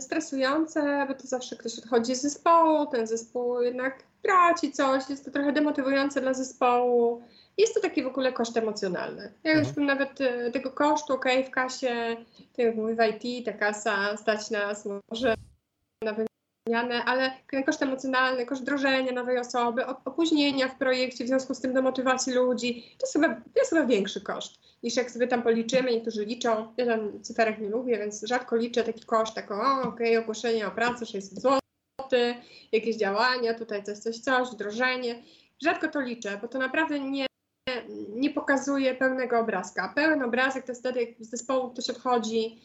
[0.00, 5.30] Stresujące, bo to zawsze ktoś odchodzi z zespołu, ten zespół jednak traci coś, jest to
[5.30, 7.22] trochę demotywujące dla zespołu.
[7.58, 9.32] Jest to taki w ogóle koszt emocjonalny.
[9.44, 9.86] Ja już mhm.
[9.86, 12.16] nawet e, tego kosztu, ok, w kasie,
[12.56, 15.34] tak jak mówię, w IT, ta kasa stać nas może
[16.02, 16.14] na
[17.04, 17.30] ale
[17.66, 22.32] koszt emocjonalny, koszt wdrożenia nowej osoby, opóźnienia w projekcie w związku z tym do motywacji
[22.32, 26.24] ludzi, to jest chyba, to jest chyba większy koszt niż jak sobie tam policzymy, niektórzy
[26.24, 30.18] liczą, ja tam cyferek nie lubię, więc rzadko liczę taki koszt, tak o okej, okay,
[30.18, 31.60] ogłoszenie o pracę 600 zł,
[32.72, 35.22] jakieś działania, tutaj coś, coś, coś, wdrożenie,
[35.62, 37.26] rzadko to liczę, bo to naprawdę nie,
[38.08, 39.92] nie pokazuje pełnego obrazka.
[39.94, 42.60] Pełen obrazek to jest wtedy, jak z zespołu ktoś odchodzi,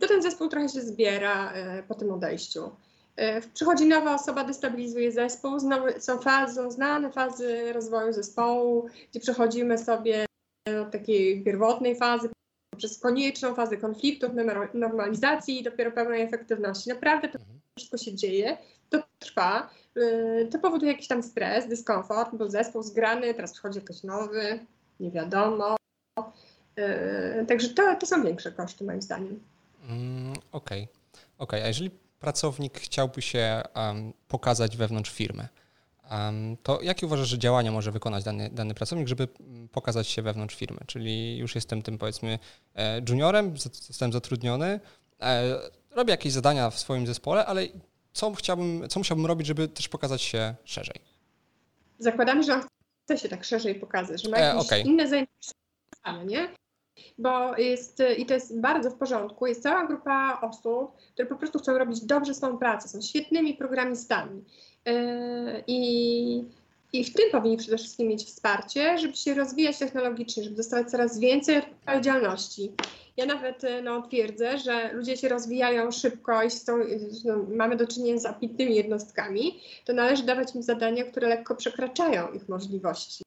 [0.00, 2.70] to ten zespół trochę się zbiera e, po tym odejściu.
[3.16, 9.78] E, przychodzi nowa osoba, destabilizuje zespół, znowu są fazy, znane fazy rozwoju zespołu, gdzie przechodzimy
[9.78, 10.26] sobie
[10.82, 12.28] od takiej pierwotnej fazy
[12.76, 14.30] przez konieczną fazę konfliktów,
[14.74, 16.88] normalizacji i dopiero pełnej efektywności.
[16.90, 17.60] Naprawdę to mhm.
[17.76, 18.56] wszystko się dzieje,
[18.90, 19.70] to trwa,
[20.50, 24.58] to powoduje jakiś tam stres, dyskomfort, bo zespół zgrany, teraz przychodzi ktoś nowy,
[25.00, 25.76] nie wiadomo.
[26.76, 29.40] E, także to, to są większe koszty moim zdaniem.
[29.88, 30.88] Mm, Okej, okay.
[31.38, 31.64] okay.
[31.64, 31.90] a jeżeli
[32.20, 35.48] pracownik chciałby się um, pokazać wewnątrz firmy,
[36.10, 40.22] um, to jakie uważasz, że działania może wykonać dany, dany pracownik, żeby mm, pokazać się
[40.22, 40.80] wewnątrz firmy?
[40.86, 42.38] Czyli już jestem tym, powiedzmy,
[42.74, 44.80] e, juniorem, zostałem zatrudniony,
[45.20, 45.58] e,
[45.90, 47.66] robię jakieś zadania w swoim zespole, ale
[48.16, 50.96] co chciałbym, co musiałbym robić, żeby też pokazać się szerzej?
[51.98, 52.62] Zakładamy, że on
[53.04, 54.80] chce się tak szerzej pokazać, że ma e, jakieś e, okay.
[54.80, 56.48] inne zainteresowania, nie?
[57.18, 61.58] bo jest, i to jest bardzo w porządku, jest cała grupa osób, które po prostu
[61.58, 64.44] chcą robić dobrze swoją pracę, są świetnymi programistami.
[64.86, 64.94] Yy,
[65.66, 66.44] I,
[66.92, 71.18] I w tym powinni przede wszystkim mieć wsparcie, żeby się rozwijać technologicznie, żeby dostawać coraz
[71.18, 72.72] więcej odpowiedzialności.
[73.16, 76.78] Ja nawet yy, no, twierdzę, że ludzie się rozwijają szybko i są,
[77.24, 82.32] no, mamy do czynienia z ambitnymi jednostkami, to należy dawać im zadania, które lekko przekraczają
[82.32, 83.24] ich możliwości.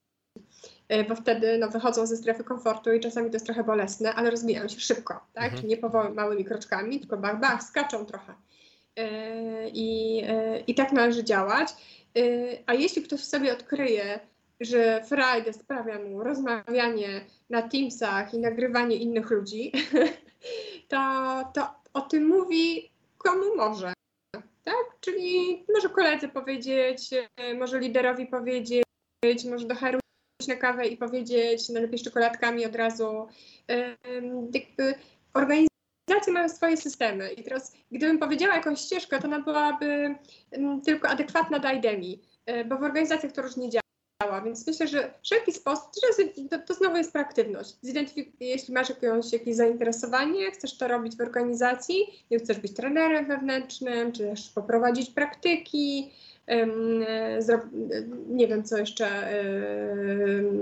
[0.87, 4.31] E, bo wtedy no, wychodzą ze strefy komfortu i czasami to jest trochę bolesne, ale
[4.31, 5.51] rozwijają się szybko, tak?
[5.51, 5.67] Mhm.
[5.67, 8.33] Nie powoli, małymi kroczkami, tylko bach, bach, skaczą trochę.
[8.95, 11.69] E, I, e, I tak należy działać.
[12.65, 14.19] A jeśli ktoś sobie odkryje,
[14.59, 19.71] że Friday sprawia mu rozmawianie na Teamsach i nagrywanie innych ludzi,
[20.91, 20.97] to,
[21.53, 23.93] to o tym mówi komu może.
[24.63, 24.75] Tak?
[24.99, 27.09] Czyli może koledze powiedzieć,
[27.59, 28.83] może liderowi powiedzieć,
[29.49, 29.99] może do HR
[30.47, 33.27] na kawę i powiedzieć, najlepiej z czekoladkami od razu.
[34.53, 34.93] Jakby
[35.33, 40.15] organizacje mają swoje systemy i teraz gdybym powiedziała jakąś ścieżkę, to ona byłaby
[40.85, 43.88] tylko adekwatna do IDEMI, e, bo w organizacjach to różnie działa,
[44.45, 45.85] więc myślę, że wszelki sposób,
[46.49, 47.75] to, to znowu jest proaktywność.
[48.39, 54.11] Jeśli masz jakieś, jakieś zainteresowanie, chcesz to robić w organizacji, nie chcesz być trenerem wewnętrznym,
[54.11, 56.13] czy też poprowadzić praktyki,
[58.29, 59.07] nie wiem co jeszcze,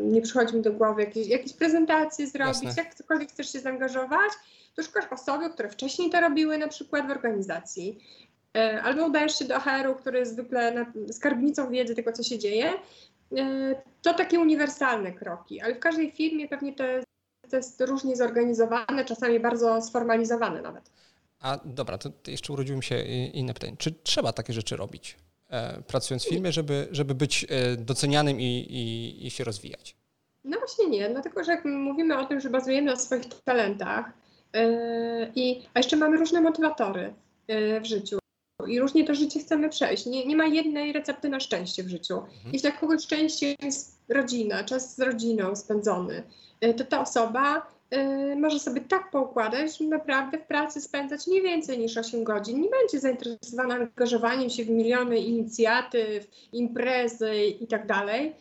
[0.04, 2.84] nie przychodzi mi do głowy, jakieś, jakieś prezentacje zrobić, Jasne.
[2.84, 4.32] jak cokolwiek chcesz się zaangażować,
[4.76, 8.00] to szukasz osoby, które wcześniej to robiły na przykład w organizacji.
[8.58, 12.74] E, albo udajesz się do HR-u, który jest zwykle skarbnicą wiedzy tego, co się dzieje.
[13.38, 17.08] E, to takie uniwersalne kroki, ale w każdej firmie pewnie to jest,
[17.50, 20.92] to jest różnie zorganizowane, czasami bardzo sformalizowane nawet.
[21.40, 23.00] A dobra, to jeszcze urodziło mi się
[23.34, 23.76] inne pytanie.
[23.78, 25.18] Czy trzeba takie rzeczy robić?
[25.50, 29.96] E, pracując w firmie, żeby, żeby być e, docenianym i, i, i się rozwijać?
[30.44, 34.06] No właśnie nie, dlatego że jak mówimy o tym, że bazujemy na swoich talentach,
[34.54, 37.14] yy, i, a jeszcze mamy różne motywatory
[37.48, 38.20] yy, w życiu
[38.66, 40.06] i różnie to życie chcemy przejść.
[40.06, 42.14] Nie, nie ma jednej recepty na szczęście w życiu.
[42.18, 42.54] Mhm.
[42.54, 46.24] Jeśli dla kogoś szczęście jest rodzina, czas z rodziną spędzony,
[46.62, 51.42] yy, to ta osoba y, może sobie tak poukładać, że naprawdę w pracy spędzać nie
[51.42, 52.62] więcej niż 8 godzin.
[52.62, 58.36] Nie będzie zainteresowana angażowaniem się w miliony inicjatyw, imprezy i tak dalej,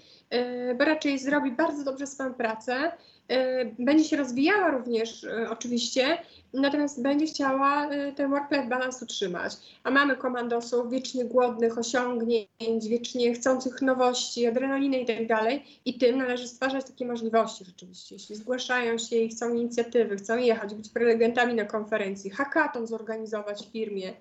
[0.71, 2.93] y, bo raczej zrobi bardzo dobrze swoją pracę.
[3.33, 6.19] Y, będzie się rozwijała również oczywiście,
[6.55, 9.53] natomiast będzie chciała ten work-life balance utrzymać.
[9.85, 16.49] A mamy komandosów wiecznie głodnych osiągnięć, wiecznie chcących nowości, adrenaliny tak dalej i tym należy
[16.49, 18.15] stwarzać takie możliwości rzeczywiście.
[18.15, 23.73] Jeśli zgłaszają się i chcą inicjatywy, chcą jechać, być prelegentami na konferencji, hackathon zorganizować w
[23.73, 24.13] firmie,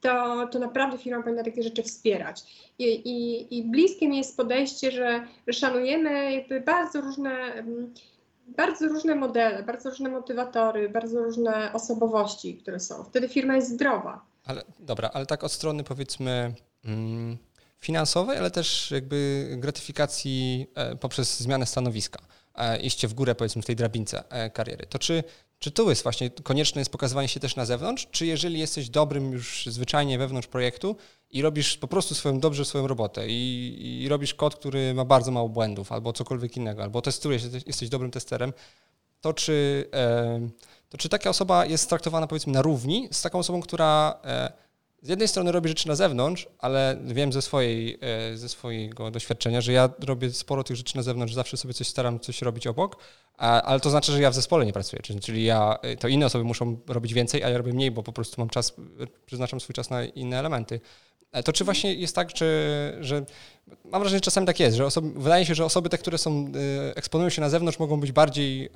[0.00, 2.42] to, to naprawdę firma powinna takie rzeczy wspierać.
[2.78, 7.94] I, i, i bliskie mi jest podejście, że, szanujemy bardzo różne mm,
[8.46, 13.04] bardzo różne modele, bardzo różne motywatory, bardzo różne osobowości, które są.
[13.04, 14.24] Wtedy firma jest zdrowa.
[14.44, 16.54] Ale dobra, ale tak od strony powiedzmy
[16.84, 17.38] mm,
[17.80, 22.22] finansowej, ale też jakby gratyfikacji e, poprzez zmianę stanowiska,
[22.54, 24.86] e, iście w górę powiedzmy w tej drabince e, kariery.
[24.86, 25.24] To czy,
[25.62, 29.32] czy tu jest właśnie konieczne jest pokazywanie się też na zewnątrz, czy jeżeli jesteś dobrym
[29.32, 30.96] już zwyczajnie wewnątrz projektu
[31.30, 35.30] i robisz po prostu swoją, dobrze swoją robotę i, i robisz kod, który ma bardzo
[35.30, 38.52] mało błędów albo cokolwiek innego, albo testujesz, jesteś, dobrym testerem,
[39.20, 39.88] to czy,
[40.88, 44.20] to czy taka osoba jest traktowana powiedzmy na równi z taką osobą, która
[45.02, 49.60] z jednej strony robi rzeczy na zewnątrz, ale wiem ze, swojej, e, ze swojego doświadczenia,
[49.60, 52.96] że ja robię sporo tych rzeczy na zewnątrz, zawsze sobie coś staram coś robić obok,
[53.36, 56.44] ale to znaczy, że ja w zespole nie pracuję, czyli ja, e, to inne osoby
[56.44, 58.74] muszą robić więcej, a ja robię mniej, bo po prostu mam czas,
[59.26, 60.80] przeznaczam swój czas na inne elementy.
[61.32, 62.46] E, to czy właśnie jest tak, czy,
[63.00, 63.24] że
[63.84, 66.52] mam wrażenie, że czasami tak jest, że osoby, wydaje się, że osoby te, które są,
[66.94, 68.70] eksponują się na zewnątrz, mogą być bardziej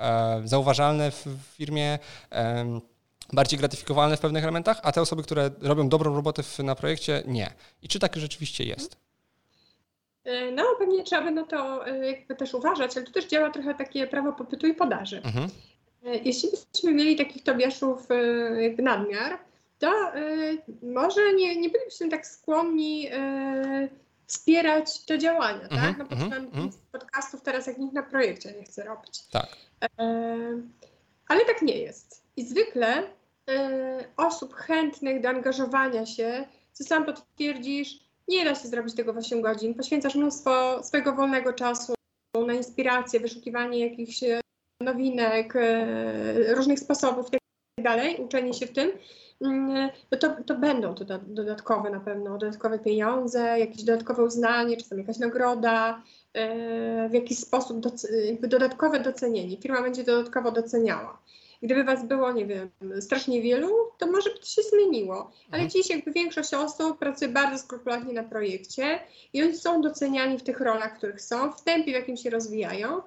[0.44, 1.26] zauważalne w
[1.56, 1.98] firmie,
[3.32, 7.22] bardziej gratyfikowalne w pewnych elementach, a te osoby, które robią dobrą robotę w, na projekcie,
[7.26, 7.52] nie.
[7.82, 8.96] I czy tak rzeczywiście jest?
[10.26, 13.50] E, no, pewnie trzeba by na to e, jakby też uważać, ale tu też działa
[13.50, 15.22] trochę takie prawo popytu i podaży.
[15.24, 15.48] Mhm.
[16.04, 18.06] E, jeśli byśmy mieli takich Tobiaszów
[18.60, 19.38] jakby nadmiar,
[19.78, 20.12] to
[20.82, 23.10] może nie, nie bylibyśmy tak skłonni
[24.26, 25.72] wspierać te działania, tak?
[25.72, 26.18] mhm, tak?
[26.18, 26.70] No, mhm, mhm.
[26.92, 29.22] podcastów teraz, jak nikt na projekcie nie chce robić.
[29.30, 29.56] Tak.
[31.28, 32.25] Ale tak nie jest.
[32.36, 33.06] I zwykle y,
[34.16, 37.98] osób chętnych do angażowania się, co sam potwierdzisz,
[38.28, 39.74] nie da się zrobić tego w 8 godzin.
[39.74, 41.94] Poświęcasz mnóstwo swojego wolnego czasu
[42.46, 44.40] na inspirację, wyszukiwanie jakichś e,
[44.80, 47.40] nowinek, y, różnych sposobów tak
[48.18, 48.92] uczenie się w tym.
[49.40, 54.98] Mm, no to, to będą to dodatkowe na pewno, dodatkowe pieniądze, jakieś dodatkowe uznanie, czasem
[54.98, 56.02] jakaś nagroda,
[57.10, 57.80] w jakiś sposób
[58.40, 59.56] dodatkowe docenienie.
[59.56, 61.18] Firma będzie dodatkowo doceniała.
[61.62, 62.70] Gdyby was było, nie wiem,
[63.00, 63.68] strasznie wielu,
[63.98, 65.30] to może by to się zmieniło.
[65.50, 65.70] Ale mhm.
[65.70, 69.00] dziś jakby większość osób pracuje bardzo skrupulatnie na projekcie
[69.32, 72.30] i oni są doceniani w tych rolach, w których są, w tempie, w jakim się
[72.30, 73.02] rozwijają,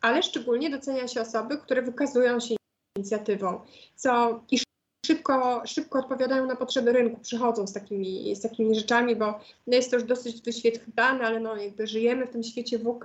[0.00, 2.54] ale szczególnie docenia się osoby, które wykazują się
[2.96, 3.60] inicjatywą,
[3.96, 4.58] co i
[5.06, 9.90] szybko, szybko odpowiadają na potrzeby rynku, przychodzą z takimi, z takimi rzeczami, bo no jest
[9.90, 13.04] to już dosyć wyświetlane, ale no jakby żyjemy w tym świecie WK,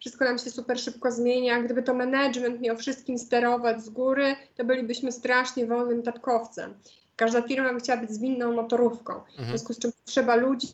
[0.00, 1.62] wszystko nam się super szybko zmienia.
[1.62, 6.74] Gdyby to management miał wszystkim sterować z góry, to bylibyśmy strasznie wolnym tatkowcem.
[7.16, 9.12] Każda firma by chciała być zwinną motorówką.
[9.14, 9.44] Mhm.
[9.44, 10.68] W związku z czym trzeba ludzi,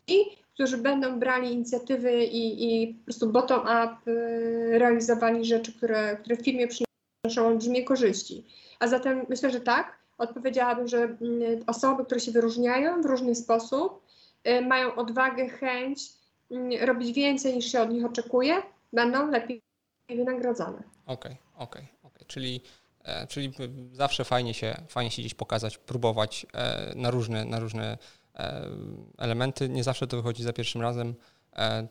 [0.54, 6.44] którzy będą brali inicjatywy i, i po prostu bottom-up y, realizowali rzeczy, które, które w
[6.44, 8.44] firmie przynoszą olbrzymie korzyści.
[8.80, 11.18] A zatem myślę, że tak, odpowiedziałabym, że mm,
[11.66, 14.06] osoby, które się wyróżniają w różny sposób,
[14.48, 16.12] y, mają odwagę, chęć
[16.50, 18.62] mm, robić więcej niż się od nich oczekuje,
[18.92, 19.62] będą lepiej
[20.08, 20.82] wynagrodzone.
[21.06, 22.24] Okej, okay, okej, okay, okay.
[22.26, 22.60] czyli
[23.04, 23.52] e, Czyli
[23.92, 27.98] zawsze fajnie się, fajnie się gdzieś pokazać, próbować e, na różne, na różne
[28.34, 28.70] e,
[29.18, 29.68] elementy.
[29.68, 31.14] Nie zawsze to wychodzi za pierwszym razem.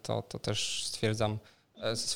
[0.02, 1.38] To, to też stwierdzam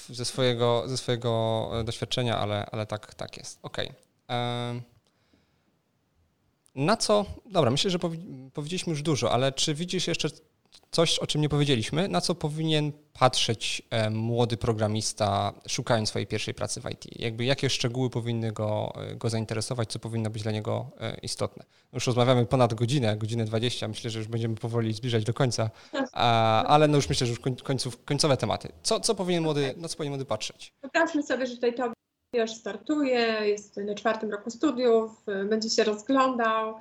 [0.09, 3.59] ze swojego, ze swojego doświadczenia, ale, ale tak, tak jest.
[3.63, 3.91] Okej.
[4.27, 4.98] Okay.
[6.75, 7.25] Na co?
[7.45, 7.99] Dobra, myślę, że
[8.53, 10.29] powiedzieliśmy już dużo, ale czy widzisz jeszcze
[10.91, 16.53] coś, o czym nie powiedzieliśmy, na co powinien patrzeć e, młody programista, szukając swojej pierwszej
[16.53, 17.19] pracy w IT?
[17.19, 21.65] Jakby jakie szczegóły powinny go, e, go zainteresować, co powinno być dla niego e, istotne?
[21.93, 25.69] Już rozmawiamy ponad godzinę, godzinę 20, myślę, że już będziemy powoli zbliżać do końca,
[26.67, 28.71] ale no już myślę, że już końców, końcowe tematy.
[28.83, 30.73] Co, co powinien młody, na co powinien młody patrzeć?
[30.81, 31.93] Popatrzmy sobie, że tutaj to
[32.33, 35.11] już startuje, jest na czwartym roku studiów,
[35.49, 36.73] będzie się rozglądał,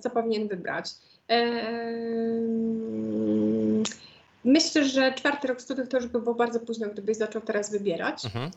[0.00, 0.90] co powinien wybrać.
[4.44, 8.24] Myślę, że czwarty rok studiów to już by było bardzo późno, gdybyś zaczął teraz wybierać.
[8.24, 8.50] Mhm.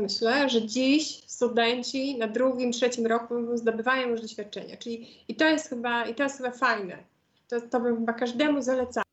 [0.00, 4.76] Myślę, że dziś studenci na drugim, trzecim roku zdobywają już doświadczenia.
[4.76, 6.98] Czyli i to jest chyba, i to jest chyba fajne.
[7.48, 9.04] To, to bym chyba każdemu zalecała.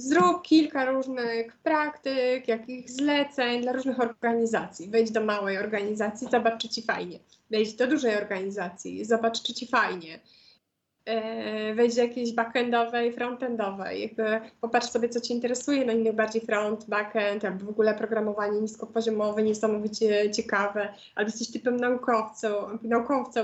[0.00, 4.88] Zrób kilka różnych praktyk, jakich zleceń dla różnych organizacji.
[4.88, 7.18] Wejdź do małej organizacji, zobacz, czy ci fajnie.
[7.50, 10.20] Wejdź do dużej organizacji, zobacz, czy ci fajnie.
[11.04, 14.02] E, wejdź do jakiejś backendowej, frontendowej.
[14.02, 18.60] Jakby popatrz sobie, co Cię interesuje, na innych bardziej front, backend, albo w ogóle programowanie
[18.60, 23.40] niskopoziomowe, niesamowicie ciekawe, albo jesteś typem naukowcą, naukowcą,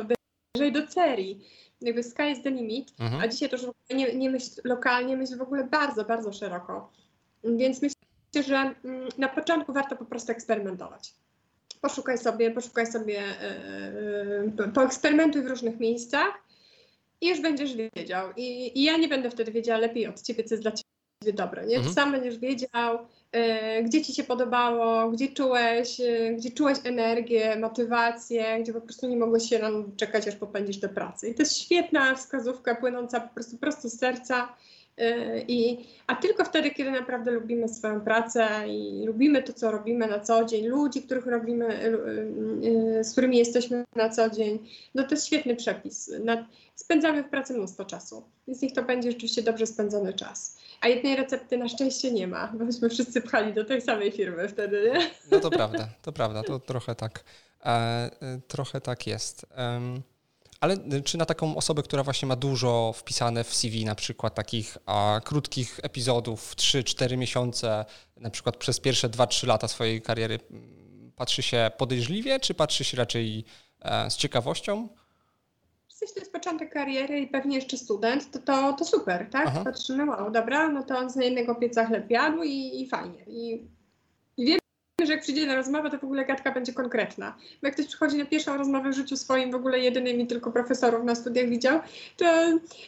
[0.55, 1.45] dojrzej do serii.
[1.81, 3.21] Jakby sky is the limit, mhm.
[3.21, 6.93] a dzisiaj to już nie, nie myśl lokalnie, myśl w ogóle bardzo, bardzo szeroko.
[7.45, 11.15] Więc myślę, że mm, na początku warto po prostu eksperymentować
[11.81, 13.23] poszukaj sobie, poszukaj sobie,
[14.57, 16.33] yy, poeksperymentuj w różnych miejscach
[17.21, 18.33] i już będziesz wiedział.
[18.37, 20.96] I, I, ja nie będę wtedy wiedziała lepiej od ciebie, co jest dla ciebie
[21.33, 21.67] dobre.
[21.67, 21.77] Nie?
[21.77, 21.95] Mhm.
[21.95, 22.99] Sam będziesz wiedział,
[23.37, 29.09] y, gdzie ci się podobało, gdzie czułeś, y, gdzie czułeś energię, motywację, gdzie po prostu
[29.09, 29.61] nie mogłeś się
[29.97, 31.29] czekać, aż popędzisz do pracy.
[31.29, 34.49] I to jest świetna wskazówka płynąca po prostu prosto z serca
[35.49, 40.21] I, a tylko wtedy, kiedy naprawdę lubimy swoją pracę i lubimy to, co robimy na
[40.21, 44.59] co dzień, ludzi, których robimy, y, y, z którymi jesteśmy na co dzień,
[44.95, 46.11] no to jest świetny przepis.
[46.75, 50.59] spędzamy w pracy mnóstwo czasu, więc niech to będzie rzeczywiście dobrze spędzony czas.
[50.81, 54.49] A jednej recepty na szczęście nie ma, bo byśmy wszyscy pchali do tej samej firmy
[54.49, 55.11] wtedy, nie?
[55.31, 57.25] No to prawda, to prawda, to trochę tak,
[57.65, 58.11] e, e
[58.49, 59.47] trochę tak jest.
[59.59, 60.16] Um.
[60.61, 64.35] Ale y, czy na taką osobę, która właśnie ma dużo wpisane w CV, na przykład
[64.35, 67.85] takich a, krótkich epizodów, 3-4 miesiące,
[68.17, 70.39] na przykład przez pierwsze 2-3 lata swojej kariery,
[71.17, 73.45] patrzy się podejrzliwie, czy patrzy się raczej
[73.81, 74.89] e, z ciekawością?
[76.01, 79.47] Jeśli to jest początek kariery i pewnie jeszcze student, to, to, to super, tak?
[79.47, 79.65] Aha.
[79.65, 83.25] Patrzymy, wow, dobra, no to on z jednego pieca chleb jadł i, i fajnie.
[83.27, 83.69] I,
[85.05, 87.37] że jak przyjdzie na rozmowę, to w ogóle gadka będzie konkretna.
[87.63, 90.53] Bo jak ktoś przychodzi na pierwszą rozmowę w życiu swoim, w ogóle jedynym i tylko
[90.53, 91.81] profesorów na studiach widział,
[92.17, 92.25] to,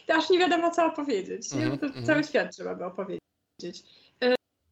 [0.07, 1.53] to aż nie wiadomo, co opowiedzieć.
[1.53, 2.05] Mm -hmm, to -hmm.
[2.05, 3.83] cały świat trzeba by opowiedzieć.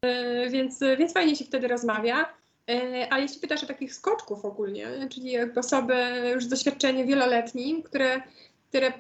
[0.01, 2.33] E, więc, więc fajnie się wtedy rozmawia.
[2.69, 5.93] E, a jeśli pytasz o takich skoczków ogólnie, czyli osoby
[6.33, 8.21] już z doświadczeniem wieloletnim, które,
[8.69, 8.93] które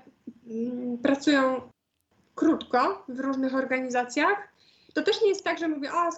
[0.47, 1.61] mm, pracują
[2.35, 4.53] krótko w różnych organizacjach,
[4.93, 6.09] to też nie jest tak, że mówię, o,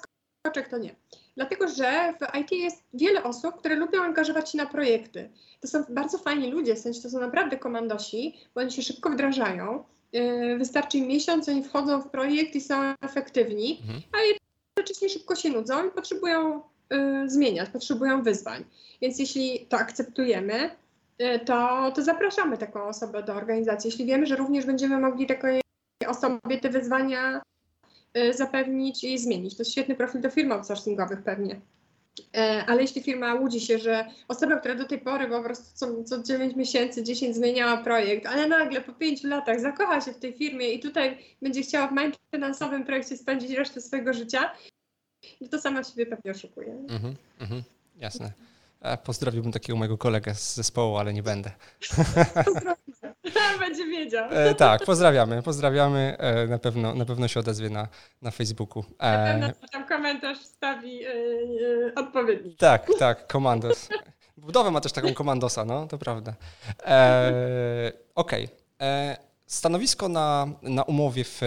[0.43, 0.95] skoczek to nie.
[1.39, 5.29] Dlatego, że w IT jest wiele osób, które lubią angażować się na projekty.
[5.61, 9.09] To są bardzo fajni ludzie, w sensie to są naprawdę komandosi, bo oni się szybko
[9.09, 9.83] wdrażają.
[10.13, 14.01] Yy, wystarczy im miesiąc, oni wchodzą w projekt i są efektywni, mhm.
[14.13, 14.17] a
[14.77, 18.65] jednocześnie szybko się nudzą i potrzebują yy, zmieniać, potrzebują wyzwań.
[19.01, 20.69] Więc jeśli to akceptujemy,
[21.19, 23.87] yy, to, to zapraszamy taką osobę do organizacji.
[23.87, 25.61] Jeśli wiemy, że również będziemy mogli takiej
[26.07, 27.58] osobie te wyzwania Y,
[28.31, 29.57] zapewnić i zmienić.
[29.57, 31.61] To jest świetny profil do firm outsourcingowych pewnie.
[32.37, 36.03] E, ale jeśli firma łudzi się, że osoba, która do tej pory po prostu co,
[36.03, 40.33] co 9 miesięcy, 10 zmieniała projekt, ale nagle po 5 latach zakocha się w tej
[40.33, 41.91] firmie i tutaj będzie chciała w
[42.31, 44.51] finansowym projekcie spędzić resztę swojego życia,
[45.41, 46.73] no to sama siebie pewnie oszukuje.
[46.89, 47.63] Mhm, mhm,
[47.97, 48.31] jasne.
[49.03, 51.51] Pozdrowiłbym takiego mojego kolegę z zespołu, ale nie będę.
[53.59, 54.29] Będzie wiedział.
[54.31, 56.15] E, tak, pozdrawiamy, pozdrawiamy.
[56.19, 57.87] E, na, pewno, na pewno się odezwie na,
[58.21, 58.83] na Facebooku.
[58.99, 62.55] E, na pewno tam komentarz stawi e, e, odpowiedni.
[62.55, 63.89] Tak, tak, komandos.
[64.37, 66.33] Budowę ma też taką komandosa, no, to prawda.
[66.85, 68.45] E, Okej.
[68.77, 69.29] Okay.
[69.47, 71.41] Stanowisko na, na umowie, w,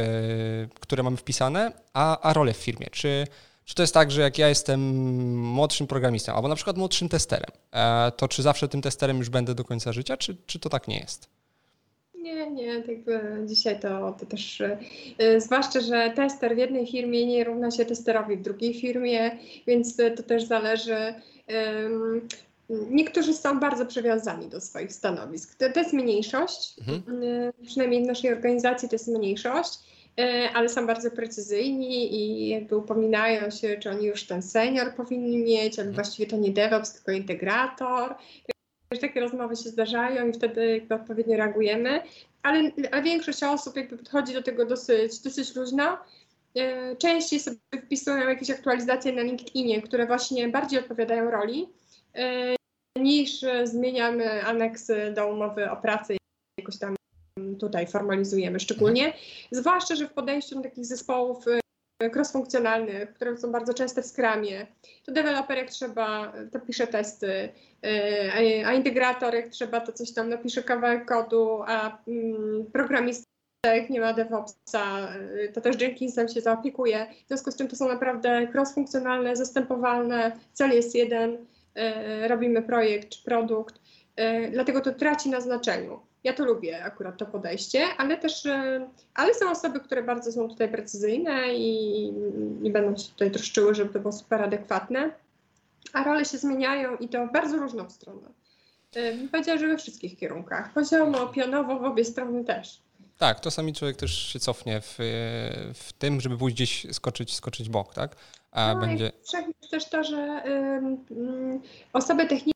[0.80, 2.86] które mamy wpisane, a, a rolę w firmie.
[2.90, 3.26] Czy
[3.64, 4.80] czy to jest tak, że jak ja jestem
[5.38, 9.54] młodszym programistą, albo na przykład młodszym testerem, e, to czy zawsze tym testerem już będę
[9.54, 11.28] do końca życia, czy, czy to tak nie jest?
[12.22, 14.62] Nie, nie, jakby dzisiaj to, to też,
[15.18, 19.96] yy, zwłaszcza, że tester w jednej firmie nie równa się testerowi w drugiej firmie, więc
[19.96, 21.14] to też zależy.
[21.48, 22.20] Yy,
[22.90, 25.58] niektórzy są bardzo przywiązani do swoich stanowisk.
[25.58, 27.22] To, to jest mniejszość, mhm.
[27.22, 29.78] yy, przynajmniej w naszej organizacji to jest mniejszość.
[30.20, 35.38] E, ale są bardzo precyzyjni i jakby upominają się, czy oni już ten senior powinni
[35.38, 35.94] mieć, albo mhm.
[35.94, 38.14] właściwie to nie DevOps, tylko integrator.
[39.00, 42.02] Takie rozmowy się zdarzają i wtedy jakby odpowiednio reagujemy,
[42.42, 45.98] ale, ale większość osób jakby podchodzi do tego dosyć, dosyć luźno.
[46.56, 51.68] E, częściej sobie wpisują jakieś aktualizacje na LinkedInie, które właśnie bardziej odpowiadają roli,
[52.14, 52.56] e,
[52.96, 56.14] niż zmieniamy aneksy do umowy o pracę
[56.58, 56.96] jakoś tam
[57.60, 59.12] tutaj formalizujemy szczególnie,
[59.50, 61.44] zwłaszcza, że w podejściu do takich zespołów
[62.10, 64.66] cross-funkcjonalnych, które są bardzo częste w Scrumie,
[65.04, 67.48] to deweloper jak trzeba, to pisze testy,
[67.86, 73.26] y, a integrator jak trzeba, to coś tam napisze kawałek kodu, a mm, programista
[73.66, 77.06] jak nie ma DevOpsa, y, to też Jenkinsem się zaopiekuje.
[77.24, 81.46] W związku z czym to są naprawdę cross-funkcjonalne, zastępowalne, cel jest jeden,
[82.28, 83.80] robimy projekt czy produkt,
[84.50, 86.00] dlatego to traci na znaczeniu.
[86.24, 88.48] Ja to lubię akurat to podejście, ale też,
[89.14, 92.12] ale są osoby, które bardzo są tutaj precyzyjne i
[92.60, 95.10] nie będą się tutaj troszczyły, żeby to było super adekwatne.
[95.92, 98.28] A role się zmieniają i to w bardzo różną stronę.
[99.30, 100.72] Powiedziałam, że we wszystkich kierunkach.
[100.72, 102.82] Poziomo, pionowo, w obie strony też.
[103.18, 104.94] Tak, czasami człowiek też się cofnie w,
[105.74, 108.16] w tym, żeby pójść gdzieś skoczyć, skoczyć bok, tak?
[108.50, 109.12] A no będzie...
[109.64, 111.60] i też to, że y,
[111.92, 112.54] osoby techniczne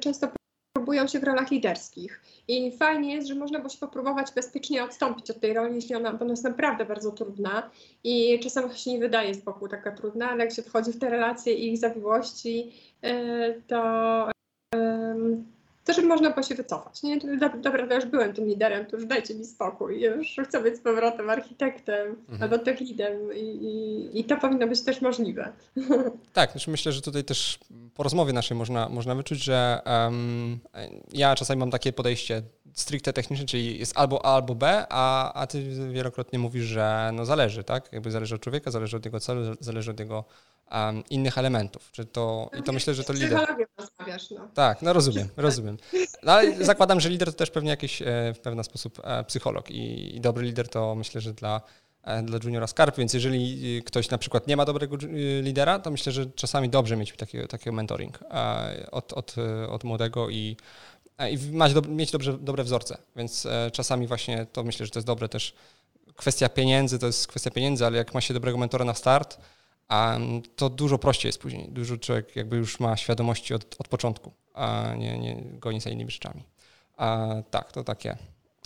[0.00, 0.28] często
[0.84, 2.20] próbują się w rolach liderskich.
[2.48, 6.18] I fajnie jest, że można było się popróbować bezpiecznie odstąpić od tej roli, jeśli ona,
[6.20, 7.70] ona jest naprawdę bardzo trudna
[8.04, 11.10] i czasem się nie wydaje z boku taka trudna, ale jak się wchodzi w te
[11.10, 12.72] relacje i ich zawiłości,
[13.04, 14.30] y, to
[15.84, 17.02] to, żeby można było się wycofać.
[17.02, 17.18] Nie?
[17.62, 20.00] Dobra, to już byłem tym liderem, to już dajcie mi spokój.
[20.00, 22.42] Już chcę być z powrotem architektem mhm.
[22.42, 25.52] albo tech leadem i, i, i, to powinno być też możliwe.
[26.32, 27.58] Tak, znaczy myślę, że tutaj też
[27.94, 30.58] po rozmowie naszej można, można wyczuć, że um,
[31.12, 32.42] ja czasami mam takie podejście
[32.74, 37.24] stricte techniczne, czyli jest albo A, albo B, a, a ty wielokrotnie mówisz, że no
[37.24, 37.92] zależy, tak?
[37.92, 40.24] Jakby zależy od człowieka, zależy od jego celu, zależy od jego
[40.72, 41.92] um, innych elementów.
[41.92, 43.56] Czy to, I to myślę, że to lider.
[44.30, 44.48] No.
[44.54, 45.76] Tak, no rozumiem, rozumiem.
[46.22, 49.70] No, ale zakładam, że lider to też pewnie jakiś e, w pewien sposób e, psycholog
[49.70, 51.60] i, i dobry lider to myślę, że dla
[52.02, 54.96] e, dla juniora Skarb, więc jeżeli ktoś na przykład nie ma dobrego
[55.42, 58.18] lidera, to myślę, że czasami dobrze mieć takiego, takiego mentoring
[58.90, 59.34] od, od,
[59.68, 60.56] od młodego i,
[61.30, 61.38] i
[61.88, 65.54] mieć dobrze, dobre wzorce, więc czasami właśnie to myślę, że to jest dobre też.
[66.16, 69.38] Kwestia pieniędzy to jest kwestia pieniędzy, ale jak ma się dobrego mentora na start,
[70.56, 71.68] to dużo prościej jest później.
[71.68, 76.10] Dużo człowiek jakby już ma świadomości od, od początku, a nie, nie goni za innymi
[76.10, 76.42] rzeczami.
[76.96, 78.16] A, tak, to takie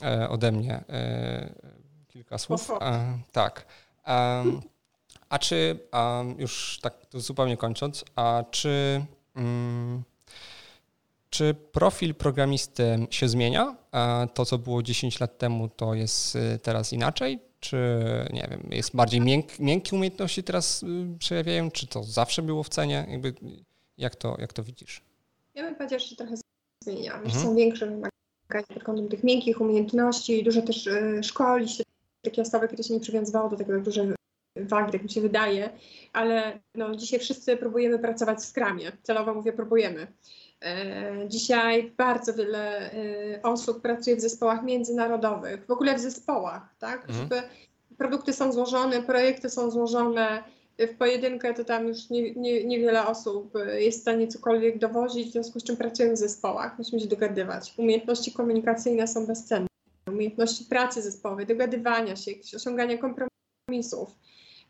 [0.02, 1.54] e, ode mnie e,
[2.08, 2.70] kilka słów.
[2.80, 3.66] A, tak.
[4.04, 4.42] A,
[5.28, 9.04] a czy, a już tak zupełnie kończąc, a czy,
[9.36, 10.02] mm,
[11.30, 13.76] czy profil programisty się zmienia?
[13.92, 17.38] A to, co było 10 lat temu, to jest y, teraz inaczej?
[17.60, 17.76] Czy
[18.32, 20.86] nie wiem, jest bardziej mięk, miękkie umiejętności teraz y,
[21.18, 23.06] przejawiają, czy to zawsze było w cenie?
[23.08, 23.34] Jakby
[23.98, 25.02] jak to, jak to widzisz?
[25.54, 26.34] Ja bym powiedziała, że się trochę
[26.84, 27.14] zmienia.
[27.14, 27.44] Mhm.
[27.44, 31.84] Są większe wymagania pod kątem tych miękkich umiejętności, dużo też y, szkoli się
[32.22, 34.12] takie osoby, które się nie przywiązywało do tego tak duże
[34.56, 35.70] wagi, tak mi się wydaje,
[36.12, 38.92] ale no, dzisiaj wszyscy próbujemy pracować w skramie.
[39.02, 40.06] Celowo mówię próbujemy.
[40.62, 47.08] E, dzisiaj bardzo wiele e, osób pracuje w zespołach międzynarodowych, w ogóle w zespołach, tak?
[47.08, 47.42] Mhm.
[47.98, 50.42] Produkty są złożone, projekty są złożone.
[50.78, 55.32] W pojedynkę to tam już nie, nie, niewiele osób jest w stanie cokolwiek dowozić, w
[55.32, 57.74] związku z czym pracują w zespołach, musimy się dogadywać.
[57.76, 59.66] Umiejętności komunikacyjne są bezcenne,
[60.08, 64.14] umiejętności pracy zespołowej, dogadywania się, osiągania kompromisów.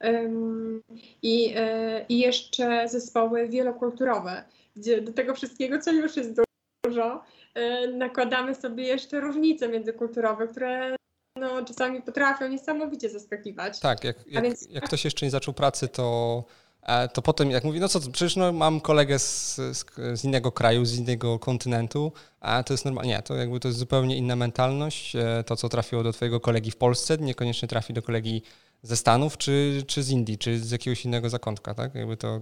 [0.04, 0.82] Um,
[1.22, 4.44] i, e, I jeszcze zespoły wielokulturowe
[4.78, 6.40] gdzie do tego wszystkiego, co już jest
[6.84, 7.22] dużo,
[7.54, 10.96] e, nakładamy sobie jeszcze różnice międzykulturowe, które
[11.36, 13.80] no, czasami potrafią niesamowicie zaskakiwać.
[13.80, 14.68] Tak, jak, jak, więc...
[14.70, 16.44] jak ktoś jeszcze nie zaczął pracy, to
[16.82, 19.84] e, to potem jak mówi, no co, przecież no, mam kolegę z, z,
[20.20, 23.78] z, innego kraju, z innego kontynentu, a to jest normalnie, nie, to jakby to jest
[23.78, 25.16] zupełnie inna mentalność.
[25.16, 28.42] E, to, co trafiło do twojego kolegi w Polsce, niekoniecznie trafi do kolegi
[28.82, 31.94] ze Stanów, czy, czy z Indii, czy z jakiegoś innego zakątka, tak?
[31.94, 32.40] Jakby to,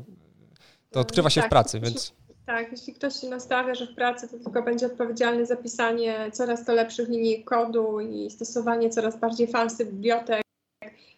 [0.91, 2.13] to odkrywa się tak, w pracy, więc...
[2.47, 6.65] Tak, jeśli ktoś się nastawia, że w pracy to tylko będzie odpowiedzialny za pisanie coraz
[6.65, 10.43] to lepszych linii kodu i stosowanie coraz bardziej falsy bibliotek,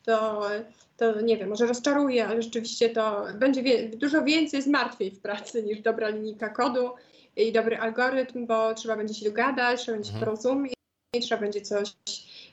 [0.04, 0.42] to,
[0.96, 5.62] to nie wiem, może rozczaruje, ale rzeczywiście to będzie wie, dużo więcej zmartwień w pracy
[5.62, 6.90] niż dobra linijka kodu
[7.36, 10.30] i dobry algorytm, bo trzeba będzie się dogadać, trzeba będzie się mhm.
[10.30, 10.74] porozumieć,
[11.20, 11.94] trzeba będzie coś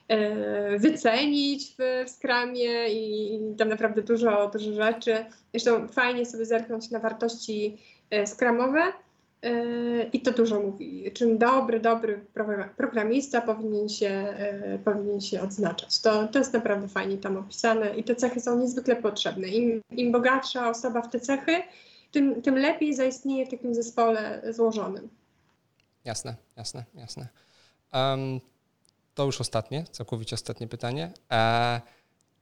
[0.08, 5.24] e, wycenić w, w skramie i, i tam naprawdę dużo, dużo rzeczy.
[5.54, 7.78] Zresztą fajnie sobie zerknąć na wartości
[8.26, 8.82] skramowe
[9.42, 9.52] e,
[10.02, 11.10] i to dużo mówi.
[11.14, 12.24] Czym dobry, dobry
[12.76, 16.00] programista powinien się, e, powinien się odznaczać.
[16.00, 19.48] To, to jest naprawdę fajnie tam opisane i te cechy są niezwykle potrzebne.
[19.48, 21.62] Im, im bogatsza osoba w te cechy,
[22.12, 25.08] tym, tym lepiej zaistnieje w takim zespole złożonym.
[26.04, 27.28] Jasne, jasne, jasne.
[27.92, 28.40] Um,
[29.14, 31.12] to już ostatnie, całkowicie ostatnie pytanie.
[31.32, 31.80] E,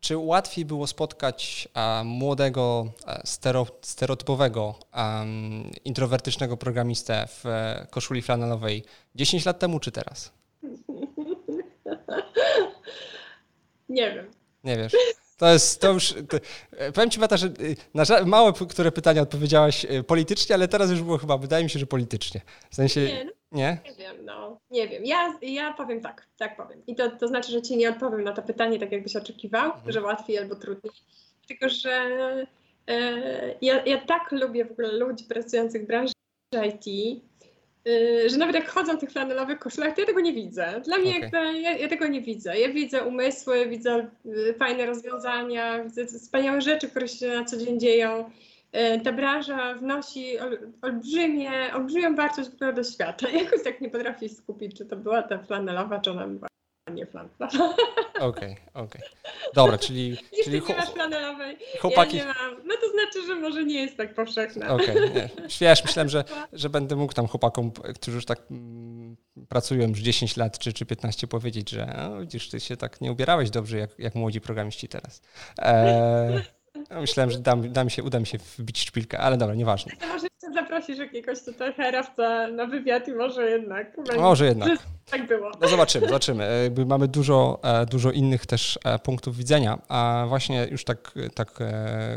[0.05, 1.69] czy łatwiej było spotkać
[2.05, 2.93] młodego,
[3.83, 4.75] stereotypowego,
[5.85, 10.33] introwertycznego programistę w e, koszuli flanelowej 10 lat temu, czy teraz?
[13.89, 14.31] Nie wiem.
[14.65, 14.93] Nie wiesz.
[15.37, 16.37] To jest, to już, to,
[16.71, 17.53] e, powiem Ci Mata, że
[17.95, 21.79] na małe które pytania odpowiedziałaś e, politycznie, ale teraz już było chyba, wydaje mi się,
[21.79, 22.41] że politycznie.
[22.71, 23.25] W sensie, nie?
[23.25, 23.79] No, nie?
[23.85, 25.05] nie wiem, no, nie wiem.
[25.05, 26.83] Ja, ja powiem tak, tak powiem.
[26.87, 29.93] I to, to znaczy, że Ci nie odpowiem na to pytanie tak, jakbyś oczekiwał, mhm.
[29.93, 30.93] że łatwiej albo trudniej.
[31.49, 31.91] Tylko, że
[32.89, 36.13] e, ja, ja tak lubię w ogóle ludzi pracujących w branży
[36.69, 36.87] IT,
[37.89, 40.81] y, że nawet jak chodzą w tych flanelowych koszulach, to ja tego nie widzę.
[40.85, 41.21] Dla mnie okay.
[41.21, 42.59] jakby, ja, ja, tego nie widzę.
[42.59, 47.81] Ja widzę umysły, widzę y, fajne rozwiązania, widzę wspaniałe rzeczy, które się na co dzień
[47.81, 48.31] dzieją.
[48.75, 53.29] Y, ta branża wnosi ol, olbrzymie, olbrzymią wartość w ogóle do świata.
[53.45, 56.49] Jakoś tak nie potrafię skupić, czy to była ta flanelowa, czy ona była
[56.93, 57.35] nie flanela.
[58.21, 59.03] Okej, okej.
[59.03, 59.03] Okay,
[59.55, 60.17] Dobra, czyli...
[60.45, 62.17] czyli nie masz flanelowej, chłopaki...
[62.17, 62.67] ja nie mam.
[62.67, 64.69] No to znaczy, że może nie jest tak powszechna.
[64.69, 65.31] Okej, okay,
[65.61, 69.17] wiesz, myślałem, że, że będę mógł tam chłopakom, którzy już tak mm,
[69.49, 73.13] pracują już 10 lat czy, czy 15 powiedzieć, że no, widzisz, ty się tak nie
[73.13, 75.23] ubierałeś dobrze jak, jak młodzi programiści teraz.
[75.59, 76.43] E,
[77.01, 79.93] myślałem, że dam, dam się, uda mi się wbić szpilkę, ale dobra, nieważne.
[80.01, 83.97] To może jeszcze zaprosisz jakiegoś tutaj herawca na wywiad i może jednak.
[84.17, 84.79] Może jednak.
[85.11, 85.51] Tak było.
[85.61, 86.45] No zobaczymy, zobaczymy.
[86.45, 91.13] E, jakby mamy dużo, e, dużo innych też e, punktów widzenia, a właśnie już tak,
[91.35, 91.59] tak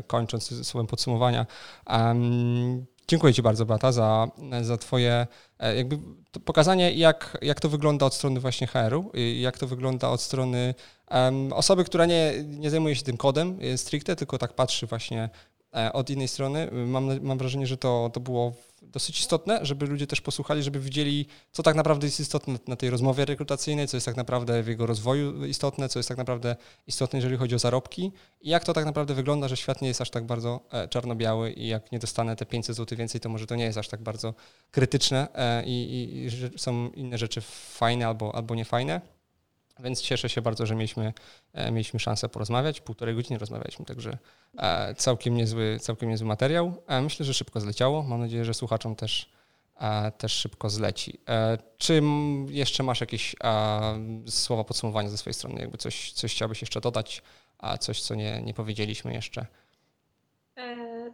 [0.07, 1.45] kończąc słowem podsumowania,
[1.87, 4.27] um, dziękuję Ci bardzo, Bata, za,
[4.61, 5.27] za Twoje
[5.75, 5.97] jakby
[6.45, 10.73] pokazanie, jak, jak to wygląda od strony właśnie HR-u, jak to wygląda od strony
[11.11, 15.29] um, osoby, która nie, nie zajmuje się tym kodem stricte, tylko tak patrzy właśnie
[15.93, 16.69] od innej strony.
[16.71, 21.25] Mam, mam wrażenie, że to, to było dosyć istotne, żeby ludzie też posłuchali, żeby widzieli,
[21.51, 24.85] co tak naprawdę jest istotne na tej rozmowie rekrutacyjnej, co jest tak naprawdę w jego
[24.85, 26.55] rozwoju istotne, co jest tak naprawdę
[26.87, 28.11] istotne, jeżeli chodzi o zarobki
[28.41, 31.51] i jak to tak naprawdę wygląda, że świat nie jest aż tak bardzo e, czarno-biały
[31.51, 34.01] i jak nie dostanę te 500 zł więcej, to może to nie jest aż tak
[34.01, 34.33] bardzo
[34.71, 39.01] krytyczne e, i, i, i są inne rzeczy fajne albo, albo niefajne.
[39.79, 41.13] Więc cieszę się bardzo, że mieliśmy,
[41.53, 42.81] e, mieliśmy szansę porozmawiać.
[42.81, 44.17] Półtorej godziny rozmawialiśmy, także
[44.57, 46.73] e, całkiem niezły, całkiem niezły materiał.
[46.87, 48.03] E, myślę, że szybko zleciało.
[48.03, 49.29] Mam nadzieję, że słuchaczom też,
[50.17, 51.19] też szybko zleci.
[51.77, 52.01] Czy
[52.49, 53.35] jeszcze masz jakieś
[54.27, 55.61] słowa podsumowania ze swojej strony?
[55.61, 57.21] Jakby coś, coś chciałbyś jeszcze dodać,
[57.57, 59.45] a coś, co nie, nie powiedzieliśmy jeszcze?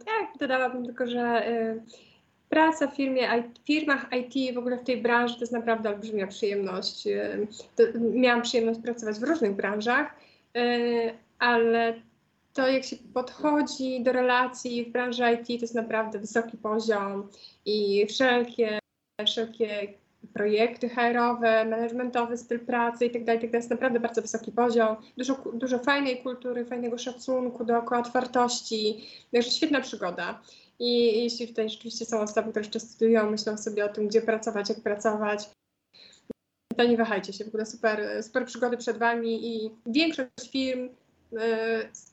[0.04, 1.46] Tak, dodałabym tylko, że
[2.54, 6.26] praca w firmie, w firmach IT, w ogóle w tej branży to jest naprawdę olbrzymia
[6.26, 7.04] przyjemność.
[7.76, 10.14] To miałam przyjemność pracować w różnych branżach,
[11.38, 11.94] ale
[12.52, 17.28] to jak się podchodzi do relacji w branży IT, to jest naprawdę wysoki poziom
[17.66, 18.78] i wszelkie,
[19.26, 19.94] wszelkie
[20.34, 25.44] projekty HR-owe, managementowy styl pracy i tak dalej, to jest naprawdę bardzo wysoki poziom, dużo,
[25.54, 30.40] dużo fajnej kultury, fajnego szacunku dookoła otwartości, także świetna przygoda.
[30.78, 34.68] I jeśli tutaj rzeczywiście są osoby, które jeszcze studiują, myślą sobie o tym, gdzie pracować,
[34.68, 35.50] jak pracować,
[36.76, 40.88] to nie wahajcie się, w ogóle super, super przygody przed Wami i większość firm
[41.32, 41.40] yy,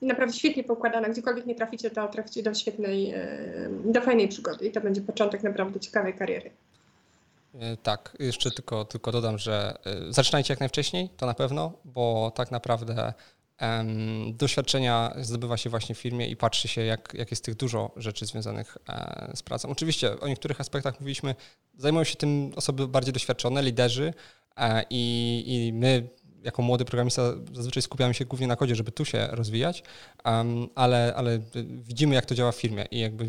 [0.01, 4.67] naprawdę świetnie poukładana, gdziekolwiek nie traficie, to traficie do świetnej, yy, do fajnej przygody.
[4.67, 6.51] I to będzie początek naprawdę ciekawej kariery.
[7.59, 9.77] E, tak, jeszcze tylko, tylko dodam, że
[10.09, 13.13] zaczynajcie jak najwcześniej, to na pewno, bo tak naprawdę
[14.33, 18.25] doświadczenia zdobywa się właśnie w firmie i patrzy się, jak, jak jest tych dużo rzeczy
[18.25, 19.69] związanych e, z pracą.
[19.69, 21.35] Oczywiście o niektórych aspektach mówiliśmy,
[21.77, 24.13] zajmują się tym osoby bardziej doświadczone, liderzy
[24.57, 26.09] e, i, i my
[26.43, 27.21] jako młody programista
[27.53, 29.83] zazwyczaj skupiamy się głównie na kodzie, żeby tu się rozwijać,
[30.75, 33.27] ale, ale widzimy, jak to działa w firmie i jakby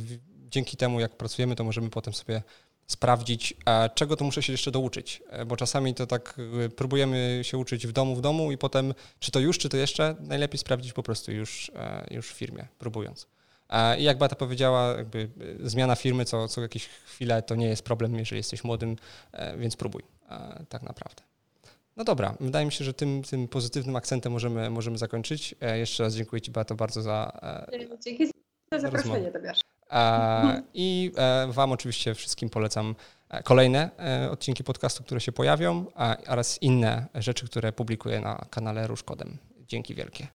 [0.48, 2.42] dzięki temu, jak pracujemy, to możemy potem sobie
[2.86, 3.54] sprawdzić,
[3.94, 7.86] czego to muszę się jeszcze douczyć, e, bo czasami to tak e, próbujemy się uczyć
[7.86, 11.02] w domu, w domu i potem czy to już, czy to jeszcze, najlepiej sprawdzić po
[11.02, 13.26] prostu już, e, już w firmie, próbując.
[13.98, 15.28] I jak Bata powiedziała, jakby
[15.60, 18.96] zmiana firmy co, co jakieś chwilę to nie jest problem, jeżeli jesteś młodym,
[19.56, 20.02] więc próbuj
[20.68, 21.22] tak naprawdę.
[21.96, 25.54] No dobra, wydaje mi się, że tym, tym pozytywnym akcentem możemy, możemy zakończyć.
[25.74, 27.40] Jeszcze raz dziękuję Ci bardzo, bardzo za.
[28.04, 28.26] Dzięki
[28.72, 29.60] za zaproszenie, Tobiasz.
[30.74, 32.94] I e, Wam oczywiście wszystkim polecam
[33.28, 35.86] e, kolejne e, odcinki podcastu, które się pojawią,
[36.28, 39.38] oraz inne rzeczy, które publikuję na kanale Różkodem.
[39.68, 40.26] Dzięki wielkie.